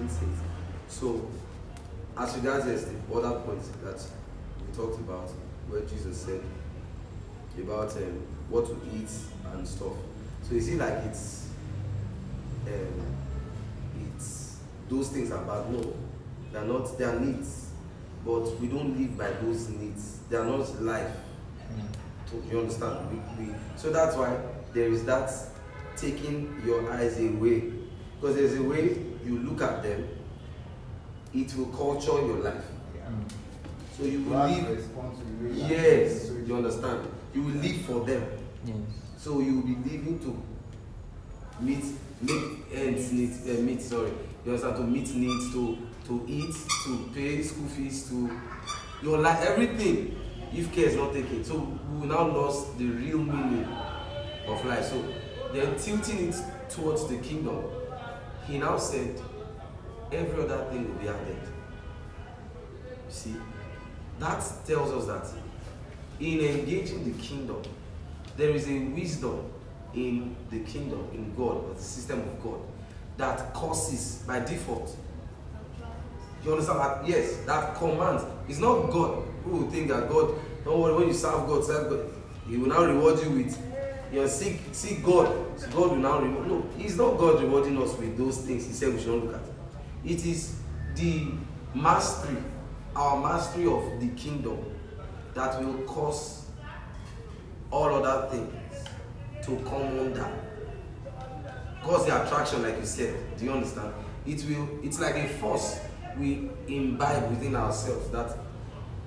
I 0.00 0.02
didn't 0.02 0.10
say 0.16 0.24
it. 0.26 0.32
So, 0.88 1.28
as 2.16 2.34
regards 2.36 2.66
yes, 2.66 2.84
the 2.84 3.14
other 3.14 3.38
points 3.40 3.68
that 3.84 4.02
we 4.66 4.74
talked 4.74 4.98
about, 5.00 5.28
where 5.68 5.82
Jesus 5.82 6.22
said 6.22 6.40
about 7.62 7.94
um, 7.98 8.26
what 8.48 8.64
to 8.66 8.80
eat 8.96 9.10
and 9.52 9.68
stuff. 9.68 9.92
So 10.42 10.54
you 10.54 10.60
see, 10.62 10.76
like 10.76 10.94
it's 11.04 11.48
um, 12.66 13.16
it's 14.16 14.56
those 14.88 15.08
things 15.08 15.30
are 15.30 15.44
bad. 15.44 15.70
No, 15.70 15.94
they're 16.50 16.64
not. 16.64 16.96
They 16.96 17.04
are 17.04 17.20
needs, 17.20 17.68
but 18.24 18.58
we 18.58 18.68
don't 18.68 18.98
live 18.98 19.18
by 19.18 19.30
those 19.42 19.68
needs. 19.68 20.20
They 20.30 20.36
are 20.38 20.46
not 20.46 20.80
life. 20.80 21.14
To- 22.30 22.42
You 22.50 22.60
understand? 22.60 23.10
We, 23.38 23.44
we, 23.44 23.52
so 23.76 23.90
that's 23.90 24.16
why 24.16 24.34
there 24.72 24.88
is 24.88 25.04
that 25.04 25.30
taking 25.96 26.62
your 26.64 26.90
eyes 26.90 27.18
away. 27.18 27.72
Because 28.18 28.36
there's 28.36 28.56
a 28.56 28.62
way 28.62 28.96
you 29.24 29.38
look 29.40 29.62
at 29.62 29.82
them, 29.82 30.08
it 31.34 31.54
will 31.56 31.66
culture 31.66 32.12
your 32.26 32.38
life. 32.38 32.64
So 33.96 34.04
you 34.04 34.22
will 34.24 34.38
live. 34.46 34.78
respond 34.78 35.12
to 35.18 35.24
the 35.24 35.48
way 35.48 35.56
you 35.56 35.64
are 35.64 35.68
Yes, 35.68 36.28
so 36.28 36.32
you 36.34 36.56
understand. 36.56 37.06
You 37.34 37.42
will 37.42 37.54
live 37.54 37.76
for 37.82 38.00
them. 38.04 38.24
Yes. 38.64 38.76
So 39.18 39.40
you 39.40 39.56
will 39.56 39.66
be 39.66 39.76
living 39.90 40.18
to 40.20 40.42
meet 41.62 41.84
make 42.22 42.44
ends 42.74 43.12
meet 43.12 43.32
uh, 43.46 43.60
meet 43.60 43.82
sorry. 43.82 44.12
You 44.44 44.52
understand 44.52 44.76
to 44.76 44.82
meet 44.84 45.14
needs 45.14 45.52
to 45.52 45.76
to 46.06 46.24
eat 46.26 46.54
to 46.84 47.10
pay 47.14 47.42
school 47.42 47.68
fees 47.68 48.08
to 48.08 48.30
your 49.02 49.18
life 49.18 49.40
everything 49.42 50.16
if 50.52 50.72
care 50.74 50.86
is 50.86 50.96
not 50.96 51.12
taken. 51.12 51.44
So 51.44 51.56
we 51.92 52.00
will 52.00 52.06
now 52.08 52.26
lost 52.28 52.78
the 52.78 52.86
real 52.86 53.18
meaning 53.18 53.66
of 54.46 54.64
life. 54.64 54.84
So 54.86 55.04
then 55.52 55.76
tilting 55.76 56.28
it 56.30 56.36
towards 56.70 57.06
the 57.06 57.18
kingdom, 57.18 57.64
he 58.50 58.58
now 58.58 58.76
said 58.76 59.14
every 60.10 60.42
other 60.42 60.64
thing 60.70 60.88
will 60.88 61.00
be 61.00 61.08
added. 61.08 61.38
See, 63.08 63.36
that 64.18 64.42
tells 64.66 64.90
us 64.92 65.06
that 65.06 65.40
in 66.18 66.40
engaging 66.40 67.04
the 67.04 67.22
kingdom, 67.22 67.62
there 68.36 68.50
is 68.50 68.68
a 68.68 68.78
wisdom 68.86 69.52
in 69.94 70.34
the 70.50 70.60
kingdom, 70.60 71.08
in 71.12 71.32
God, 71.36 71.64
or 71.64 71.74
the 71.74 71.80
system 71.80 72.20
of 72.20 72.42
God, 72.42 72.60
that 73.16 73.54
causes 73.54 74.24
by 74.26 74.40
default. 74.40 74.96
You 76.44 76.52
understand 76.52 76.80
that? 76.80 77.06
Yes, 77.06 77.36
that 77.46 77.76
commands. 77.76 78.24
It's 78.48 78.58
not 78.58 78.90
God 78.90 79.22
who 79.44 79.58
will 79.58 79.70
think 79.70 79.88
that 79.88 80.08
God, 80.08 80.34
don't 80.64 80.80
worry, 80.80 80.94
when 80.94 81.08
you 81.08 81.14
serve 81.14 81.46
God, 81.46 81.64
serve 81.64 81.88
God, 81.88 82.06
He 82.48 82.56
will 82.56 82.68
now 82.68 82.84
reward 82.84 83.20
you 83.22 83.30
with 83.30 83.69
your 84.12 84.28
seek, 84.28 84.60
seek 84.72 85.04
God. 85.04 85.28
God 85.72 85.90
will 85.90 85.96
now 85.96 86.20
reward. 86.20 86.48
No, 86.48 86.66
it's 86.78 86.96
not 86.96 87.16
God 87.18 87.42
rewarding 87.42 87.80
us 87.80 87.96
with 87.96 88.16
those 88.16 88.38
things 88.38 88.66
He 88.66 88.72
said 88.72 88.92
we 88.92 89.00
should 89.00 89.14
not 89.14 89.24
look 89.24 89.34
at. 89.34 89.40
It 90.04 90.24
is 90.26 90.56
the 90.94 91.28
mastery, 91.74 92.38
our 92.96 93.20
mastery 93.20 93.66
of 93.66 94.00
the 94.00 94.08
kingdom 94.10 94.58
that 95.34 95.62
will 95.62 95.78
cause 95.84 96.46
all 97.70 98.04
other 98.04 98.28
things 98.30 98.52
to 99.44 99.56
come 99.68 99.98
under. 99.98 100.28
Cause 101.82 102.06
the 102.06 102.24
attraction, 102.24 102.62
like 102.62 102.76
you 102.78 102.84
said. 102.84 103.14
Do 103.38 103.44
you 103.44 103.52
understand? 103.52 103.92
It 104.26 104.44
will. 104.48 104.68
It's 104.82 105.00
like 105.00 105.16
a 105.16 105.28
force 105.28 105.80
we 106.18 106.50
imbibe 106.68 107.30
within 107.30 107.56
ourselves 107.56 108.10
that 108.10 108.36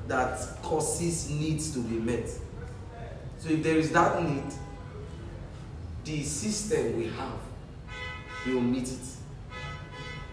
that 0.07 0.61
causes 0.61 1.29
needs 1.29 1.71
to 1.73 1.79
be 1.79 1.95
met. 1.95 2.27
So 3.37 3.49
if 3.49 3.63
there 3.63 3.77
is 3.77 3.91
that 3.91 4.21
need, 4.23 4.43
the 6.05 6.23
system 6.23 6.97
we 6.97 7.05
have 7.05 7.39
will 8.45 8.61
meet 8.61 8.87
it. 8.89 8.99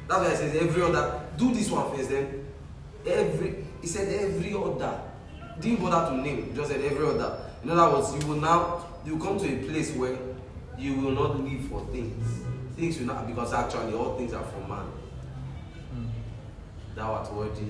That's 0.09 0.21
why 0.21 0.31
I 0.31 0.35
said 0.35 0.57
every 0.57 0.83
other 0.83 1.23
do 1.37 1.55
this 1.55 1.71
one 1.71 1.97
first, 1.97 2.11
then 2.11 2.47
every 3.07 3.65
he 3.81 3.87
said 3.87 4.09
every 4.09 4.53
other. 4.55 5.03
Didn't 5.61 5.83
bother 5.83 6.11
to 6.17 6.23
name, 6.23 6.55
just 6.55 6.71
said 6.71 6.81
every 6.81 7.07
other. 7.07 7.39
In 7.63 7.71
other 7.71 7.95
words, 7.95 8.15
you 8.15 8.27
will 8.29 8.41
now 8.41 8.87
you 9.05 9.19
come 9.19 9.39
to 9.39 9.47
a 9.47 9.63
place 9.69 9.93
where 9.95 10.17
you 10.79 10.95
will 10.95 11.13
not 11.13 11.41
live 11.41 11.65
for 11.67 11.87
things. 11.93 12.45
Things 12.77 12.99
will 12.99 13.07
not 13.07 13.27
because 13.27 13.53
actually 13.53 13.95
all 13.95 14.17
things 14.17 14.33
are 14.33 14.45
from 14.45 14.69
man. 14.69 14.87
Thou 16.95 17.13
art 17.13 17.33
worthy, 17.33 17.67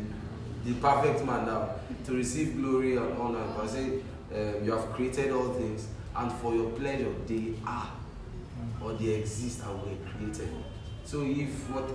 the 0.65 0.75
perfect 0.75 1.25
man 1.25 1.47
now, 1.47 1.71
to 2.07 2.13
receive 2.13 2.57
glory 2.57 2.97
and 2.97 3.13
honor. 3.21 3.45
Because 3.49 3.73
say 3.73 4.01
um, 4.33 4.65
you 4.65 4.73
have 4.73 4.93
created 4.93 5.33
all 5.33 5.53
things, 5.53 5.89
and 6.21 6.31
for 6.33 6.55
your 6.55 6.71
pleasure 6.71 7.12
they 7.27 7.55
are 7.66 7.91
or 8.83 8.93
they 8.95 9.14
exist 9.14 9.62
and 9.64 9.81
were 9.81 10.11
created. 10.11 10.49
So 11.05 11.23
if 11.23 11.71
what 11.71 11.89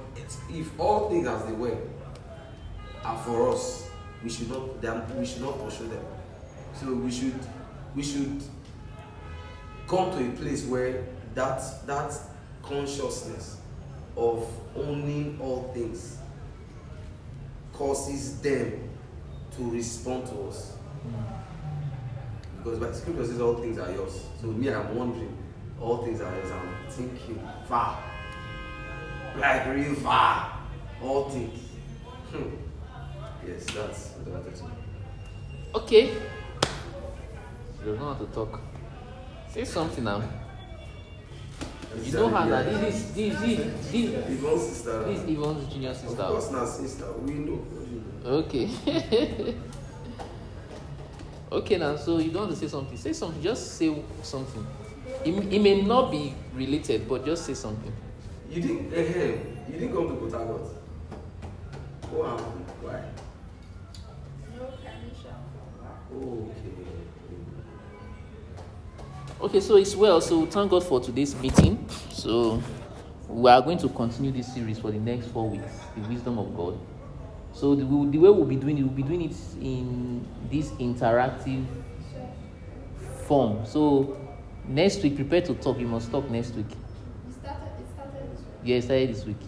if 0.49 0.79
all 0.79 1.09
things 1.09 1.27
as 1.27 1.45
they 1.45 1.53
were 1.53 1.77
are 3.03 3.17
for 3.19 3.51
us, 3.51 3.89
we 4.23 4.29
should 4.29 4.49
not 4.49 4.81
them 4.81 5.03
we 5.17 5.25
should 5.25 5.41
not 5.43 5.63
pursue 5.63 5.87
them. 5.87 6.03
So 6.73 6.93
we 6.93 7.11
should 7.11 7.39
we 7.95 8.01
should 8.01 8.41
come 9.87 10.11
to 10.11 10.27
a 10.27 10.31
place 10.31 10.65
where 10.65 11.05
that 11.35 11.61
that 11.85 12.13
consciousness 12.63 13.57
of 14.17 14.47
owning 14.75 15.37
all 15.39 15.71
things 15.73 16.17
causes 17.73 18.39
them 18.41 18.89
to 19.55 19.71
respond 19.71 20.25
to 20.25 20.41
us. 20.47 20.77
Because 22.65 22.79
by 22.79 22.91
scripture 22.93 23.27
says 23.27 23.39
all 23.39 23.53
things 23.53 23.77
are 23.77 23.91
yours. 23.91 24.25
So 24.41 24.47
me, 24.47 24.73
I'm 24.73 24.95
wondering, 24.95 25.37
all 25.79 25.97
things 26.03 26.19
are 26.19 26.33
yours. 26.35 26.49
I'm 26.51 26.89
thinking 26.89 27.39
far. 27.69 28.03
Like 29.37 29.67
real 29.67 29.93
far. 29.93 30.61
All 30.99 31.29
things. 31.29 31.59
Hmm. 32.31 32.55
yes, 33.47 33.65
that's 33.65 34.09
what 34.13 34.33
I 34.33 34.39
wanted 34.39 34.55
to 34.55 34.63
know. 34.63 34.71
Okay. 35.75 36.05
You 36.07 36.17
don't 37.85 37.99
know 37.99 38.13
how 38.15 38.25
to 38.25 38.25
talk. 38.33 38.59
Say 39.51 39.63
something 39.63 40.03
now. 40.03 40.23
You 42.03 42.13
know 42.13 42.29
how 42.29 42.47
that 42.49 42.65
this 42.65 42.95
is 42.95 43.13
this 43.13 43.39
this 43.39 43.91
this 43.91 44.39
Yvonne's 44.39 44.67
sister. 44.69 45.03
this 45.03 45.19
is 45.19 45.29
Yvonne's 45.29 45.71
junior 45.71 45.91
Of 45.91 45.97
sister. 45.97 46.23
course, 46.23 46.51
not 46.51 46.67
sister. 46.67 47.11
We 47.21 47.33
know. 47.35 47.63
Okay. 48.25 49.55
okay 51.55 51.77
now, 51.77 51.95
so 51.95 52.17
you 52.19 52.31
don't 52.31 52.43
want 52.47 52.51
to 52.53 52.57
say 52.57 52.67
something. 52.67 52.97
Say 52.97 53.13
something. 53.13 53.41
Just 53.41 53.75
say 53.77 53.95
something. 54.23 54.65
It, 55.23 55.53
it 55.53 55.59
may 55.61 55.81
not 55.81 56.11
be 56.11 56.33
related, 56.53 57.07
but 57.07 57.25
just 57.25 57.45
say 57.45 57.53
something. 57.53 57.91
You 58.49 58.61
didn't. 58.61 58.93
eh, 58.93 59.37
you 59.67 59.79
didn't 59.79 59.93
come 59.93 60.07
to 60.09 60.15
Port. 60.15 60.31
What 62.11 62.29
happened? 62.29 62.65
Why? 62.81 63.01
No 64.55 64.65
permission. 64.65 65.35
Okay. 66.13 66.65
Okay, 69.41 69.59
so 69.59 69.75
it's 69.77 69.95
well. 69.95 70.21
So 70.21 70.45
thank 70.45 70.71
God 70.71 70.83
for 70.83 70.99
today's 71.01 71.35
meeting. 71.35 71.87
So 72.11 72.61
we 73.27 73.49
are 73.51 73.61
going 73.61 73.77
to 73.79 73.89
continue 73.89 74.31
this 74.31 74.53
series 74.53 74.79
for 74.79 74.91
the 74.91 74.99
next 74.99 75.27
four 75.27 75.49
weeks, 75.49 75.71
the 75.95 76.01
wisdom 76.07 76.37
of 76.39 76.55
God. 76.55 76.77
So 77.55 77.73
the, 77.73 77.85
the 77.85 78.17
way 78.17 78.29
we'll 78.29 78.43
be 78.43 78.57
doing 78.57 78.77
it, 78.77 78.83
we'll 78.83 78.91
be 78.91 79.01
doing 79.01 79.21
it 79.21 79.35
in 79.61 80.27
this 80.51 80.71
interactive 80.71 81.65
form. 83.25 83.65
So 83.65 84.19
next 84.67 85.01
week, 85.01 85.15
prepare 85.15 85.41
to 85.43 85.53
talk. 85.55 85.79
You 85.79 85.87
must 85.87 86.11
talk 86.11 86.29
next 86.29 86.53
week. 86.53 86.65
It 86.69 87.33
started, 87.33 87.69
it 87.79 87.87
started 87.93 88.31
this 88.33 88.41
way. 88.41 88.45
Yeah, 88.65 88.75
it 88.75 88.83
started 88.83 89.09
this 89.15 89.25
week. 89.25 89.39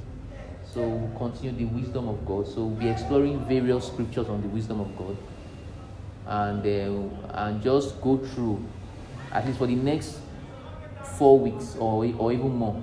So 0.74 0.88
we'll 0.88 1.18
continue 1.18 1.52
the 1.52 1.66
wisdom 1.66 2.08
of 2.08 2.26
God. 2.26 2.48
So 2.48 2.64
we'll 2.64 2.80
be 2.80 2.88
exploring 2.88 3.44
various 3.46 3.88
scriptures 3.88 4.30
on 4.30 4.42
the 4.42 4.48
wisdom 4.48 4.80
of 4.80 4.98
God, 4.98 5.18
and 6.28 6.66
uh, 6.66 7.44
and 7.44 7.62
just 7.62 8.00
go 8.00 8.18
through 8.18 8.64
at 9.34 9.46
least 9.46 9.58
for 9.58 9.68
the 9.68 9.76
next 9.76 10.20
four 11.18 11.38
weeks 11.38 11.76
or 11.78 12.06
or 12.18 12.32
even 12.32 12.56
more, 12.56 12.82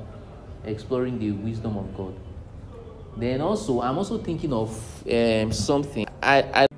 exploring 0.64 1.18
the 1.18 1.31
wisdom 1.31 1.79
of 1.79 1.97
God. 1.97 2.14
Then 3.16 3.40
also, 3.40 3.80
I'm 3.80 3.96
also 3.96 4.18
thinking 4.18 4.52
of 4.52 4.70
um, 5.10 5.52
something. 5.52 6.06
I, 6.22 6.42
I 6.64 6.74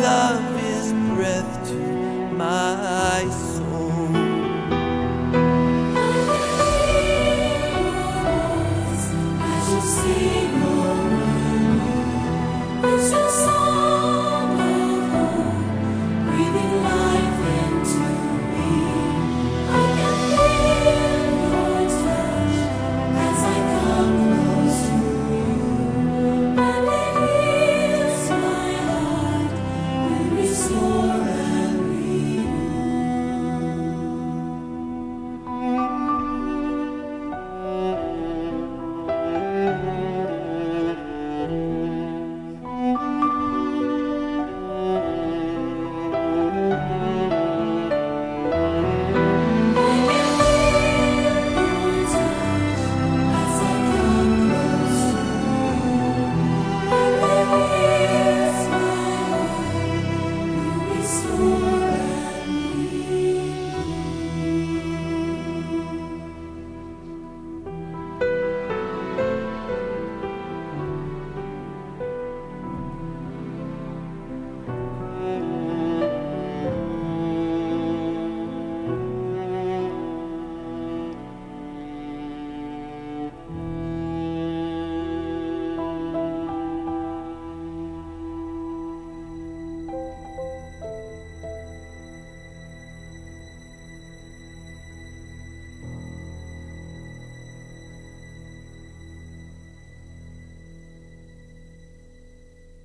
love. 0.00 0.51